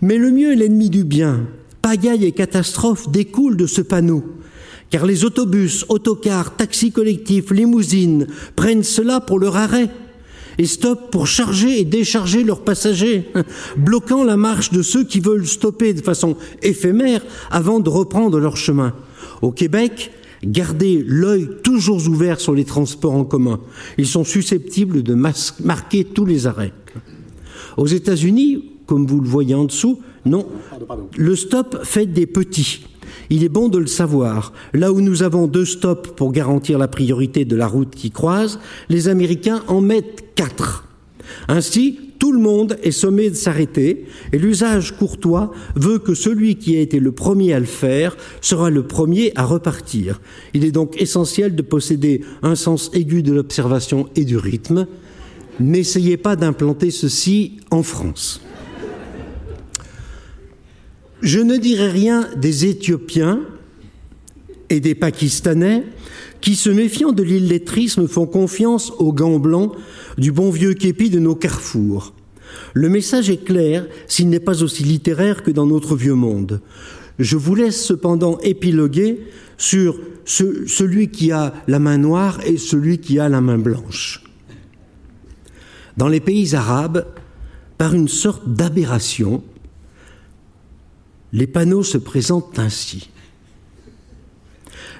Mais 0.00 0.18
le 0.18 0.32
mieux 0.32 0.52
est 0.52 0.56
l'ennemi 0.56 0.90
du 0.90 1.04
bien. 1.04 1.46
Pagaille 1.80 2.24
et 2.24 2.32
catastrophe 2.32 3.08
découlent 3.08 3.56
de 3.56 3.66
ce 3.66 3.82
panneau. 3.82 4.24
Car 4.90 5.06
les 5.06 5.24
autobus, 5.24 5.84
autocars, 5.88 6.56
taxis 6.56 6.92
collectifs, 6.92 7.50
limousines 7.50 8.26
prennent 8.54 8.84
cela 8.84 9.20
pour 9.20 9.38
leur 9.38 9.56
arrêt 9.56 9.90
et 10.58 10.66
stoppent 10.66 11.10
pour 11.10 11.26
charger 11.26 11.80
et 11.80 11.84
décharger 11.84 12.44
leurs 12.44 12.62
passagers, 12.62 13.24
bloquant 13.76 14.24
la 14.24 14.36
marche 14.36 14.70
de 14.70 14.82
ceux 14.82 15.04
qui 15.04 15.20
veulent 15.20 15.46
stopper 15.46 15.94
de 15.94 16.02
façon 16.02 16.36
éphémère 16.62 17.22
avant 17.50 17.80
de 17.80 17.88
reprendre 17.88 18.38
leur 18.38 18.56
chemin. 18.56 18.94
Au 19.42 19.50
Québec, 19.50 20.12
gardez 20.44 21.02
l'œil 21.04 21.48
toujours 21.62 22.06
ouvert 22.08 22.40
sur 22.40 22.54
les 22.54 22.64
transports 22.64 23.14
en 23.14 23.24
commun. 23.24 23.60
Ils 23.98 24.06
sont 24.06 24.24
susceptibles 24.24 25.02
de 25.02 25.14
marquer 25.14 26.04
tous 26.04 26.24
les 26.24 26.46
arrêts. 26.46 26.72
Aux 27.76 27.86
États-Unis, 27.86 28.70
comme 28.86 29.06
vous 29.06 29.20
le 29.20 29.28
voyez 29.28 29.54
en 29.54 29.64
dessous, 29.64 30.00
non. 30.24 30.46
Le 31.16 31.36
stop 31.36 31.80
fait 31.84 32.06
des 32.06 32.26
petits. 32.26 32.84
Il 33.30 33.44
est 33.44 33.48
bon 33.48 33.68
de 33.68 33.78
le 33.78 33.86
savoir. 33.86 34.52
Là 34.72 34.92
où 34.92 35.00
nous 35.00 35.22
avons 35.22 35.46
deux 35.46 35.64
stops 35.64 36.10
pour 36.16 36.32
garantir 36.32 36.78
la 36.78 36.88
priorité 36.88 37.44
de 37.44 37.56
la 37.56 37.66
route 37.66 37.94
qui 37.94 38.10
croise, 38.10 38.58
les 38.88 39.08
Américains 39.08 39.62
en 39.68 39.80
mettent 39.80 40.34
quatre. 40.34 40.86
Ainsi, 41.48 41.98
tout 42.18 42.32
le 42.32 42.38
monde 42.38 42.78
est 42.82 42.90
sommé 42.90 43.28
de 43.28 43.34
s'arrêter 43.34 44.06
et 44.32 44.38
l'usage 44.38 44.96
courtois 44.96 45.52
veut 45.74 45.98
que 45.98 46.14
celui 46.14 46.56
qui 46.56 46.76
a 46.76 46.80
été 46.80 46.98
le 46.98 47.12
premier 47.12 47.52
à 47.52 47.58
le 47.58 47.66
faire 47.66 48.16
sera 48.40 48.70
le 48.70 48.86
premier 48.86 49.32
à 49.34 49.44
repartir. 49.44 50.20
Il 50.54 50.64
est 50.64 50.72
donc 50.72 51.00
essentiel 51.00 51.54
de 51.54 51.62
posséder 51.62 52.22
un 52.42 52.54
sens 52.54 52.90
aigu 52.94 53.22
de 53.22 53.32
l'observation 53.32 54.08
et 54.16 54.24
du 54.24 54.36
rythme. 54.36 54.86
N'essayez 55.60 56.16
pas 56.16 56.36
d'implanter 56.36 56.90
ceci 56.90 57.58
en 57.70 57.82
France. 57.82 58.40
Je 61.24 61.40
ne 61.40 61.56
dirai 61.56 61.88
rien 61.88 62.28
des 62.36 62.66
Éthiopiens 62.66 63.40
et 64.68 64.80
des 64.80 64.94
Pakistanais 64.94 65.82
qui, 66.42 66.54
se 66.54 66.68
méfiant 66.68 67.12
de 67.12 67.22
l'illettrisme, 67.22 68.06
font 68.06 68.26
confiance 68.26 68.92
aux 68.98 69.14
gants 69.14 69.38
blancs 69.38 69.72
du 70.18 70.32
bon 70.32 70.50
vieux 70.50 70.74
képi 70.74 71.08
de 71.08 71.18
nos 71.18 71.34
carrefours. 71.34 72.12
Le 72.74 72.90
message 72.90 73.30
est 73.30 73.42
clair 73.42 73.86
s'il 74.06 74.28
n'est 74.28 74.38
pas 74.38 74.62
aussi 74.62 74.84
littéraire 74.84 75.42
que 75.42 75.50
dans 75.50 75.64
notre 75.64 75.96
vieux 75.96 76.14
monde. 76.14 76.60
Je 77.18 77.38
vous 77.38 77.54
laisse 77.54 77.82
cependant 77.82 78.38
épiloguer 78.40 79.20
sur 79.56 79.98
ce, 80.26 80.66
celui 80.66 81.08
qui 81.08 81.32
a 81.32 81.54
la 81.66 81.78
main 81.78 81.96
noire 81.96 82.40
et 82.44 82.58
celui 82.58 82.98
qui 82.98 83.18
a 83.18 83.30
la 83.30 83.40
main 83.40 83.56
blanche. 83.56 84.22
Dans 85.96 86.08
les 86.08 86.20
pays 86.20 86.54
arabes, 86.54 87.06
par 87.78 87.94
une 87.94 88.08
sorte 88.08 88.46
d'aberration, 88.46 89.42
les 91.34 91.48
panneaux 91.48 91.82
se 91.82 91.98
présentent 91.98 92.58
ainsi. 92.58 93.10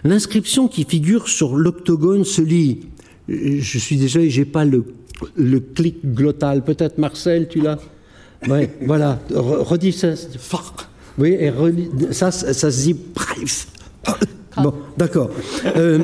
L'inscription 0.03 0.68
qui 0.68 0.85
figure 0.85 1.28
sur 1.28 1.57
l'octogone 1.57 2.24
se 2.24 2.43
lit. 2.43 2.89
Je 3.28 3.78
suis 3.78 3.97
désolé, 3.97 4.28
j'ai 4.28 4.45
pas 4.45 4.64
le, 4.64 4.85
le 5.37 5.61
clic 5.61 6.05
glottal. 6.05 6.62
Peut-être 6.62 6.99
Marcel, 6.99 7.49
tu 7.49 7.61
l'as? 7.61 7.78
Oui, 8.49 8.68
voilà. 8.82 9.20
Redis 9.32 9.93
ça. 9.93 10.14
Oui, 11.16 11.28
et 11.30 11.53
ça, 12.11 12.32
ça, 12.32 12.70
se 12.70 12.82
dit 12.82 12.97
bref. 13.14 13.68
Bon, 14.57 14.74
d'accord. 14.99 15.30
Euh, 15.76 16.01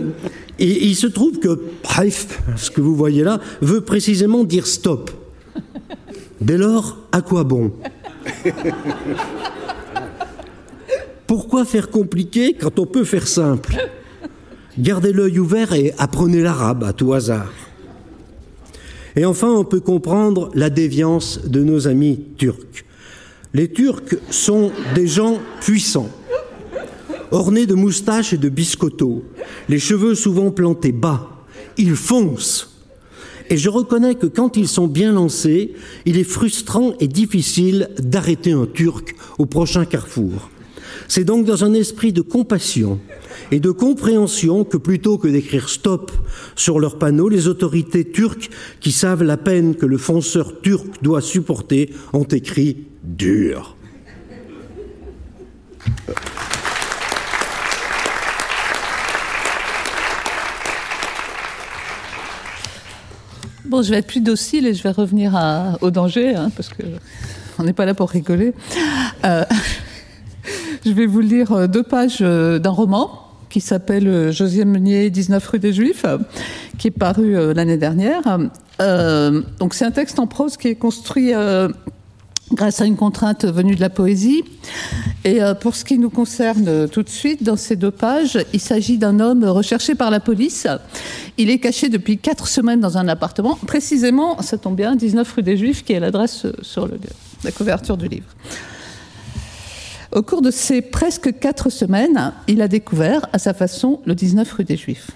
et, 0.58 0.86
il 0.86 0.94
se 0.94 1.08
trouve 1.08 1.40
que 1.40 1.60
bref, 1.82 2.40
ce 2.56 2.70
que 2.70 2.80
vous 2.80 2.94
voyez 2.94 3.24
là, 3.24 3.40
veut 3.60 3.80
précisément 3.80 4.44
dire 4.44 4.66
stop. 4.68 5.10
Dès 6.40 6.56
lors, 6.56 6.98
à 7.10 7.20
quoi 7.20 7.42
bon? 7.42 7.72
pourquoi 11.30 11.64
faire 11.64 11.90
compliqué 11.90 12.54
quand 12.54 12.80
on 12.80 12.86
peut 12.86 13.04
faire 13.04 13.28
simple? 13.28 13.76
Gardez 14.76 15.12
l'œil 15.12 15.38
ouvert 15.38 15.72
et 15.72 15.94
apprenez 15.96 16.42
l'arabe 16.42 16.82
à 16.82 16.92
tout 16.92 17.12
hasard. 17.12 17.52
Et 19.14 19.24
enfin, 19.24 19.48
on 19.48 19.62
peut 19.62 19.78
comprendre 19.78 20.50
la 20.54 20.70
déviance 20.70 21.42
de 21.44 21.62
nos 21.62 21.86
amis 21.86 22.24
turcs. 22.36 22.84
Les 23.54 23.70
Turcs 23.70 24.16
sont 24.30 24.72
des 24.96 25.06
gens 25.06 25.38
puissants, 25.60 26.10
ornés 27.30 27.66
de 27.66 27.76
moustaches 27.76 28.32
et 28.32 28.36
de 28.36 28.48
biscottos, 28.48 29.22
les 29.68 29.78
cheveux 29.78 30.16
souvent 30.16 30.50
plantés 30.50 30.90
bas. 30.90 31.44
Ils 31.76 31.94
foncent. 31.94 32.82
Et 33.50 33.56
je 33.56 33.68
reconnais 33.68 34.16
que 34.16 34.26
quand 34.26 34.56
ils 34.56 34.66
sont 34.66 34.88
bien 34.88 35.12
lancés, 35.12 35.74
il 36.06 36.18
est 36.18 36.24
frustrant 36.24 36.94
et 36.98 37.06
difficile 37.06 37.88
d'arrêter 38.00 38.50
un 38.50 38.66
Turc 38.66 39.14
au 39.38 39.46
prochain 39.46 39.84
carrefour. 39.84 40.50
C'est 41.10 41.24
donc 41.24 41.44
dans 41.44 41.64
un 41.64 41.74
esprit 41.74 42.12
de 42.12 42.20
compassion 42.20 43.00
et 43.50 43.58
de 43.58 43.72
compréhension 43.72 44.62
que 44.62 44.76
plutôt 44.76 45.18
que 45.18 45.26
d'écrire 45.26 45.68
stop 45.68 46.12
sur 46.54 46.78
leurs 46.78 47.00
panneaux, 47.00 47.28
les 47.28 47.48
autorités 47.48 48.08
turques 48.08 48.48
qui 48.78 48.92
savent 48.92 49.24
la 49.24 49.36
peine 49.36 49.74
que 49.74 49.86
le 49.86 49.98
fonceur 49.98 50.60
turc 50.60 50.86
doit 51.02 51.20
supporter 51.20 51.92
ont 52.12 52.22
écrit 52.22 52.86
dur. 53.02 53.76
Bon, 63.64 63.82
je 63.82 63.90
vais 63.90 63.96
être 63.96 64.06
plus 64.06 64.20
docile 64.20 64.64
et 64.64 64.74
je 64.74 64.82
vais 64.84 64.92
revenir 64.92 65.36
au 65.80 65.90
danger, 65.90 66.36
hein, 66.36 66.52
parce 66.54 66.68
que 66.68 66.84
on 67.58 67.64
n'est 67.64 67.72
pas 67.72 67.84
là 67.84 67.94
pour 67.94 68.10
rigoler. 68.10 68.52
Euh, 69.24 69.44
je 70.84 70.92
vais 70.92 71.06
vous 71.06 71.20
lire 71.20 71.52
euh, 71.52 71.66
deux 71.66 71.82
pages 71.82 72.18
euh, 72.20 72.58
d'un 72.58 72.70
roman 72.70 73.26
qui 73.48 73.60
s'appelle 73.60 74.08
euh, 74.08 74.32
Josiane 74.32 74.68
Meunier, 74.68 75.10
19 75.10 75.46
rue 75.46 75.58
des 75.58 75.72
Juifs, 75.72 76.06
qui 76.78 76.88
est 76.88 76.92
paru 76.92 77.34
l'année 77.54 77.76
dernière. 77.76 78.22
donc 79.58 79.74
c'est 79.74 79.84
un 79.84 79.90
texte 79.90 80.18
en 80.18 80.26
prose 80.26 80.56
qui 80.56 80.68
est 80.68 80.76
construit 80.76 81.32
grâce 82.52 82.80
à 82.80 82.86
une 82.86 82.96
contrainte 82.96 83.44
venue 83.44 83.74
de 83.74 83.80
la 83.80 83.90
poésie. 83.90 84.42
Et 85.24 85.40
pour 85.60 85.76
ce 85.76 85.84
qui 85.84 85.98
nous 85.98 86.08
concerne 86.08 86.88
tout 86.88 87.02
de 87.02 87.10
suite, 87.10 87.42
dans 87.42 87.56
ces 87.56 87.76
deux 87.76 87.90
pages, 87.90 88.38
il 88.54 88.60
s'agit 88.60 88.96
d'un 88.96 89.20
homme 89.20 89.44
recherché 89.44 89.94
par 89.94 90.10
la 90.10 90.20
police. 90.20 90.66
Il 91.36 91.50
est 91.50 91.58
caché 91.58 91.90
depuis 91.90 92.16
quatre 92.16 92.48
semaines 92.48 92.80
dans 92.80 92.96
un 92.96 93.08
appartement, 93.08 93.58
précisément, 93.66 94.40
ça 94.40 94.56
tombe 94.56 94.76
bien, 94.76 94.96
19 94.96 95.30
rue 95.30 95.42
des 95.42 95.58
Juifs, 95.58 95.84
qui 95.84 95.92
est 95.92 96.00
l'adresse 96.00 96.46
sur 96.62 96.88
la 97.44 97.52
couverture 97.52 97.98
du 97.98 98.08
livre. 98.08 98.28
Au 100.12 100.22
cours 100.22 100.42
de 100.42 100.50
ces 100.50 100.82
presque 100.82 101.38
quatre 101.38 101.70
semaines, 101.70 102.32
il 102.48 102.62
a 102.62 102.68
découvert 102.68 103.28
à 103.32 103.38
sa 103.38 103.54
façon 103.54 104.00
le 104.06 104.16
19 104.16 104.52
rue 104.52 104.64
des 104.64 104.76
Juifs. 104.76 105.12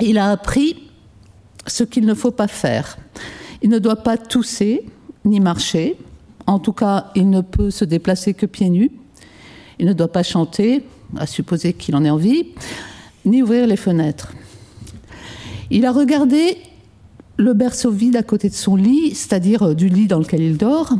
Il 0.00 0.18
a 0.18 0.30
appris 0.30 0.90
ce 1.68 1.84
qu'il 1.84 2.04
ne 2.04 2.14
faut 2.14 2.32
pas 2.32 2.48
faire. 2.48 2.98
Il 3.62 3.70
ne 3.70 3.78
doit 3.78 4.02
pas 4.02 4.16
tousser 4.16 4.84
ni 5.24 5.38
marcher. 5.38 5.96
En 6.48 6.58
tout 6.58 6.72
cas, 6.72 7.12
il 7.14 7.30
ne 7.30 7.42
peut 7.42 7.70
se 7.70 7.84
déplacer 7.84 8.34
que 8.34 8.44
pieds 8.44 8.70
nus. 8.70 8.90
Il 9.78 9.86
ne 9.86 9.92
doit 9.92 10.10
pas 10.10 10.24
chanter, 10.24 10.84
à 11.16 11.28
supposer 11.28 11.72
qu'il 11.72 11.94
en 11.94 12.04
ait 12.04 12.10
envie, 12.10 12.48
ni 13.24 13.40
ouvrir 13.40 13.68
les 13.68 13.76
fenêtres. 13.76 14.32
Il 15.70 15.86
a 15.86 15.92
regardé 15.92 16.58
le 17.36 17.54
berceau 17.54 17.92
vide 17.92 18.16
à 18.16 18.24
côté 18.24 18.48
de 18.48 18.54
son 18.54 18.74
lit, 18.74 19.14
c'est-à-dire 19.14 19.76
du 19.76 19.88
lit 19.88 20.08
dans 20.08 20.18
lequel 20.18 20.42
il 20.42 20.56
dort, 20.56 20.92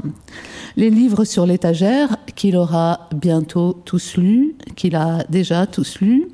les 0.77 0.91
livres 0.91 1.25
sur 1.25 1.47
l'étagère 1.47 2.17
qu'il 2.35 2.57
aura 2.57 3.09
bientôt 3.15 3.81
tous 3.85 4.17
lus, 4.17 4.55
qu'il 4.77 4.97
a 4.97 5.25
déjà 5.29 5.67
tous 5.67 6.01
lus, 6.01 6.29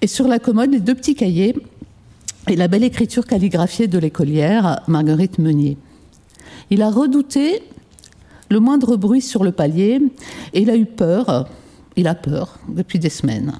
et 0.00 0.06
sur 0.06 0.28
la 0.28 0.38
commode 0.38 0.72
les 0.72 0.80
deux 0.80 0.94
petits 0.94 1.14
cahiers 1.14 1.54
et 2.48 2.56
la 2.56 2.68
belle 2.68 2.84
écriture 2.84 3.26
calligraphiée 3.26 3.88
de 3.88 3.98
l'écolière 3.98 4.80
Marguerite 4.86 5.38
Meunier. 5.38 5.76
Il 6.70 6.82
a 6.82 6.90
redouté 6.90 7.62
le 8.50 8.60
moindre 8.60 8.96
bruit 8.96 9.20
sur 9.20 9.44
le 9.44 9.52
palier 9.52 10.00
et 10.52 10.62
il 10.62 10.70
a 10.70 10.76
eu 10.76 10.86
peur, 10.86 11.48
il 11.96 12.06
a 12.06 12.14
peur 12.14 12.58
depuis 12.68 12.98
des 12.98 13.10
semaines. 13.10 13.52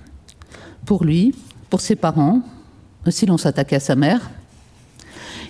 Pour 0.86 1.04
lui, 1.04 1.34
pour 1.68 1.80
ses 1.80 1.96
parents, 1.96 2.42
si 3.10 3.26
l'on 3.26 3.36
s'attaquait 3.36 3.76
à 3.76 3.80
sa 3.80 3.96
mère. 3.96 4.30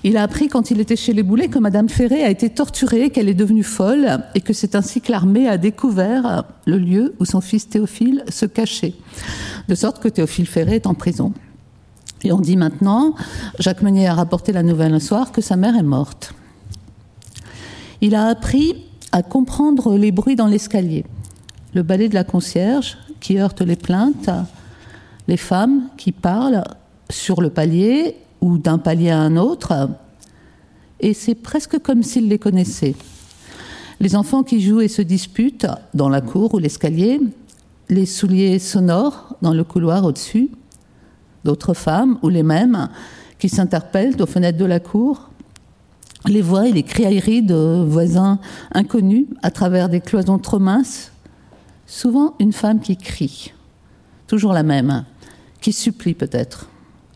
Il 0.04 0.16
a 0.16 0.22
appris 0.22 0.48
quand 0.48 0.70
il 0.70 0.80
était 0.80 0.96
chez 0.96 1.12
les 1.12 1.22
Boulets 1.22 1.48
que 1.48 1.58
Madame 1.58 1.88
Ferré 1.88 2.22
a 2.22 2.30
été 2.30 2.50
torturée, 2.50 3.10
qu'elle 3.10 3.28
est 3.28 3.34
devenue 3.34 3.64
folle 3.64 4.22
et 4.34 4.40
que 4.40 4.52
c'est 4.52 4.74
ainsi 4.74 5.00
que 5.00 5.10
l'armée 5.10 5.48
a 5.48 5.58
découvert 5.58 6.44
le 6.66 6.78
lieu 6.78 7.14
où 7.18 7.24
son 7.24 7.40
fils 7.40 7.68
Théophile 7.68 8.24
se 8.28 8.46
cachait. 8.46 8.94
De 9.68 9.74
sorte 9.74 10.00
que 10.00 10.08
Théophile 10.08 10.46
Ferré 10.46 10.76
est 10.76 10.86
en 10.86 10.94
prison. 10.94 11.32
Et 12.22 12.32
on 12.32 12.40
dit 12.40 12.56
maintenant, 12.56 13.14
Jacques 13.58 13.82
Meunier 13.82 14.08
a 14.08 14.14
rapporté 14.14 14.52
la 14.52 14.62
nouvelle 14.62 14.94
un 14.94 15.00
soir, 15.00 15.32
que 15.32 15.40
sa 15.40 15.56
mère 15.56 15.76
est 15.76 15.82
morte. 15.82 16.34
Il 18.00 18.14
a 18.14 18.26
appris 18.26 18.84
à 19.12 19.22
comprendre 19.22 19.96
les 19.96 20.12
bruits 20.12 20.36
dans 20.36 20.46
l'escalier, 20.46 21.04
le 21.74 21.82
balai 21.82 22.08
de 22.08 22.14
la 22.14 22.24
concierge 22.24 22.98
qui 23.20 23.38
heurte 23.38 23.60
les 23.60 23.76
plaintes, 23.76 24.30
les 25.26 25.36
femmes 25.36 25.88
qui 25.96 26.12
parlent 26.12 26.64
sur 27.10 27.40
le 27.40 27.50
palier 27.50 28.16
ou 28.40 28.58
d'un 28.58 28.78
palier 28.78 29.10
à 29.10 29.18
un 29.18 29.36
autre, 29.36 29.88
et 31.00 31.14
c'est 31.14 31.34
presque 31.34 31.78
comme 31.80 32.02
s'il 32.02 32.28
les 32.28 32.38
connaissait. 32.38 32.94
Les 34.00 34.14
enfants 34.16 34.42
qui 34.42 34.60
jouent 34.60 34.80
et 34.80 34.88
se 34.88 35.02
disputent 35.02 35.66
dans 35.94 36.08
la 36.08 36.20
cour 36.20 36.54
ou 36.54 36.58
l'escalier, 36.58 37.20
les 37.88 38.06
souliers 38.06 38.58
sonores 38.58 39.36
dans 39.42 39.52
le 39.52 39.64
couloir 39.64 40.04
au-dessus, 40.04 40.50
d'autres 41.44 41.74
femmes 41.74 42.18
ou 42.22 42.28
les 42.28 42.42
mêmes 42.42 42.88
qui 43.38 43.48
s'interpellent 43.48 44.20
aux 44.20 44.26
fenêtres 44.26 44.58
de 44.58 44.64
la 44.64 44.80
cour, 44.80 45.30
les 46.26 46.42
voix 46.42 46.68
et 46.68 46.72
les 46.72 46.82
criailleries 46.82 47.42
de 47.42 47.84
voisins 47.86 48.38
inconnus 48.72 49.26
à 49.42 49.50
travers 49.50 49.88
des 49.88 50.00
cloisons 50.00 50.38
trop 50.38 50.58
minces, 50.58 51.12
souvent 51.86 52.34
une 52.38 52.52
femme 52.52 52.80
qui 52.80 52.96
crie, 52.96 53.52
toujours 54.26 54.52
la 54.52 54.62
même, 54.62 55.04
qui 55.60 55.72
supplie 55.72 56.14
peut-être. 56.14 56.68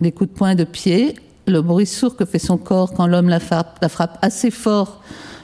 Des 0.02 0.10
coups 0.10 0.30
de 0.30 0.34
poing 0.36 0.56
de 0.56 0.64
pied, 0.64 1.14
le 1.46 1.62
bruit 1.62 1.86
sourd 1.86 2.16
que 2.16 2.24
fait 2.24 2.40
son 2.40 2.56
corps 2.56 2.92
quand 2.92 3.06
l'homme 3.06 3.28
la 3.28 3.38
frappe, 3.38 4.18
assez 4.20 4.50
fort 4.50 5.00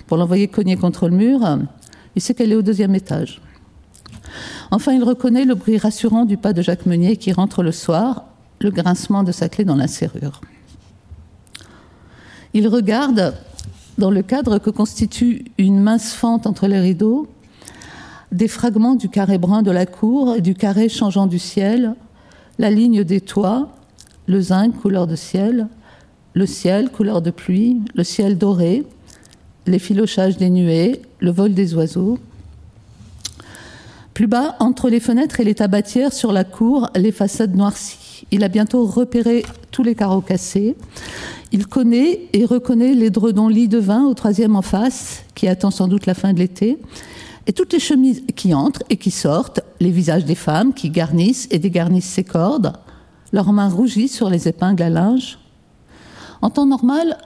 pour 0.08 0.16
l'envoyer 0.16 0.48
cogner 0.48 0.74
contre 0.74 1.08
le 1.08 1.14
mur, 1.14 1.58
il 2.16 2.20
sait 2.20 2.34
qu'elle 2.34 2.50
est 2.50 2.56
au 2.56 2.62
deuxième 2.62 2.92
étage. 2.96 3.40
Enfin, 4.72 4.94
il 4.94 5.04
reconnaît 5.04 5.44
le 5.44 5.54
bruit 5.54 5.78
rassurant 5.78 6.24
du 6.24 6.36
pas 6.36 6.52
de 6.52 6.60
Jacques 6.60 6.86
Meunier 6.86 7.16
qui 7.16 7.30
rentre 7.30 7.62
le 7.62 7.70
soir, 7.70 8.24
le 8.58 8.72
grincement 8.72 9.22
de 9.22 9.30
sa 9.30 9.48
clé 9.48 9.64
dans 9.64 9.76
la 9.76 9.86
serrure. 9.86 10.40
Il 12.52 12.66
regarde, 12.66 13.34
dans 13.96 14.10
le 14.10 14.22
cadre 14.22 14.58
que 14.58 14.70
constitue 14.70 15.44
une 15.56 15.80
mince 15.80 16.14
fente 16.14 16.48
entre 16.48 16.66
les 16.66 16.80
rideaux, 16.80 17.28
des 18.32 18.48
fragments 18.48 18.96
du 18.96 19.08
carré 19.08 19.38
brun 19.38 19.62
de 19.62 19.70
la 19.70 19.86
cour 19.86 20.40
du 20.40 20.54
carré 20.54 20.88
changeant 20.88 21.28
du 21.28 21.38
ciel, 21.38 21.94
la 22.58 22.72
ligne 22.72 23.04
des 23.04 23.20
toits, 23.20 23.68
le 24.28 24.40
zinc 24.40 24.78
couleur 24.80 25.06
de 25.06 25.16
ciel, 25.16 25.66
le 26.34 26.46
ciel 26.46 26.90
couleur 26.90 27.22
de 27.22 27.30
pluie, 27.30 27.80
le 27.94 28.04
ciel 28.04 28.38
doré, 28.38 28.84
les 29.66 29.78
filochages 29.78 30.36
des 30.36 30.50
nuées, 30.50 31.02
le 31.18 31.30
vol 31.30 31.54
des 31.54 31.74
oiseaux. 31.74 32.18
Plus 34.14 34.26
bas, 34.26 34.56
entre 34.60 34.90
les 34.90 35.00
fenêtres 35.00 35.40
et 35.40 35.44
les 35.44 35.54
tabatières 35.54 36.12
sur 36.12 36.32
la 36.32 36.44
cour, 36.44 36.90
les 36.94 37.12
façades 37.12 37.56
noircies. 37.56 38.26
Il 38.30 38.44
a 38.44 38.48
bientôt 38.48 38.84
repéré 38.84 39.44
tous 39.70 39.82
les 39.82 39.94
carreaux 39.94 40.20
cassés. 40.20 40.76
Il 41.50 41.66
connaît 41.66 42.28
et 42.32 42.44
reconnaît 42.44 42.94
les 42.94 43.10
dredons 43.10 43.48
lits 43.48 43.68
de 43.68 43.78
vin 43.78 44.04
au 44.04 44.14
troisième 44.14 44.56
en 44.56 44.62
face, 44.62 45.22
qui 45.34 45.48
attend 45.48 45.70
sans 45.70 45.88
doute 45.88 46.04
la 46.04 46.14
fin 46.14 46.32
de 46.34 46.38
l'été, 46.38 46.78
et 47.46 47.52
toutes 47.54 47.72
les 47.72 47.80
chemises 47.80 48.22
qui 48.36 48.52
entrent 48.52 48.82
et 48.90 48.98
qui 48.98 49.10
sortent, 49.10 49.60
les 49.80 49.90
visages 49.90 50.26
des 50.26 50.34
femmes 50.34 50.74
qui 50.74 50.90
garnissent 50.90 51.48
et 51.50 51.58
dégarnissent 51.58 52.10
ces 52.10 52.24
cordes, 52.24 52.74
leurs 53.32 53.52
mains 53.52 53.68
rougies 53.68 54.08
sur 54.08 54.30
les 54.30 54.48
épingles 54.48 54.82
à 54.82 54.90
linge. 54.90 55.38
En 56.40 56.50
temps 56.50 56.66
normal, 56.66 57.18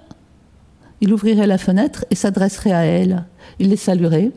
il 1.01 1.13
ouvrirait 1.13 1.47
la 1.47 1.59
fenêtre 1.59 2.05
et 2.11 2.15
s'adresserait 2.15 2.73
à 2.73 2.85
elles. 2.85 3.25
Il 3.59 3.69
les 3.69 3.77
saluerait. 3.77 4.33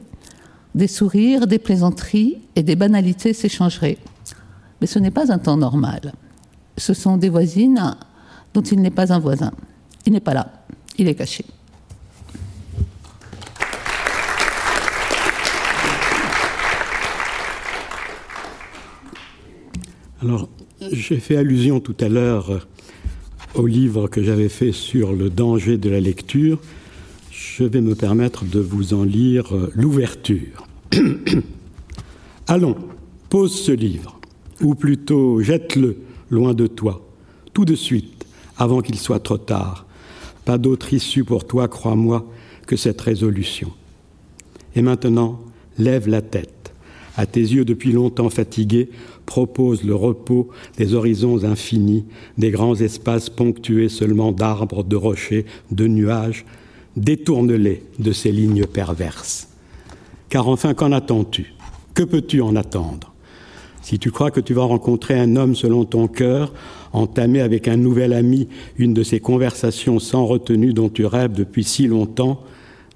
Des 0.74 0.88
sourires, 0.88 1.48
des 1.48 1.60
plaisanteries 1.60 2.42
et 2.56 2.64
des 2.64 2.76
banalités 2.76 3.34
s'échangeraient. 3.34 3.98
Mais 4.82 4.88
ce 4.88 5.00
n'est 5.00 5.12
pas 5.12 5.32
un 5.32 5.38
temps 5.38 5.58
normal. 5.58 6.14
Ce 6.78 6.94
sont 6.94 7.18
des 7.18 7.30
voisines 7.30 7.96
dont 8.54 8.62
il 8.62 8.82
n'est 8.82 8.92
pas 8.92 9.14
un 9.14 9.20
voisin. 9.20 9.52
Il 10.06 10.14
n'est 10.14 10.20
pas 10.20 10.34
là. 10.34 10.52
Il 10.98 11.08
est 11.08 11.16
caché. 11.16 11.46
Alors, 20.22 20.50
j'ai 20.92 21.20
fait 21.20 21.38
allusion 21.38 21.80
tout 21.80 21.96
à 22.00 22.10
l'heure 22.10 22.68
au 23.54 23.68
livre 23.68 24.08
que 24.08 24.24
j'avais 24.24 24.50
fait 24.50 24.72
sur 24.72 25.14
le 25.14 25.30
danger 25.30 25.78
de 25.78 25.90
la 25.90 26.00
lecture. 26.00 26.60
Je 27.32 27.64
vais 27.64 27.82
me 27.82 27.96
permettre 27.96 28.46
de 28.46 28.60
vous 28.60 28.94
en 28.94 29.04
lire 29.04 29.54
l'ouverture. 29.74 30.68
Allons, 32.48 32.76
pose 33.30 33.54
ce 33.54 33.72
livre, 33.72 34.20
ou 34.62 34.76
plutôt 34.76 35.42
jette-le 35.42 35.98
loin 36.30 36.54
de 36.54 36.68
toi, 36.68 37.08
tout 37.54 37.66
de 37.66 37.76
suite, 37.76 38.26
avant 38.58 38.82
qu'il 38.82 38.98
soit 38.98 39.20
trop 39.20 39.38
tard. 39.38 39.86
Pas 40.44 40.58
d'autre 40.58 40.94
issue 40.94 41.24
pour 41.24 41.46
toi, 41.46 41.68
crois-moi, 41.68 42.26
que 42.68 42.76
cette 42.76 43.02
résolution. 43.02 43.72
Et 44.76 44.82
maintenant, 44.82 45.42
lève 45.78 46.08
la 46.08 46.22
tête 46.22 46.56
à 47.18 47.26
tes 47.26 47.42
yeux 47.42 47.66
depuis 47.66 47.92
longtemps 47.92 48.30
fatigués, 48.30 48.90
propose 49.26 49.84
le 49.84 49.96
repos 49.96 50.50
des 50.78 50.94
horizons 50.94 51.44
infinis, 51.44 52.06
des 52.38 52.52
grands 52.52 52.76
espaces 52.76 53.30
ponctués 53.30 53.90
seulement 53.90 54.32
d'arbres, 54.32 54.84
de 54.84 54.96
rochers, 54.96 55.46
de 55.72 55.88
nuages. 55.88 56.46
Détourne-les 56.96 57.84
de 58.00 58.12
ces 58.12 58.32
lignes 58.32 58.66
perverses. 58.66 59.50
Car 60.30 60.48
enfin, 60.48 60.74
qu'en 60.74 60.92
attends-tu? 60.92 61.54
Que 61.94 62.04
peux-tu 62.04 62.42
en 62.42 62.56
attendre? 62.56 63.14
Si 63.82 64.00
tu 64.00 64.12
crois 64.12 64.32
que 64.32 64.40
tu 64.40 64.54
vas 64.54 64.64
rencontrer 64.64 65.20
un 65.20 65.36
homme 65.36 65.56
selon 65.56 65.86
ton 65.86 66.08
cœur, 66.08 66.54
entamer 66.92 67.42
avec 67.42 67.68
un 67.68 67.78
nouvel 67.78 68.14
ami 68.14 68.48
une 68.78 68.94
de 68.94 69.04
ces 69.04 69.20
conversations 69.20 70.00
sans 70.00 70.26
retenue 70.26 70.74
dont 70.74 70.90
tu 70.90 71.06
rêves 71.06 71.34
depuis 71.34 71.64
si 71.64 71.88
longtemps, 71.88 72.42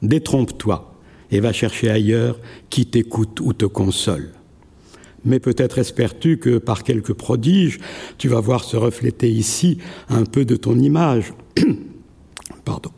détrompe-toi 0.01 0.95
et 1.31 1.41
va 1.41 1.53
chercher 1.53 1.91
ailleurs 1.91 2.39
qui 2.69 2.87
t'écoute 2.87 3.39
ou 3.41 3.53
te 3.53 3.65
console. 3.65 4.31
Mais 5.25 5.39
peut-être 5.39 5.77
espères-tu 5.77 6.37
que 6.37 6.57
par 6.57 6.83
quelque 6.83 7.13
prodige, 7.13 7.79
tu 8.17 8.27
vas 8.27 8.39
voir 8.39 8.63
se 8.63 8.77
refléter 8.77 9.29
ici 9.29 9.79
un 10.09 10.23
peu 10.23 10.45
de 10.45 10.55
ton 10.55 10.77
image, 10.77 11.33
pardon, 12.65 12.91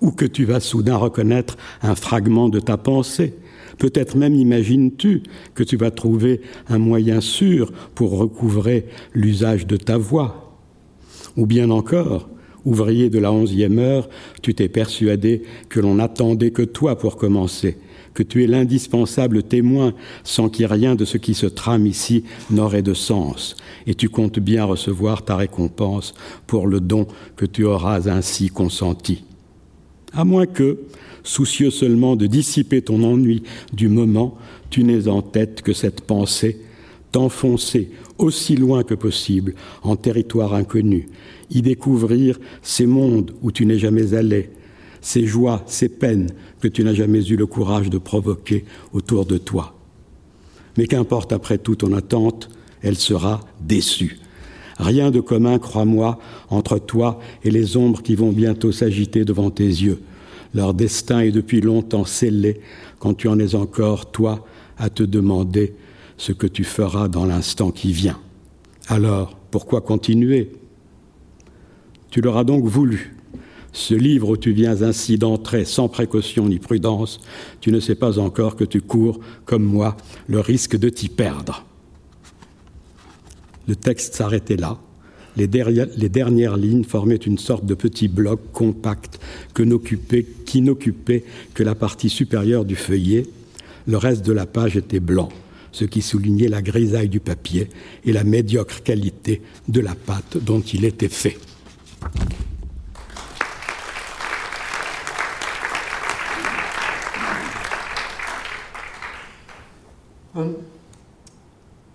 ou 0.00 0.10
que 0.10 0.24
tu 0.24 0.44
vas 0.44 0.60
soudain 0.60 0.96
reconnaître 0.96 1.56
un 1.82 1.94
fragment 1.94 2.48
de 2.48 2.60
ta 2.60 2.76
pensée. 2.76 3.34
Peut-être 3.78 4.16
même 4.16 4.34
imagines-tu 4.34 5.22
que 5.54 5.62
tu 5.62 5.76
vas 5.76 5.90
trouver 5.90 6.40
un 6.68 6.78
moyen 6.78 7.20
sûr 7.20 7.72
pour 7.94 8.18
recouvrer 8.18 8.86
l'usage 9.14 9.66
de 9.66 9.76
ta 9.76 9.96
voix. 9.96 10.56
Ou 11.36 11.46
bien 11.46 11.70
encore, 11.70 12.28
ouvrier 12.64 13.08
de 13.08 13.20
la 13.20 13.32
onzième 13.32 13.78
heure, 13.78 14.08
tu 14.42 14.54
t'es 14.54 14.68
persuadé 14.68 15.42
que 15.68 15.78
l'on 15.78 15.94
n'attendait 15.94 16.50
que 16.50 16.62
toi 16.62 16.98
pour 16.98 17.16
commencer, 17.16 17.78
que 18.18 18.24
tu 18.24 18.42
es 18.42 18.48
l'indispensable 18.48 19.44
témoin 19.44 19.94
sans 20.24 20.48
qu'il 20.48 20.66
rien 20.66 20.96
de 20.96 21.04
ce 21.04 21.18
qui 21.18 21.34
se 21.34 21.46
trame 21.46 21.86
ici 21.86 22.24
n'aurait 22.50 22.82
de 22.82 22.92
sens, 22.92 23.54
et 23.86 23.94
tu 23.94 24.08
comptes 24.08 24.40
bien 24.40 24.64
recevoir 24.64 25.24
ta 25.24 25.36
récompense 25.36 26.14
pour 26.48 26.66
le 26.66 26.80
don 26.80 27.06
que 27.36 27.46
tu 27.46 27.64
auras 27.64 28.10
ainsi 28.10 28.48
consenti. 28.48 29.22
À 30.12 30.24
moins 30.24 30.46
que, 30.46 30.80
soucieux 31.22 31.70
seulement 31.70 32.16
de 32.16 32.26
dissiper 32.26 32.82
ton 32.82 33.04
ennui 33.04 33.44
du 33.72 33.86
moment, 33.86 34.36
tu 34.68 34.82
n'aies 34.82 35.06
en 35.06 35.22
tête 35.22 35.62
que 35.62 35.72
cette 35.72 36.00
pensée, 36.00 36.60
t'enfoncer 37.12 37.92
aussi 38.18 38.56
loin 38.56 38.82
que 38.82 38.94
possible 38.94 39.54
en 39.84 39.94
territoire 39.94 40.54
inconnu, 40.54 41.08
y 41.50 41.62
découvrir 41.62 42.40
ces 42.62 42.86
mondes 42.86 43.30
où 43.42 43.52
tu 43.52 43.64
n'es 43.64 43.78
jamais 43.78 44.14
allé, 44.14 44.50
ces 45.00 45.26
joies, 45.26 45.62
ces 45.66 45.88
peines 45.88 46.30
que 46.60 46.68
tu 46.68 46.84
n'as 46.84 46.94
jamais 46.94 47.24
eu 47.26 47.36
le 47.36 47.46
courage 47.46 47.90
de 47.90 47.98
provoquer 47.98 48.64
autour 48.92 49.26
de 49.26 49.38
toi. 49.38 49.74
Mais 50.76 50.86
qu'importe 50.86 51.32
après 51.32 51.58
tout 51.58 51.76
ton 51.76 51.92
attente, 51.92 52.50
elle 52.82 52.96
sera 52.96 53.40
déçue. 53.60 54.18
Rien 54.78 55.10
de 55.10 55.20
commun, 55.20 55.58
crois-moi, 55.58 56.18
entre 56.50 56.78
toi 56.78 57.18
et 57.42 57.50
les 57.50 57.76
ombres 57.76 58.02
qui 58.02 58.14
vont 58.14 58.30
bientôt 58.30 58.70
s'agiter 58.70 59.24
devant 59.24 59.50
tes 59.50 59.66
yeux. 59.66 60.00
Leur 60.54 60.72
destin 60.72 61.20
est 61.20 61.32
depuis 61.32 61.60
longtemps 61.60 62.04
scellé 62.04 62.60
quand 62.98 63.14
tu 63.14 63.28
en 63.28 63.38
es 63.38 63.54
encore, 63.54 64.10
toi, 64.10 64.46
à 64.78 64.88
te 64.88 65.02
demander 65.02 65.74
ce 66.16 66.32
que 66.32 66.46
tu 66.46 66.64
feras 66.64 67.08
dans 67.08 67.26
l'instant 67.26 67.70
qui 67.70 67.92
vient. 67.92 68.18
Alors, 68.86 69.36
pourquoi 69.50 69.80
continuer? 69.80 70.52
Tu 72.10 72.20
l'auras 72.20 72.44
donc 72.44 72.64
voulu. 72.64 73.17
Ce 73.72 73.94
livre 73.94 74.30
où 74.30 74.36
tu 74.36 74.52
viens 74.52 74.82
ainsi 74.82 75.18
d'entrer 75.18 75.64
sans 75.64 75.88
précaution 75.88 76.48
ni 76.48 76.58
prudence, 76.58 77.20
tu 77.60 77.70
ne 77.70 77.80
sais 77.80 77.94
pas 77.94 78.18
encore 78.18 78.56
que 78.56 78.64
tu 78.64 78.80
cours, 78.80 79.20
comme 79.44 79.64
moi, 79.64 79.96
le 80.26 80.40
risque 80.40 80.76
de 80.76 80.88
t'y 80.88 81.08
perdre. 81.08 81.64
Le 83.66 83.76
texte 83.76 84.14
s'arrêtait 84.14 84.56
là. 84.56 84.78
Les, 85.36 85.46
dernières 85.46 86.56
lignes 86.56 86.82
formaient 86.82 87.14
une 87.14 87.38
sorte 87.38 87.64
de 87.64 87.74
petit 87.74 88.08
bloc 88.08 88.40
compact 88.52 89.20
qui 89.54 90.60
n'occupait 90.62 91.24
que 91.54 91.62
la 91.62 91.76
partie 91.76 92.08
supérieure 92.08 92.64
du 92.64 92.74
feuillet. 92.74 93.24
Le 93.86 93.98
reste 93.98 94.26
de 94.26 94.32
la 94.32 94.46
page 94.46 94.76
était 94.76 94.98
blanc, 94.98 95.28
ce 95.70 95.84
qui 95.84 96.02
soulignait 96.02 96.48
la 96.48 96.60
grisaille 96.60 97.08
du 97.08 97.20
papier 97.20 97.68
et 98.04 98.12
la 98.12 98.24
médiocre 98.24 98.82
qualité 98.82 99.42
de 99.68 99.80
la 99.80 99.94
pâte 99.94 100.38
dont 100.42 100.60
il 100.60 100.84
était 100.84 101.08
fait. 101.08 101.38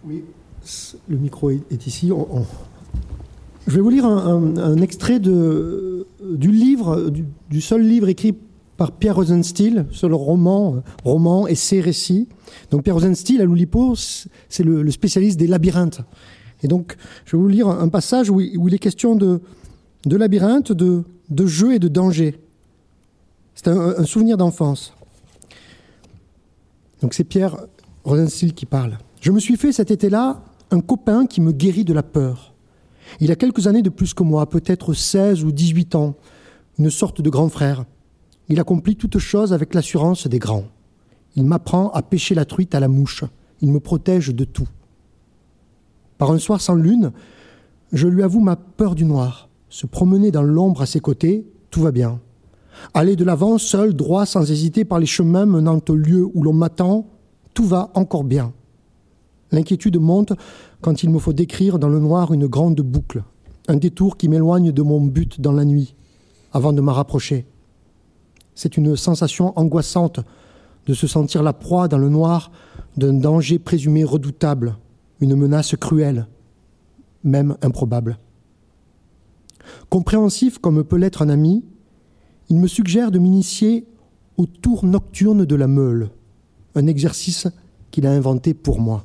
Oui, 0.05 0.23
le 1.07 1.17
micro 1.17 1.49
est, 1.49 1.87
ici. 1.87 2.11
Je 3.67 3.75
vais 3.75 3.81
vous 3.81 3.89
lire 3.89 4.05
un, 4.05 4.77
extrait 4.77 5.19
du 5.19 6.51
livre, 6.51 7.09
du, 7.49 7.61
seul 7.61 7.81
livre 7.81 8.09
écrit 8.09 8.35
par 8.75 8.91
Pierre 8.91 9.15
Rosenstiel, 9.15 9.85
seul 9.91 10.13
roman, 10.13 10.83
roman, 11.03 11.47
essai, 11.47 11.79
récit. 11.79 12.27
Donc 12.71 12.83
Pierre 12.83 12.95
Rosenstiel, 12.95 13.41
à 13.41 13.45
l'Oulipo, 13.45 13.95
c'est 13.95 14.63
le, 14.63 14.89
spécialiste 14.91 15.39
des 15.39 15.47
labyrinthes. 15.47 16.01
Et 16.63 16.67
donc, 16.67 16.95
je 17.25 17.35
vais 17.35 17.41
vous 17.41 17.49
lire 17.49 17.67
un, 17.67 17.89
passage 17.89 18.29
où, 18.29 18.39
il 18.39 18.73
est 18.73 18.79
question 18.79 19.15
de, 19.15 19.41
de 20.05 20.17
labyrinthe, 20.17 20.71
de, 20.71 21.03
de 21.29 21.45
jeu 21.45 21.73
et 21.73 21.79
de 21.79 21.87
danger. 21.87 22.39
C'est 23.55 23.67
un, 23.67 24.03
souvenir 24.05 24.37
d'enfance. 24.37 24.93
Donc 27.01 27.13
c'est 27.13 27.23
Pierre 27.23 27.57
Rosenstiel 28.03 28.53
qui 28.53 28.65
parle. 28.65 28.97
Je 29.21 29.31
me 29.31 29.39
suis 29.39 29.57
fait 29.57 29.71
cet 29.71 29.91
été-là 29.91 30.43
un 30.71 30.81
copain 30.81 31.25
qui 31.25 31.39
me 31.39 31.51
guérit 31.51 31.85
de 31.85 31.93
la 31.93 32.03
peur. 32.03 32.53
Il 33.19 33.31
a 33.31 33.35
quelques 33.35 33.67
années 33.67 33.81
de 33.81 33.89
plus 33.89 34.13
que 34.13 34.23
moi, 34.23 34.49
peut-être 34.49 34.93
16 34.93 35.43
ou 35.43 35.51
18 35.51 35.95
ans, 35.95 36.15
une 36.79 36.89
sorte 36.89 37.21
de 37.21 37.29
grand 37.29 37.49
frère. 37.49 37.85
Il 38.49 38.59
accomplit 38.59 38.95
toutes 38.95 39.19
choses 39.19 39.53
avec 39.53 39.73
l'assurance 39.73 40.27
des 40.27 40.39
grands. 40.39 40.65
Il 41.35 41.45
m'apprend 41.45 41.91
à 41.91 42.01
pêcher 42.01 42.35
la 42.35 42.45
truite 42.45 42.75
à 42.75 42.79
la 42.79 42.87
mouche. 42.87 43.23
Il 43.61 43.71
me 43.71 43.79
protège 43.79 44.29
de 44.29 44.43
tout. 44.43 44.67
Par 46.17 46.31
un 46.31 46.39
soir 46.39 46.59
sans 46.59 46.75
lune, 46.75 47.11
je 47.91 48.07
lui 48.07 48.23
avoue 48.23 48.41
ma 48.41 48.55
peur 48.55 48.95
du 48.95 49.05
noir. 49.05 49.49
Se 49.69 49.85
promener 49.85 50.31
dans 50.31 50.43
l'ombre 50.43 50.81
à 50.81 50.85
ses 50.85 50.99
côtés, 50.99 51.45
tout 51.69 51.81
va 51.81 51.91
bien. 51.91 52.19
Aller 52.93 53.15
de 53.15 53.23
l'avant, 53.23 53.57
seul, 53.57 53.93
droit, 53.93 54.25
sans 54.25 54.51
hésiter 54.51 54.85
par 54.85 54.99
les 54.99 55.05
chemins 55.05 55.45
menant 55.45 55.79
au 55.87 55.95
lieu 55.95 56.27
où 56.33 56.43
l'on 56.43 56.53
m'attend, 56.53 57.07
tout 57.53 57.65
va 57.65 57.91
encore 57.93 58.23
bien. 58.23 58.53
L'inquiétude 59.51 59.97
monte 59.97 60.33
quand 60.81 61.03
il 61.03 61.09
me 61.09 61.19
faut 61.19 61.33
décrire 61.33 61.79
dans 61.79 61.89
le 61.89 61.99
noir 61.99 62.33
une 62.33 62.47
grande 62.47 62.81
boucle, 62.81 63.23
un 63.67 63.75
détour 63.75 64.17
qui 64.17 64.27
m'éloigne 64.27 64.71
de 64.71 64.81
mon 64.81 64.99
but 64.99 65.39
dans 65.39 65.51
la 65.51 65.65
nuit, 65.65 65.95
avant 66.51 66.73
de 66.73 66.81
m'en 66.81 66.93
rapprocher. 66.93 67.45
C'est 68.55 68.77
une 68.77 68.95
sensation 68.95 69.57
angoissante 69.57 70.19
de 70.85 70.93
se 70.93 71.07
sentir 71.07 71.43
la 71.43 71.53
proie 71.53 71.87
dans 71.87 71.97
le 71.97 72.09
noir 72.09 72.51
d'un 72.97 73.13
danger 73.13 73.59
présumé 73.59 74.03
redoutable, 74.03 74.75
une 75.19 75.35
menace 75.35 75.75
cruelle, 75.75 76.27
même 77.23 77.55
improbable. 77.61 78.19
Compréhensif 79.89 80.57
comme 80.57 80.83
peut 80.83 80.97
l'être 80.97 81.21
un 81.21 81.29
ami, 81.29 81.63
il 82.49 82.57
me 82.57 82.67
suggère 82.67 83.11
de 83.11 83.19
m'initier 83.19 83.87
au 84.37 84.45
tour 84.45 84.85
nocturne 84.85 85.45
de 85.45 85.55
la 85.55 85.67
meule, 85.67 86.09
un 86.76 86.88
exercice 86.88 87.47
qu'il 87.91 88.07
a 88.07 88.11
inventé 88.11 88.53
pour 88.53 88.80
moi. 88.80 89.03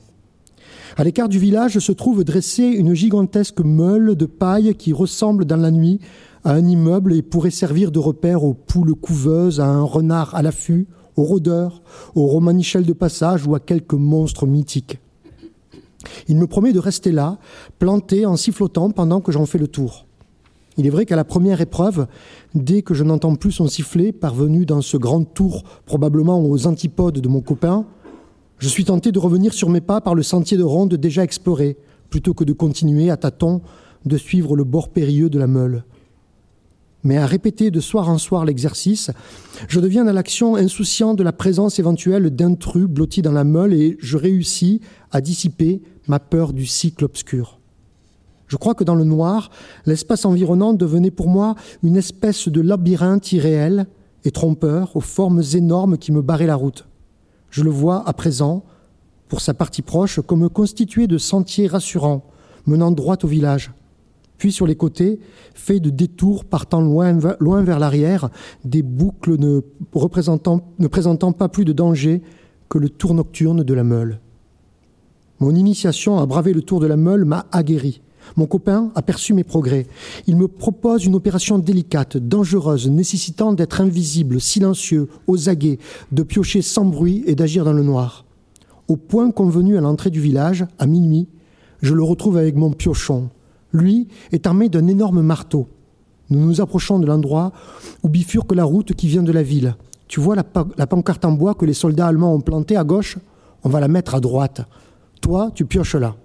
À 0.97 1.05
l'écart 1.05 1.29
du 1.29 1.39
village 1.39 1.79
se 1.79 1.93
trouve 1.93 2.25
dressée 2.25 2.65
une 2.65 2.95
gigantesque 2.95 3.61
meule 3.61 4.17
de 4.17 4.27
paille 4.27 4.75
qui 4.75 4.93
ressemble 4.93 5.45
dans 5.45 5.57
la 5.57 5.71
nuit 5.71 6.01
à 6.45 6.53
un 6.53 6.67
immeuble 6.67 7.13
et 7.13 7.23
pourrait 7.23 7.51
servir 7.51 7.93
de 7.93 7.99
repère 7.99 8.43
aux 8.43 8.55
poules 8.55 8.95
couveuses, 8.95 9.61
à 9.61 9.67
un 9.67 9.83
renard 9.83 10.35
à 10.35 10.43
l'affût, 10.43 10.87
aux 11.17 11.23
rôdeurs, 11.23 11.83
aux 12.15 12.27
romanichels 12.27 12.87
de 12.87 12.93
passage 12.93 13.47
ou 13.47 13.55
à 13.55 13.61
quelques 13.61 13.95
monstres 13.95 14.47
mythiques. 14.47 14.99
Il 16.27 16.37
me 16.37 16.47
promet 16.47 16.73
de 16.73 16.79
rester 16.79 17.13
là, 17.13 17.39
planté 17.79 18.25
en 18.25 18.37
sifflotant 18.37 18.91
pendant 18.91 19.21
que 19.21 19.33
j'en 19.33 19.47
fais 19.47 19.59
le 19.59 19.69
tour. 19.69 20.08
Il 20.79 20.87
est 20.87 20.91
vrai 20.91 21.07
qu'à 21.07 21.17
la 21.17 21.25
première 21.25 21.61
épreuve, 21.61 22.07
dès 22.55 22.83
que 22.83 22.95
je 22.95 23.03
n'entends 23.03 23.35
plus 23.35 23.51
son 23.51 23.67
sifflet, 23.67 24.13
parvenu 24.13 24.65
dans 24.65 24.81
ce 24.81 24.97
grand 24.97 25.25
tour 25.25 25.65
probablement 25.85 26.41
aux 26.41 26.69
antipodes 26.69 27.19
de 27.19 27.29
mon 27.29 27.41
copain, 27.41 27.85
je 28.59 28.69
suis 28.69 28.85
tenté 28.85 29.11
de 29.11 29.19
revenir 29.19 29.53
sur 29.53 29.71
mes 29.71 29.81
pas 29.81 30.01
par 30.01 30.15
le 30.15 30.23
sentier 30.23 30.57
de 30.57 30.63
ronde 30.63 30.95
déjà 30.95 31.25
exploré, 31.25 31.77
plutôt 32.11 32.33
que 32.33 32.45
de 32.45 32.53
continuer 32.53 33.11
à 33.11 33.17
tâtons 33.17 33.61
de 34.05 34.17
suivre 34.17 34.55
le 34.55 34.63
bord 34.63 34.91
périlleux 34.91 35.29
de 35.29 35.39
la 35.41 35.49
Meule. 35.49 35.85
Mais 37.03 37.17
à 37.17 37.27
répéter 37.27 37.73
de 37.73 37.81
soir 37.81 38.09
en 38.09 38.19
soir 38.19 38.45
l'exercice, 38.45 39.11
je 39.67 39.81
deviens 39.81 40.07
à 40.07 40.13
l'action 40.13 40.55
insouciant 40.55 41.15
de 41.15 41.25
la 41.25 41.33
présence 41.33 41.81
éventuelle 41.81 42.31
d'intrus 42.31 42.87
blottis 42.87 43.23
dans 43.23 43.33
la 43.33 43.45
meule 43.45 43.73
et 43.73 43.97
je 44.01 44.17
réussis 44.17 44.81
à 45.11 45.21
dissiper 45.21 45.81
ma 46.07 46.21
peur 46.21 46.53
du 46.53 46.67
cycle 46.67 47.05
obscur. 47.05 47.58
Je 48.49 48.57
crois 48.57 48.75
que 48.75 48.85
dans 48.85 48.95
le 48.95 49.05
noir, 49.05 49.51
l'espace 49.87 50.25
environnant 50.25 50.73
devenait 50.73 51.11
pour 51.11 51.29
moi 51.29 51.55
une 51.83 51.97
espèce 51.97 52.49
de 52.49 52.61
labyrinthe 52.61 53.31
irréel 53.33 53.87
et 54.25 54.31
trompeur 54.31 54.97
aux 54.97 55.01
formes 55.01 55.43
énormes 55.55 55.99
qui 55.99 56.11
me 56.11 56.23
barraient 56.23 56.47
la 56.47 56.57
route. 56.57 56.89
Je 57.51 57.63
le 57.63 57.71
vois 57.71 58.07
à 58.09 58.13
présent, 58.13 58.65
pour 59.29 59.43
sa 59.43 59.55
partie 59.55 59.83
proche, 59.83 60.21
comme 60.21 60.49
constitué 60.49 61.07
de 61.07 61.19
sentiers 61.19 61.67
rassurants 61.67 62.25
menant 62.67 62.91
droit 62.91 63.17
au 63.23 63.27
village. 63.27 63.73
Puis 64.39 64.53
sur 64.53 64.67
les 64.67 64.77
côtés, 64.77 65.21
fait 65.55 65.81
de 65.81 65.91
détours 65.91 66.45
partant 66.45 66.81
loin, 66.81 67.13
vers 67.13 67.79
l'arrière, 67.79 68.31
des 68.65 68.83
boucles 68.83 69.37
ne 69.39 69.61
présentant 70.87 71.33
pas 71.33 71.49
plus 71.49 71.65
de 71.65 71.73
danger 71.73 72.23
que 72.69 72.79
le 72.79 72.89
tour 72.89 73.15
nocturne 73.15 73.63
de 73.63 73.75
la 73.75 73.85
Meule. 73.85 74.21
Mon 75.41 75.55
initiation 75.55 76.19
à 76.19 76.27
braver 76.27 76.53
le 76.53 76.63
tour 76.63 76.81
de 76.81 76.87
la 76.87 76.97
Meule 76.97 77.25
m'a 77.25 77.47
aguerri. 77.53 78.01
Mon 78.37 78.47
copain 78.47 78.91
aperçut 78.95 79.35
mes 79.35 79.45
progrès. 79.45 79.87
Il 80.27 80.37
me 80.37 80.49
propose 80.49 81.05
une 81.05 81.15
opération 81.15 81.59
délicate, 81.59 82.17
dangereuse, 82.17 82.89
nécessitant 82.89 83.53
d'être 83.53 83.81
invisible, 83.81 84.41
silencieux, 84.41 85.09
aux 85.27 85.49
aguets, 85.49 85.79
de 86.13 86.23
piocher 86.23 86.63
sans 86.63 86.85
bruit 86.85 87.25
et 87.27 87.35
d'agir 87.35 87.65
dans 87.65 87.73
le 87.73 87.83
noir. 87.83 88.25
Au 88.89 88.97
point 88.97 89.31
convenu 89.31 89.77
à 89.77 89.81
l'entrée 89.81 90.11
du 90.11 90.21
village, 90.21 90.67
à 90.79 90.87
minuit, 90.87 91.29
je 91.83 91.95
le 91.95 92.03
retrouve 92.03 92.37
avec 92.37 92.57
mon 92.57 92.73
piochon. 92.73 93.31
Lui 93.73 94.09
est 94.33 94.47
armé 94.47 94.69
d'un 94.69 94.87
énorme 94.87 95.23
marteau. 95.23 95.69
Nous 96.31 96.45
nous 96.45 96.61
approchons 96.61 96.99
de 96.99 97.07
l'endroit 97.07 97.53
où 98.03 98.09
bifurque 98.09 98.55
la 98.55 98.65
route 98.65 98.95
qui 98.95 99.09
vient 99.09 99.23
de 99.23 99.33
la 99.33 99.43
ville. 99.43 99.77
Tu 100.09 100.21
vois 100.21 100.37
la 100.37 100.87
pancarte 100.87 101.25
en 101.25 101.33
bois 101.33 101.55
que 101.55 101.67
les 101.67 101.75
soldats 101.75 102.07
allemands 102.07 102.35
ont 102.35 102.41
plantée 102.41 102.77
à 102.77 102.85
gauche? 102.85 103.19
On 103.63 103.69
va 103.69 103.81
la 103.81 103.89
mettre 103.89 104.15
à 104.15 104.21
droite. 104.21 104.63
Toi, 105.21 105.51
tu 105.55 105.65
pioches 105.65 105.97
là. 105.97 106.17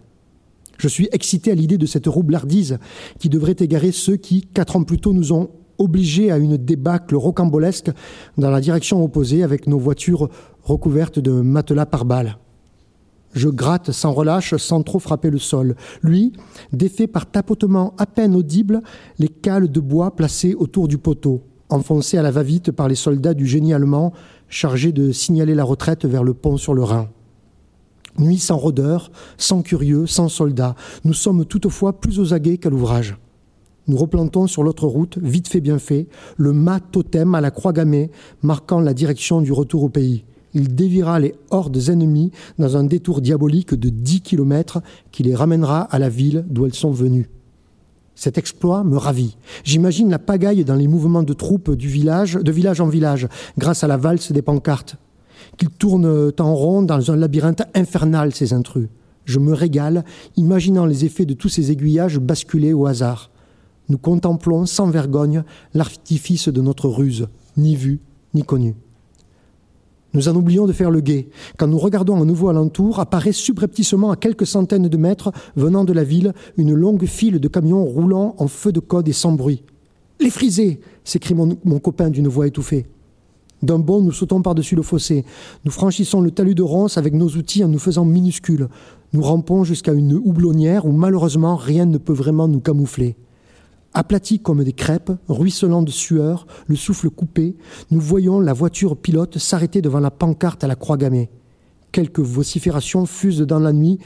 Je 0.78 0.88
suis 0.88 1.08
excité 1.12 1.52
à 1.52 1.56
l'idée 1.56 1.78
de 1.78 1.86
cette 1.86 2.08
roublardise 2.08 2.78
qui 3.20 3.30
devrait 3.30 3.56
égarer 3.60 3.92
ceux 3.92 4.18
qui, 4.18 4.42
quatre 4.42 4.76
ans 4.76 4.84
plus 4.84 5.00
tôt, 5.00 5.14
nous 5.14 5.32
ont 5.32 5.50
obligés 5.78 6.32
à 6.32 6.38
une 6.38 6.58
débâcle 6.58 7.16
rocambolesque 7.16 7.92
dans 8.38 8.50
la 8.50 8.62
direction 8.62 9.04
opposée 9.04 9.44
avec 9.44 9.68
nos 9.68 9.80
voitures 9.80 10.30
recouvertes 10.64 11.20
de 11.20 11.32
matelas 11.32 11.86
par 11.86 12.06
balles. 12.06 12.38
Je 13.34 13.50
gratte 13.50 13.92
sans 13.92 14.12
relâche, 14.12 14.56
sans 14.58 14.84
trop 14.84 15.00
frapper 15.00 15.32
le 15.32 15.40
sol. 15.40 15.76
Lui 16.04 16.34
défait 16.72 17.08
par 17.08 17.30
tapotement 17.30 17.96
à 17.98 18.06
peine 18.06 18.36
audible 18.36 18.82
les 19.18 19.28
cales 19.28 19.72
de 19.72 19.80
bois 19.80 20.16
placées 20.16 20.54
autour 20.54 20.88
du 20.88 21.00
poteau, 21.00 21.42
enfoncées 21.70 22.18
à 22.18 22.22
la 22.22 22.32
va-vite 22.32 22.72
par 22.72 22.88
les 22.88 22.96
soldats 22.96 23.34
du 23.34 23.48
génie 23.48 23.74
allemand 23.74 24.14
chargés 24.50 24.92
de 24.92 25.12
signaler 25.12 25.56
la 25.56 25.64
retraite 25.64 26.06
vers 26.06 26.24
le 26.24 26.36
pont 26.36 26.58
sur 26.58 26.76
le 26.76 26.84
Rhin. 26.84 27.10
Nuit 28.20 28.38
sans 28.38 28.58
rôdeurs, 28.58 29.12
sans 29.38 29.64
curieux, 29.64 30.06
sans 30.06 30.30
soldats, 30.30 30.76
nous 31.04 31.14
sommes 31.14 31.46
toutefois 31.46 32.00
plus 32.00 32.20
aux 32.20 32.34
aguets 32.34 32.58
qu'à 32.58 32.70
l'ouvrage. 32.70 33.18
Nous 33.88 33.98
replantons 33.98 34.48
sur 34.48 34.64
l'autre 34.64 34.88
route, 34.88 35.18
vite 35.22 35.48
fait 35.48 35.62
bien 35.62 35.80
fait, 35.80 36.08
le 36.38 36.54
mât 36.54 36.80
totem 36.80 37.36
à 37.36 37.42
la 37.42 37.52
croix 37.52 37.74
gammée, 37.74 38.12
marquant 38.42 38.80
la 38.80 38.94
direction 38.94 39.42
du 39.42 39.52
retour 39.52 39.84
au 39.84 39.90
pays. 39.90 40.24
Il 40.54 40.76
dévira 40.76 41.20
les 41.20 41.34
hordes 41.50 41.90
ennemies 41.90 42.32
dans 42.60 42.78
un 42.78 42.84
détour 42.84 43.20
diabolique 43.20 43.74
de 43.74 43.90
dix 43.90 44.22
kilomètres 44.22 44.82
qui 45.12 45.24
les 45.24 45.36
ramènera 45.36 45.82
à 45.82 45.98
la 45.98 46.10
ville 46.10 46.46
d'où 46.48 46.66
elles 46.66 46.76
sont 46.76 46.92
venues. 46.92 47.30
Cet 48.16 48.38
exploit 48.38 48.84
me 48.84 48.96
ravit. 48.96 49.38
J'imagine 49.64 50.12
la 50.12 50.20
pagaille 50.20 50.64
dans 50.64 50.76
les 50.76 50.88
mouvements 50.88 51.24
de 51.24 51.34
troupes 51.34 51.72
du 51.72 51.88
village, 51.88 52.36
de 52.36 52.52
village 52.52 52.80
en 52.80 52.88
village, 52.88 53.28
grâce 53.58 53.84
à 53.84 53.88
la 53.88 53.98
valse 53.98 54.32
des 54.32 54.44
pancartes 54.44 54.98
qu'ils 55.58 55.70
tournent 55.70 56.32
en 56.40 56.56
rond 56.56 56.82
dans 56.82 57.12
un 57.12 57.16
labyrinthe 57.16 57.64
infernal, 57.76 58.34
ces 58.34 58.54
intrus. 58.54 58.88
Je 59.26 59.40
me 59.40 59.54
régale, 59.54 60.04
imaginant 60.36 60.86
les 60.86 61.06
effets 61.06 61.26
de 61.26 61.34
tous 61.34 61.50
ces 61.50 61.72
aiguillages 61.72 62.20
basculés 62.20 62.74
au 62.74 62.86
hasard. 62.86 63.30
Nous 63.90 63.98
contemplons 63.98 64.66
sans 64.66 64.90
vergogne 64.90 65.44
l'artifice 65.74 66.50
de 66.50 66.62
notre 66.62 66.90
ruse, 66.90 67.28
ni 67.58 67.76
vu, 67.76 68.00
ni 68.34 68.44
connu. 68.44 68.76
Nous 70.14 70.30
en 70.30 70.36
oublions 70.36 70.68
de 70.68 70.74
faire 70.74 70.92
le 70.92 71.02
guet. 71.02 71.30
Quand 71.58 71.68
nous 71.68 71.80
regardons 71.80 72.22
à 72.22 72.26
nouveau 72.26 72.50
alentour, 72.50 73.00
apparaît 73.00 73.32
subrepticement 73.32 74.12
à 74.12 74.16
quelques 74.16 74.46
centaines 74.46 74.88
de 74.88 74.98
mètres, 74.98 75.32
venant 75.56 75.86
de 75.86 75.94
la 75.94 76.04
ville, 76.04 76.34
une 76.58 76.74
longue 76.74 77.06
file 77.06 77.40
de 77.40 77.48
camions 77.48 77.84
roulant 77.84 78.36
en 78.38 78.48
feu 78.48 78.72
de 78.72 78.80
code 78.80 79.08
et 79.08 79.14
sans 79.14 79.32
bruit. 79.32 79.64
Les 80.20 80.30
frisés 80.30 80.80
s'écrie 81.04 81.34
mon 81.34 81.80
copain 81.80 82.10
d'une 82.10 82.28
voix 82.28 82.48
étouffée. 82.48 82.86
D'un 83.64 83.80
bond, 83.80 84.02
nous 84.02 84.12
sautons 84.12 84.42
par-dessus 84.42 84.76
le 84.76 84.82
fossé. 84.82 85.24
Nous 85.64 85.72
franchissons 85.72 86.20
le 86.20 86.32
talus 86.32 86.54
de 86.54 86.62
ronces 86.62 86.98
avec 86.98 87.14
nos 87.14 87.30
outils 87.30 87.64
en 87.64 87.70
nous 87.70 87.80
faisant 87.80 88.04
minuscules. 88.04 88.68
Nous 89.14 89.22
rampons 89.22 89.64
jusqu'à 89.64 89.94
une 89.94 90.16
houblonnière 90.16 90.86
où 90.86 90.92
malheureusement 90.92 91.56
rien 91.56 91.86
ne 91.86 91.98
peut 91.98 92.12
vraiment 92.12 92.50
nous 92.50 92.60
camoufler. 92.60 93.16
Aplatis 93.94 94.40
comme 94.40 94.66
des 94.66 94.74
crêpes, 94.74 95.14
ruisselant 95.30 95.82
de 95.82 95.92
sueur, 95.92 96.46
le 96.68 96.76
souffle 96.76 97.10
coupé, 97.10 97.56
nous 97.90 98.02
voyons 98.02 98.42
la 98.42 98.52
voiture 98.52 98.98
pilote 98.98 99.38
s'arrêter 99.38 99.82
devant 99.82 100.02
la 100.02 100.12
pancarte 100.12 100.66
à 100.66 100.68
la 100.68 100.76
croix 100.76 100.98
gammée. 100.98 101.30
Quelques 101.94 102.20
vociférations 102.20 103.06
fusent 103.06 103.40
dans 103.40 103.60
la 103.60 103.72
nuit 103.72 103.98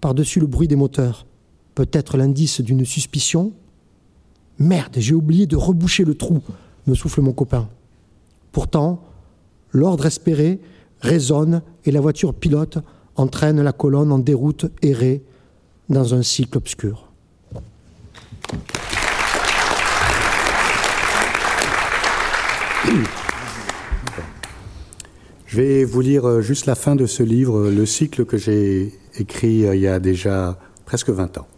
par-dessus 0.00 0.38
le 0.38 0.46
bruit 0.46 0.68
des 0.68 0.76
moteurs. 0.76 1.26
Peut-être 1.74 2.16
l'indice 2.16 2.60
d'une 2.60 2.84
suspicion? 2.84 3.54
Merde, 4.60 4.98
j'ai 4.98 5.14
oublié 5.14 5.46
de 5.46 5.56
reboucher 5.56 6.04
le 6.04 6.14
trou, 6.14 6.42
me 6.86 6.94
souffle 6.94 7.22
mon 7.22 7.32
copain. 7.32 7.68
Pourtant, 8.52 9.02
l'ordre 9.72 10.06
espéré 10.06 10.60
résonne 11.00 11.62
et 11.84 11.90
la 11.90 12.00
voiture 12.00 12.34
pilote 12.34 12.78
entraîne 13.16 13.60
la 13.62 13.72
colonne 13.72 14.12
en 14.12 14.18
déroute 14.18 14.66
errée 14.82 15.22
dans 15.88 16.14
un 16.14 16.22
cycle 16.22 16.58
obscur. 16.58 17.06
Je 25.46 25.56
vais 25.56 25.84
vous 25.84 26.00
lire 26.00 26.28
euh, 26.28 26.40
juste 26.40 26.66
la 26.66 26.76
fin 26.76 26.94
de 26.94 27.06
ce 27.06 27.24
livre, 27.24 27.70
le 27.70 27.84
cycle 27.84 28.24
que 28.24 28.36
j'ai 28.36 28.94
écrit 29.18 29.66
euh, 29.66 29.74
il 29.74 29.80
y 29.80 29.88
a 29.88 29.98
déjà 29.98 30.58
presque 30.86 31.10
20 31.10 31.38
ans. 31.38 31.48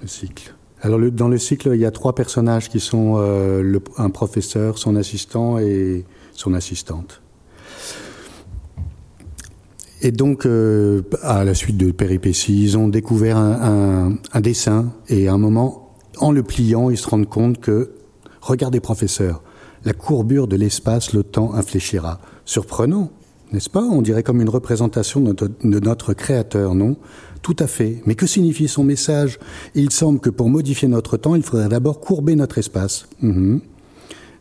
Le 0.00 0.06
cycle. 0.06 0.54
Alors 0.80 1.00
dans 1.10 1.28
le 1.28 1.38
cycle, 1.38 1.70
il 1.74 1.80
y 1.80 1.84
a 1.84 1.90
trois 1.90 2.14
personnages 2.14 2.68
qui 2.68 2.78
sont 2.78 3.14
euh, 3.18 3.78
un 3.96 4.10
professeur, 4.10 4.78
son 4.78 4.94
assistant 4.94 5.58
et 5.58 6.04
son 6.32 6.54
assistante. 6.54 7.20
Et 10.00 10.12
donc, 10.12 10.46
euh, 10.46 11.02
à 11.22 11.42
la 11.42 11.54
suite 11.54 11.76
de 11.76 11.90
péripéties, 11.90 12.62
ils 12.62 12.78
ont 12.78 12.86
découvert 12.86 13.36
un, 13.36 14.14
dessin 14.40 14.92
et 15.08 15.26
à 15.26 15.32
un 15.32 15.38
moment, 15.38 15.96
en 16.18 16.30
le 16.30 16.44
pliant, 16.44 16.90
ils 16.90 16.96
se 16.96 17.08
rendent 17.08 17.28
compte 17.28 17.58
que, 17.58 17.90
regardez 18.40 18.78
professeur, 18.78 19.42
la 19.84 19.92
courbure 19.92 20.46
de 20.46 20.54
l'espace, 20.54 21.12
le 21.12 21.24
temps 21.24 21.54
infléchira. 21.54 22.20
Surprenant, 22.44 23.10
n'est-ce 23.52 23.70
pas? 23.70 23.82
On 23.82 24.02
dirait 24.02 24.22
comme 24.22 24.40
une 24.40 24.48
représentation 24.48 25.20
de 25.20 25.80
notre 25.80 26.14
créateur, 26.14 26.76
non? 26.76 26.96
Tout 27.42 27.56
à 27.58 27.66
fait. 27.66 28.02
Mais 28.06 28.14
que 28.14 28.26
signifie 28.26 28.68
son 28.68 28.84
message? 28.84 29.38
Il 29.74 29.90
semble 29.90 30.20
que 30.20 30.30
pour 30.30 30.48
modifier 30.48 30.88
notre 30.88 31.16
temps, 31.16 31.34
il 31.34 31.42
faudrait 31.42 31.68
d'abord 31.68 32.00
courber 32.00 32.36
notre 32.36 32.58
espace. 32.58 33.06
Mmh. 33.22 33.58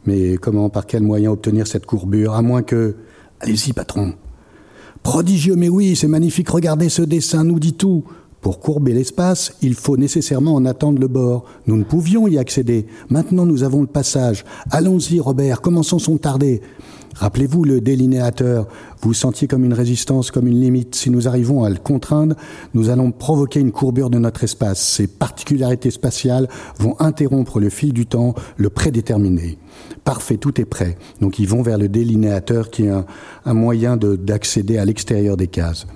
Mais 0.06 0.38
comment, 0.38 0.70
par 0.70 0.86
quel 0.86 1.04
moyen 1.04 1.32
obtenir 1.32 1.68
cette 1.68 1.86
courbure? 1.86 2.34
À 2.34 2.42
moins 2.42 2.64
que... 2.64 2.96
Allez-y, 3.40 3.74
patron. 3.74 4.14
Prodigieux, 5.04 5.56
mais 5.56 5.70
oui, 5.70 5.96
c'est 5.96 6.08
magnifique. 6.08 6.50
Regardez 6.50 6.90
ce 6.90 7.02
dessin, 7.02 7.44
nous 7.44 7.60
dit 7.60 7.74
tout. 7.74 8.04
Pour 8.42 8.60
courber 8.60 8.94
l'espace, 8.94 9.54
il 9.62 9.74
faut 9.74 9.98
nécessairement 9.98 10.56
en 10.56 10.66
attendre 10.66 11.00
le 11.00 11.08
bord. 11.08 11.46
Nous 11.66 11.76
ne 11.76 11.84
pouvions 11.84 12.28
y 12.28 12.38
accéder. 12.38 12.86
Maintenant, 13.10 13.46
nous 13.46 13.64
avons 13.64 13.82
le 13.82 13.88
passage. 13.88 14.46
Allons-y, 14.70 15.20
Robert, 15.20 15.60
commençons 15.62 16.00
sans 16.00 16.18
tarder. 16.18 16.62
Rappelez-vous 17.18 17.64
le 17.64 17.82
délinéateur. 17.82 18.68
Vous 19.02 19.14
sentiez 19.14 19.48
comme 19.48 19.64
une 19.64 19.74
résistance, 19.74 20.30
comme 20.30 20.48
une 20.48 20.62
limite. 20.62 20.94
Si 20.94 21.10
nous 21.10 21.28
arrivons 21.28 21.64
à 21.64 21.70
le 21.70 21.78
contraindre, 21.78 22.36
nous 22.76 22.90
allons 22.90 23.12
provoquer 23.12 23.60
une 23.60 23.72
courbure 23.72 24.12
de 24.12 24.20
notre 24.20 24.44
espace. 24.44 24.80
Ces 24.80 25.08
particularités 25.08 25.90
spatiales 25.90 26.48
vont 26.78 26.96
interrompre 27.00 27.60
le 27.60 27.70
fil 27.70 27.92
du 27.92 28.06
temps, 28.06 28.36
le 28.58 28.70
prédéterminer. 28.70 29.58
Parfait, 30.04 30.38
tout 30.38 30.62
est 30.62 30.66
prêt. 30.66 30.98
Donc 31.20 31.40
ils 31.40 31.48
vont 31.48 31.64
vers 31.64 31.80
le 31.80 31.90
délinéateur 31.90 32.70
qui 32.70 32.86
est 32.86 32.90
un, 32.90 33.06
un 33.46 33.54
moyen 33.54 33.98
d'accéder 33.98 34.78
à 34.78 34.86
l'extérieur 34.86 35.38
des 35.38 35.48
cases. 35.48 35.88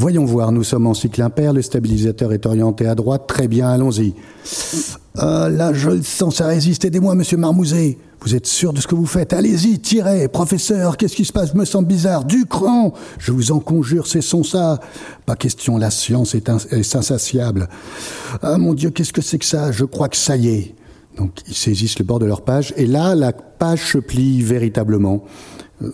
Voyons 0.00 0.24
voir, 0.24 0.52
nous 0.52 0.62
sommes 0.62 0.86
en 0.86 0.94
cycle 0.94 1.20
impair, 1.22 1.52
le 1.52 1.60
stabilisateur 1.60 2.32
est 2.32 2.46
orienté 2.46 2.86
à 2.86 2.94
droite, 2.94 3.24
très 3.26 3.48
bien, 3.48 3.68
allons-y. 3.68 4.14
Euh, 5.18 5.48
là, 5.48 5.72
je 5.72 6.00
sens 6.02 6.36
ça 6.36 6.46
résiste, 6.46 6.84
aidez-moi, 6.84 7.16
monsieur 7.16 7.36
Marmouzet. 7.36 7.98
Vous 8.20 8.36
êtes 8.36 8.46
sûr 8.46 8.72
de 8.72 8.80
ce 8.80 8.86
que 8.86 8.94
vous 8.94 9.06
faites? 9.06 9.32
Allez-y, 9.32 9.80
tirez 9.80 10.28
Professeur, 10.28 10.96
qu'est-ce 10.96 11.16
qui 11.16 11.24
se 11.24 11.32
passe? 11.32 11.52
Me 11.54 11.64
sens 11.64 11.84
bizarre. 11.84 12.24
Du 12.24 12.46
cran 12.46 12.94
Je 13.18 13.32
vous 13.32 13.50
en 13.50 13.58
conjure, 13.58 14.06
cessons 14.06 14.44
ça. 14.44 14.78
Pas 15.26 15.34
question, 15.34 15.78
la 15.78 15.90
science 15.90 16.36
est, 16.36 16.48
est 16.48 16.96
insatiable. 16.96 17.68
Ah 18.40 18.56
mon 18.56 18.74
Dieu, 18.74 18.90
qu'est-ce 18.90 19.12
que 19.12 19.20
c'est 19.20 19.38
que 19.38 19.44
ça? 19.44 19.72
Je 19.72 19.84
crois 19.84 20.08
que 20.08 20.16
ça 20.16 20.36
y 20.36 20.48
est. 20.48 20.74
Donc 21.16 21.32
ils 21.48 21.56
saisissent 21.56 21.98
le 21.98 22.04
bord 22.04 22.20
de 22.20 22.26
leur 22.26 22.42
page, 22.42 22.72
et 22.76 22.86
là, 22.86 23.16
la 23.16 23.32
page 23.32 23.92
se 23.92 23.98
plie 23.98 24.42
véritablement. 24.42 25.24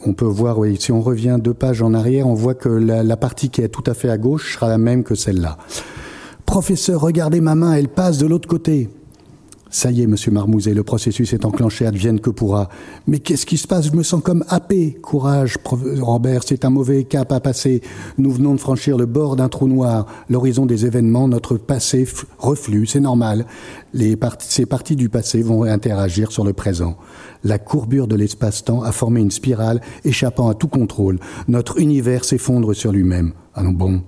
On 0.06 0.14
peut 0.14 0.24
voir, 0.24 0.58
oui, 0.58 0.76
si 0.80 0.92
on 0.92 1.00
revient 1.00 1.38
deux 1.40 1.54
pages 1.54 1.82
en 1.82 1.92
arrière, 1.92 2.26
on 2.26 2.34
voit 2.34 2.54
que 2.54 2.68
la, 2.68 3.02
la 3.02 3.16
partie 3.16 3.50
qui 3.50 3.60
est 3.60 3.68
tout 3.68 3.84
à 3.86 3.94
fait 3.94 4.08
à 4.08 4.16
gauche 4.16 4.54
sera 4.54 4.68
la 4.68 4.78
même 4.78 5.04
que 5.04 5.14
celle-là. 5.14 5.58
Professeur, 6.46 7.00
regardez 7.00 7.40
ma 7.40 7.54
main, 7.54 7.74
elle 7.74 7.88
passe 7.88 8.18
de 8.18 8.26
l'autre 8.26 8.48
côté. 8.48 8.88
Ça 9.74 9.90
y 9.90 10.02
est, 10.02 10.06
monsieur 10.06 10.30
Marmouzet, 10.30 10.72
le 10.72 10.84
processus 10.84 11.32
est 11.32 11.44
enclenché, 11.44 11.84
advienne 11.84 12.20
que 12.20 12.30
pourra. 12.30 12.68
Mais 13.08 13.18
qu'est-ce 13.18 13.44
qui 13.44 13.56
se 13.56 13.66
passe? 13.66 13.88
Je 13.90 13.96
me 13.96 14.04
sens 14.04 14.22
comme 14.22 14.44
happé. 14.48 14.96
Courage, 15.02 15.56
Robert, 15.64 16.42
c'est 16.46 16.64
un 16.64 16.70
mauvais 16.70 17.02
cap 17.02 17.32
à 17.32 17.40
passer. 17.40 17.82
Nous 18.16 18.30
venons 18.30 18.54
de 18.54 18.60
franchir 18.60 18.96
le 18.96 19.06
bord 19.06 19.34
d'un 19.34 19.48
trou 19.48 19.66
noir, 19.66 20.06
l'horizon 20.28 20.64
des 20.64 20.86
événements, 20.86 21.26
notre 21.26 21.56
passé 21.56 22.06
reflue, 22.38 22.86
c'est 22.86 23.00
normal. 23.00 23.46
Les 23.92 24.16
ces 24.38 24.64
parties 24.64 24.94
du 24.94 25.08
passé 25.08 25.42
vont 25.42 25.64
interagir 25.64 26.30
sur 26.30 26.44
le 26.44 26.52
présent. 26.52 26.96
La 27.42 27.58
courbure 27.58 28.06
de 28.06 28.14
l'espace-temps 28.14 28.84
a 28.84 28.92
formé 28.92 29.22
une 29.22 29.32
spirale 29.32 29.80
échappant 30.04 30.48
à 30.48 30.54
tout 30.54 30.68
contrôle. 30.68 31.18
Notre 31.48 31.80
univers 31.80 32.24
s'effondre 32.24 32.76
sur 32.76 32.92
lui-même. 32.92 33.32
Allons 33.54 33.72
bon, 33.72 34.02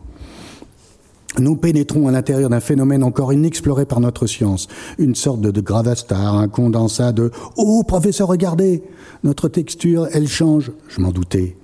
nous 1.39 1.57
pénétrons 1.57 2.09
à 2.09 2.13
l'intérieur 2.13 2.51
d'un 2.51 2.61
phénomène 2.61 3.03
encore 3.03 3.33
inexploré 3.33 3.85
par 3.87 4.01
notre 4.01 4.27
science, 4.27 4.69
une 4.99 5.15
sorte 5.15 5.41
de, 5.41 5.61
gravastar, 5.61 6.37
un 6.37 6.49
condensat 6.49 7.13
de⁇ 7.13 7.29
Oh, 7.57 7.83
professeur, 7.87 8.29
regardez 8.29 8.83
Notre 9.25 9.49
texture, 9.49 10.09
elle 10.13 10.29
change. 10.29 10.73
Je 10.89 11.01
m'en 11.01 11.11
doutais. 11.11 11.57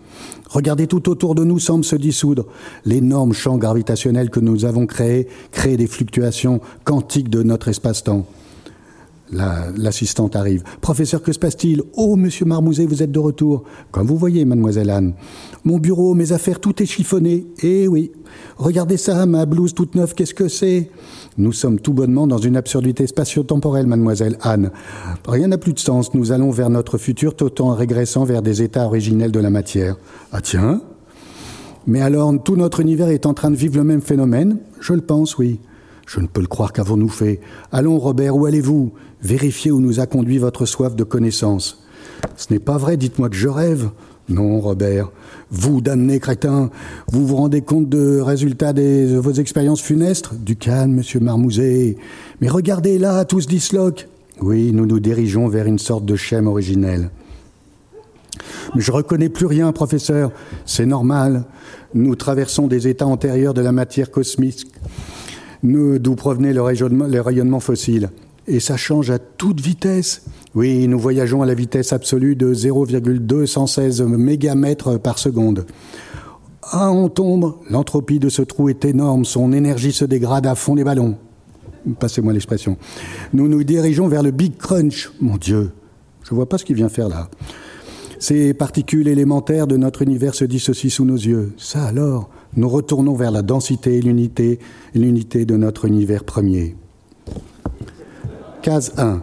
Regardez, 0.50 0.86
tout 0.86 1.08
autour 1.08 1.34
de 1.34 1.44
nous 1.44 1.58
semble 1.58 1.84
se 1.84 1.96
dissoudre. 1.96 2.44
L'énorme 2.84 3.32
champ 3.32 3.56
gravitationnel 3.56 4.28
que 4.28 4.40
nous 4.40 4.64
avons 4.64 4.86
créé 4.86 5.26
crée 5.50 5.76
des 5.76 5.86
fluctuations 5.86 6.60
quantiques 6.84 7.30
de 7.30 7.42
notre 7.42 7.68
espace-temps. 7.68 8.26
L'assistante 9.32 10.34
la, 10.34 10.40
arrive. 10.40 10.62
Professeur, 10.82 11.22
que 11.22 11.32
se 11.32 11.38
passe-t-il? 11.38 11.82
Oh, 11.94 12.16
monsieur 12.16 12.44
Marmouzet, 12.44 12.84
vous 12.84 13.02
êtes 13.02 13.10
de 13.10 13.18
retour. 13.18 13.64
Comme 13.90 14.06
vous 14.06 14.18
voyez, 14.18 14.44
mademoiselle 14.44 14.90
Anne. 14.90 15.14
Mon 15.64 15.78
bureau, 15.78 16.12
mes 16.14 16.32
affaires, 16.32 16.60
tout 16.60 16.82
est 16.82 16.86
chiffonné. 16.86 17.46
Eh 17.62 17.88
oui. 17.88 18.12
Regardez 18.58 18.98
ça, 18.98 19.24
ma 19.24 19.46
blouse 19.46 19.72
toute 19.72 19.94
neuve, 19.94 20.14
qu'est-ce 20.14 20.34
que 20.34 20.48
c'est? 20.48 20.90
Nous 21.38 21.52
sommes 21.52 21.80
tout 21.80 21.94
bonnement 21.94 22.26
dans 22.26 22.38
une 22.38 22.56
absurdité 22.56 23.06
spatio-temporelle, 23.06 23.86
mademoiselle 23.86 24.36
Anne. 24.42 24.70
Rien 25.26 25.48
n'a 25.48 25.58
plus 25.58 25.72
de 25.72 25.78
sens. 25.78 26.12
Nous 26.12 26.32
allons 26.32 26.50
vers 26.50 26.68
notre 26.68 26.98
futur 26.98 27.34
tout 27.34 27.62
en 27.62 27.74
régressant 27.74 28.24
vers 28.24 28.42
des 28.42 28.60
états 28.60 28.84
originels 28.84 29.32
de 29.32 29.40
la 29.40 29.50
matière. 29.50 29.96
Ah 30.30 30.42
tiens 30.42 30.82
Mais 31.86 32.02
alors, 32.02 32.34
tout 32.42 32.56
notre 32.56 32.80
univers 32.80 33.08
est 33.08 33.24
en 33.24 33.32
train 33.32 33.50
de 33.50 33.56
vivre 33.56 33.76
le 33.76 33.84
même 33.84 34.02
phénomène? 34.02 34.58
Je 34.80 34.92
le 34.92 35.00
pense, 35.00 35.38
oui. 35.38 35.58
Je 36.06 36.20
ne 36.20 36.26
peux 36.26 36.40
le 36.40 36.46
croire 36.46 36.72
qu'avons-nous 36.72 37.08
fait? 37.08 37.40
Allons, 37.70 37.98
Robert, 37.98 38.36
où 38.36 38.44
allez-vous? 38.44 38.92
Vérifiez 39.22 39.70
où 39.70 39.80
nous 39.80 40.00
a 40.00 40.06
conduit 40.06 40.38
votre 40.38 40.66
soif 40.66 40.96
de 40.96 41.04
connaissance. 41.04 41.82
Ce 42.36 42.52
n'est 42.52 42.58
pas 42.58 42.76
vrai, 42.76 42.96
dites-moi 42.96 43.28
que 43.28 43.36
je 43.36 43.48
rêve. 43.48 43.90
Non, 44.28 44.60
Robert. 44.60 45.10
Vous, 45.50 45.80
damné 45.80 46.18
crétin, 46.18 46.70
vous 47.10 47.26
vous 47.26 47.36
rendez 47.36 47.60
compte 47.60 47.88
de 47.88 48.20
résultats 48.20 48.72
des, 48.72 49.06
de 49.06 49.18
vos 49.18 49.32
expériences 49.32 49.82
funestes 49.82 50.34
Du 50.34 50.56
calme, 50.56 50.92
monsieur 50.92 51.20
Marmouzet. 51.20 51.96
Mais 52.40 52.48
regardez 52.48 52.98
là, 52.98 53.24
tout 53.24 53.40
se 53.40 53.48
disloque. 53.48 54.08
Oui, 54.40 54.72
nous 54.72 54.86
nous 54.86 55.00
dirigeons 55.00 55.48
vers 55.48 55.66
une 55.66 55.78
sorte 55.78 56.04
de 56.04 56.16
schème 56.16 56.46
originel. 56.46 57.10
Mais 58.74 58.80
je 58.80 58.90
reconnais 58.90 59.28
plus 59.28 59.46
rien, 59.46 59.70
professeur. 59.72 60.32
C'est 60.64 60.86
normal. 60.86 61.44
Nous 61.94 62.14
traversons 62.16 62.66
des 62.66 62.88
états 62.88 63.06
antérieurs 63.06 63.54
de 63.54 63.60
la 63.60 63.72
matière 63.72 64.10
cosmique, 64.10 64.66
d'où 65.62 66.14
provenait 66.16 66.54
le 66.54 66.62
rayonnement, 66.62 67.06
le 67.06 67.20
rayonnement 67.20 67.60
fossile 67.60 68.10
et 68.46 68.60
ça 68.60 68.76
change 68.76 69.10
à 69.10 69.18
toute 69.18 69.60
vitesse. 69.60 70.24
Oui, 70.54 70.86
nous 70.88 70.98
voyageons 70.98 71.42
à 71.42 71.46
la 71.46 71.54
vitesse 71.54 71.92
absolue 71.92 72.36
de 72.36 72.52
0,216 72.52 74.02
mégamètres 74.02 74.98
par 74.98 75.18
seconde. 75.18 75.66
Ah, 76.62 76.90
on 76.90 77.08
tombe, 77.08 77.54
l'entropie 77.68 78.18
de 78.18 78.28
ce 78.28 78.42
trou 78.42 78.68
est 78.68 78.84
énorme, 78.84 79.24
son 79.24 79.52
énergie 79.52 79.92
se 79.92 80.04
dégrade 80.04 80.46
à 80.46 80.54
fond 80.54 80.74
des 80.74 80.84
ballons. 80.84 81.16
passez-moi 81.98 82.32
l'expression. 82.32 82.76
Nous 83.32 83.48
nous 83.48 83.64
dirigeons 83.64 84.08
vers 84.08 84.22
le 84.22 84.30
Big 84.30 84.56
Crunch. 84.56 85.12
Mon 85.20 85.36
Dieu, 85.36 85.72
je 86.22 86.32
ne 86.32 86.36
vois 86.36 86.48
pas 86.48 86.58
ce 86.58 86.64
qu'il 86.64 86.76
vient 86.76 86.88
faire 86.88 87.08
là. 87.08 87.28
Ces 88.18 88.54
particules 88.54 89.08
élémentaires 89.08 89.66
de 89.66 89.76
notre 89.76 90.02
univers 90.02 90.36
se 90.36 90.44
dissocient 90.44 90.90
sous 90.90 91.04
nos 91.04 91.16
yeux. 91.16 91.52
Ça 91.58 91.84
alors, 91.84 92.30
nous 92.56 92.68
retournons 92.68 93.16
vers 93.16 93.32
la 93.32 93.42
densité 93.42 93.96
et 93.96 94.00
l'unité, 94.00 94.60
l'unité 94.94 95.44
de 95.44 95.56
notre 95.56 95.86
univers 95.86 96.22
premier. 96.22 96.76
Case 98.62 98.92
1. 98.96 99.20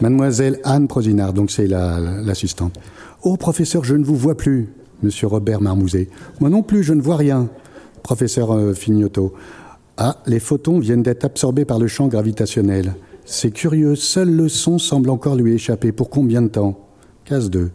Mademoiselle 0.00 0.58
Anne 0.64 0.88
Prosinard, 0.88 1.32
donc 1.32 1.52
c'est 1.52 1.68
l'assistante. 1.68 2.74
oh, 3.22 3.36
professeur, 3.36 3.84
je 3.84 3.94
ne 3.94 4.04
vous 4.04 4.16
vois 4.16 4.36
plus. 4.36 4.72
Monsieur 5.02 5.28
Robert 5.28 5.60
Marmouzet. 5.60 6.08
Moi 6.40 6.50
non 6.50 6.62
plus, 6.62 6.82
je 6.82 6.92
ne 6.92 7.00
vois 7.00 7.16
rien. 7.16 7.48
Professeur 8.02 8.52
euh, 8.52 8.74
Fignotto. 8.74 9.34
Ah, 9.96 10.18
les 10.26 10.40
photons 10.40 10.80
viennent 10.80 11.02
d'être 11.02 11.24
absorbés 11.24 11.64
par 11.64 11.78
le 11.78 11.86
champ 11.86 12.08
gravitationnel. 12.08 12.94
C'est 13.24 13.52
curieux, 13.52 13.94
seul 13.94 14.30
le 14.30 14.48
son 14.48 14.78
semble 14.78 15.10
encore 15.10 15.36
lui 15.36 15.54
échapper. 15.54 15.92
Pour 15.92 16.10
combien 16.10 16.42
de 16.42 16.48
temps? 16.48 16.88
Case 17.24 17.50
2. 17.50 17.70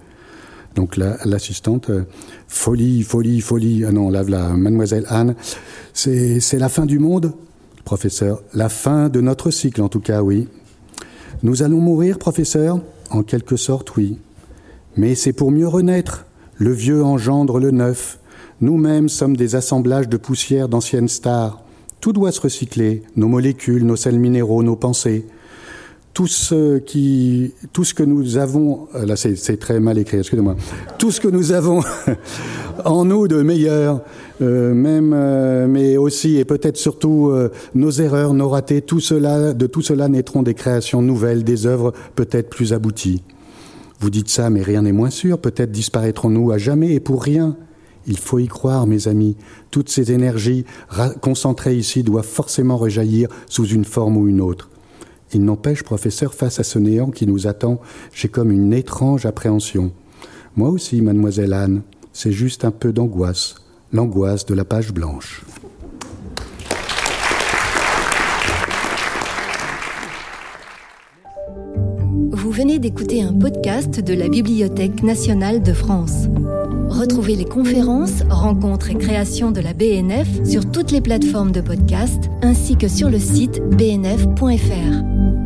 Donc 0.76 0.98
l'assistante, 0.98 1.90
euh, 1.90 2.04
folie, 2.48 3.04
folie, 3.04 3.40
folie. 3.40 3.86
Ah 3.86 3.92
non, 3.92 4.10
là, 4.10 4.24
la 4.24 4.50
mademoiselle 4.50 5.06
Anne, 5.08 5.36
c'est 5.94 6.60
la 6.60 6.70
fin 6.70 6.86
du 6.86 7.00
monde? 7.00 7.34
Professeur, 7.86 8.42
la 8.54 8.68
fin 8.68 9.08
de 9.08 9.22
notre 9.22 9.50
cycle 9.50 9.82
en 9.82 9.88
tout 9.88 10.02
cas, 10.02 10.22
oui. 10.22 10.50
Nous 11.44 11.62
allons 11.62 11.80
mourir, 11.80 12.18
professeur 12.18 12.80
En 13.12 13.22
quelque 13.22 13.58
sorte, 13.58 13.96
oui. 13.96 14.18
Mais 14.96 15.14
c'est 15.14 15.34
pour 15.34 15.52
mieux 15.52 15.68
renaître. 15.68 16.26
Le 16.56 16.72
vieux 16.72 17.04
engendre 17.04 17.60
le 17.60 17.70
neuf. 17.70 18.20
Nous-mêmes 18.62 19.08
sommes 19.08 19.38
des 19.38 19.56
assemblages 19.56 20.10
de 20.10 20.18
poussière 20.18 20.68
d'anciennes 20.68 21.08
stars. 21.08 21.62
Tout 22.02 22.12
doit 22.12 22.32
se 22.32 22.42
recycler, 22.42 23.04
nos 23.16 23.28
molécules, 23.28 23.86
nos 23.86 23.96
sels 23.96 24.18
minéraux, 24.18 24.64
nos 24.64 24.76
pensées. 24.76 25.26
Tout 26.16 26.26
ce, 26.26 26.80
qui, 26.80 27.54
tout 27.74 27.84
ce 27.84 27.94
que 27.94 28.02
nous 28.02 28.38
avons, 28.38 28.88
euh, 28.96 29.06
là 29.06 29.16
c'est 29.16 29.58
très 29.58 29.80
mal 29.80 30.00
écrit, 30.00 30.18
excusez-moi, 30.18 30.56
tout 30.98 31.12
ce 31.12 31.22
que 31.22 31.28
nous 31.28 31.52
avons 31.52 31.84
en 32.88 33.06
nous 33.06 33.28
de 33.28 33.42
meilleur, 33.42 34.02
euh, 34.42 34.74
même, 34.74 35.14
euh, 35.14 35.68
mais 35.68 35.98
aussi 35.98 36.38
et 36.38 36.46
peut-être 36.46 36.78
surtout 36.78 37.32
nos 37.76 37.92
erreurs, 37.92 38.34
nos 38.34 38.50
ratés, 38.50 38.82
de 38.82 39.68
tout 39.68 39.82
cela 39.82 40.08
naîtront 40.08 40.44
des 40.44 40.54
créations 40.54 41.02
nouvelles, 41.02 41.44
des 41.44 41.66
œuvres 41.66 41.94
peut-être 42.16 42.50
plus 42.50 42.74
abouties. 42.74 43.24
Vous 44.00 44.10
dites 44.10 44.30
ça, 44.30 44.50
mais 44.50 44.62
rien 44.62 44.84
n'est 44.84 44.92
moins 44.92 45.10
sûr. 45.10 45.40
Peut-être 45.40 45.72
disparaîtrons-nous 45.72 46.52
à 46.52 46.58
jamais 46.58 46.94
et 46.94 47.00
pour 47.00 47.24
rien. 47.24 47.58
Il 48.06 48.18
faut 48.18 48.40
y 48.40 48.48
croire, 48.48 48.88
mes 48.88 49.08
amis. 49.08 49.36
Toutes 49.72 49.90
ces 49.90 50.12
énergies 50.12 50.66
concentrées 51.22 51.76
ici 51.76 52.04
doivent 52.04 52.26
forcément 52.26 52.78
rejaillir 52.78 53.28
sous 53.48 53.66
une 53.66 53.86
forme 53.86 54.18
ou 54.18 54.28
une 54.28 54.40
autre. 54.40 54.70
Il 55.34 55.44
n'empêche, 55.44 55.84
professeur, 55.84 56.34
face 56.34 56.60
à 56.60 56.64
ce 56.64 56.80
néant 56.80 57.12
qui 57.12 57.28
nous 57.28 57.48
attend, 57.48 57.82
j'ai 58.14 58.30
comme 58.30 58.52
une 58.52 58.72
étrange 58.72 59.26
appréhension. 59.26 59.92
Moi 60.56 60.70
aussi, 60.70 61.02
mademoiselle 61.02 61.54
Anne, 61.54 61.82
c'est 62.18 62.32
juste 62.32 62.66
un 62.66 62.72
peu 62.72 62.92
d'angoisse, 62.92 63.54
l'angoisse 63.94 64.48
de 64.48 64.56
la 64.56 64.66
page 64.66 64.92
blanche. 64.92 65.44
Vous 72.32 72.50
venez 72.50 72.80
d'écouter 72.80 73.22
un 73.22 73.34
podcast 73.34 74.00
de 74.00 74.16
la 74.16 74.30
Bibliothèque 74.30 75.04
nationale 75.04 75.62
de 75.62 75.74
France. 75.74 76.26
Retrouvez 76.90 77.36
les 77.36 77.46
conférences, 77.46 78.24
rencontres 78.32 78.90
et 78.90 78.96
créations 78.96 79.52
de 79.52 79.62
la 79.62 79.74
BNF 79.74 80.44
sur 80.44 80.72
toutes 80.72 80.90
les 80.90 81.02
plateformes 81.02 81.52
de 81.52 81.62
podcast 81.62 82.32
ainsi 82.42 82.78
que 82.78 82.88
sur 82.88 83.12
le 83.12 83.20
site 83.20 83.62
bnf.fr. 83.62 85.37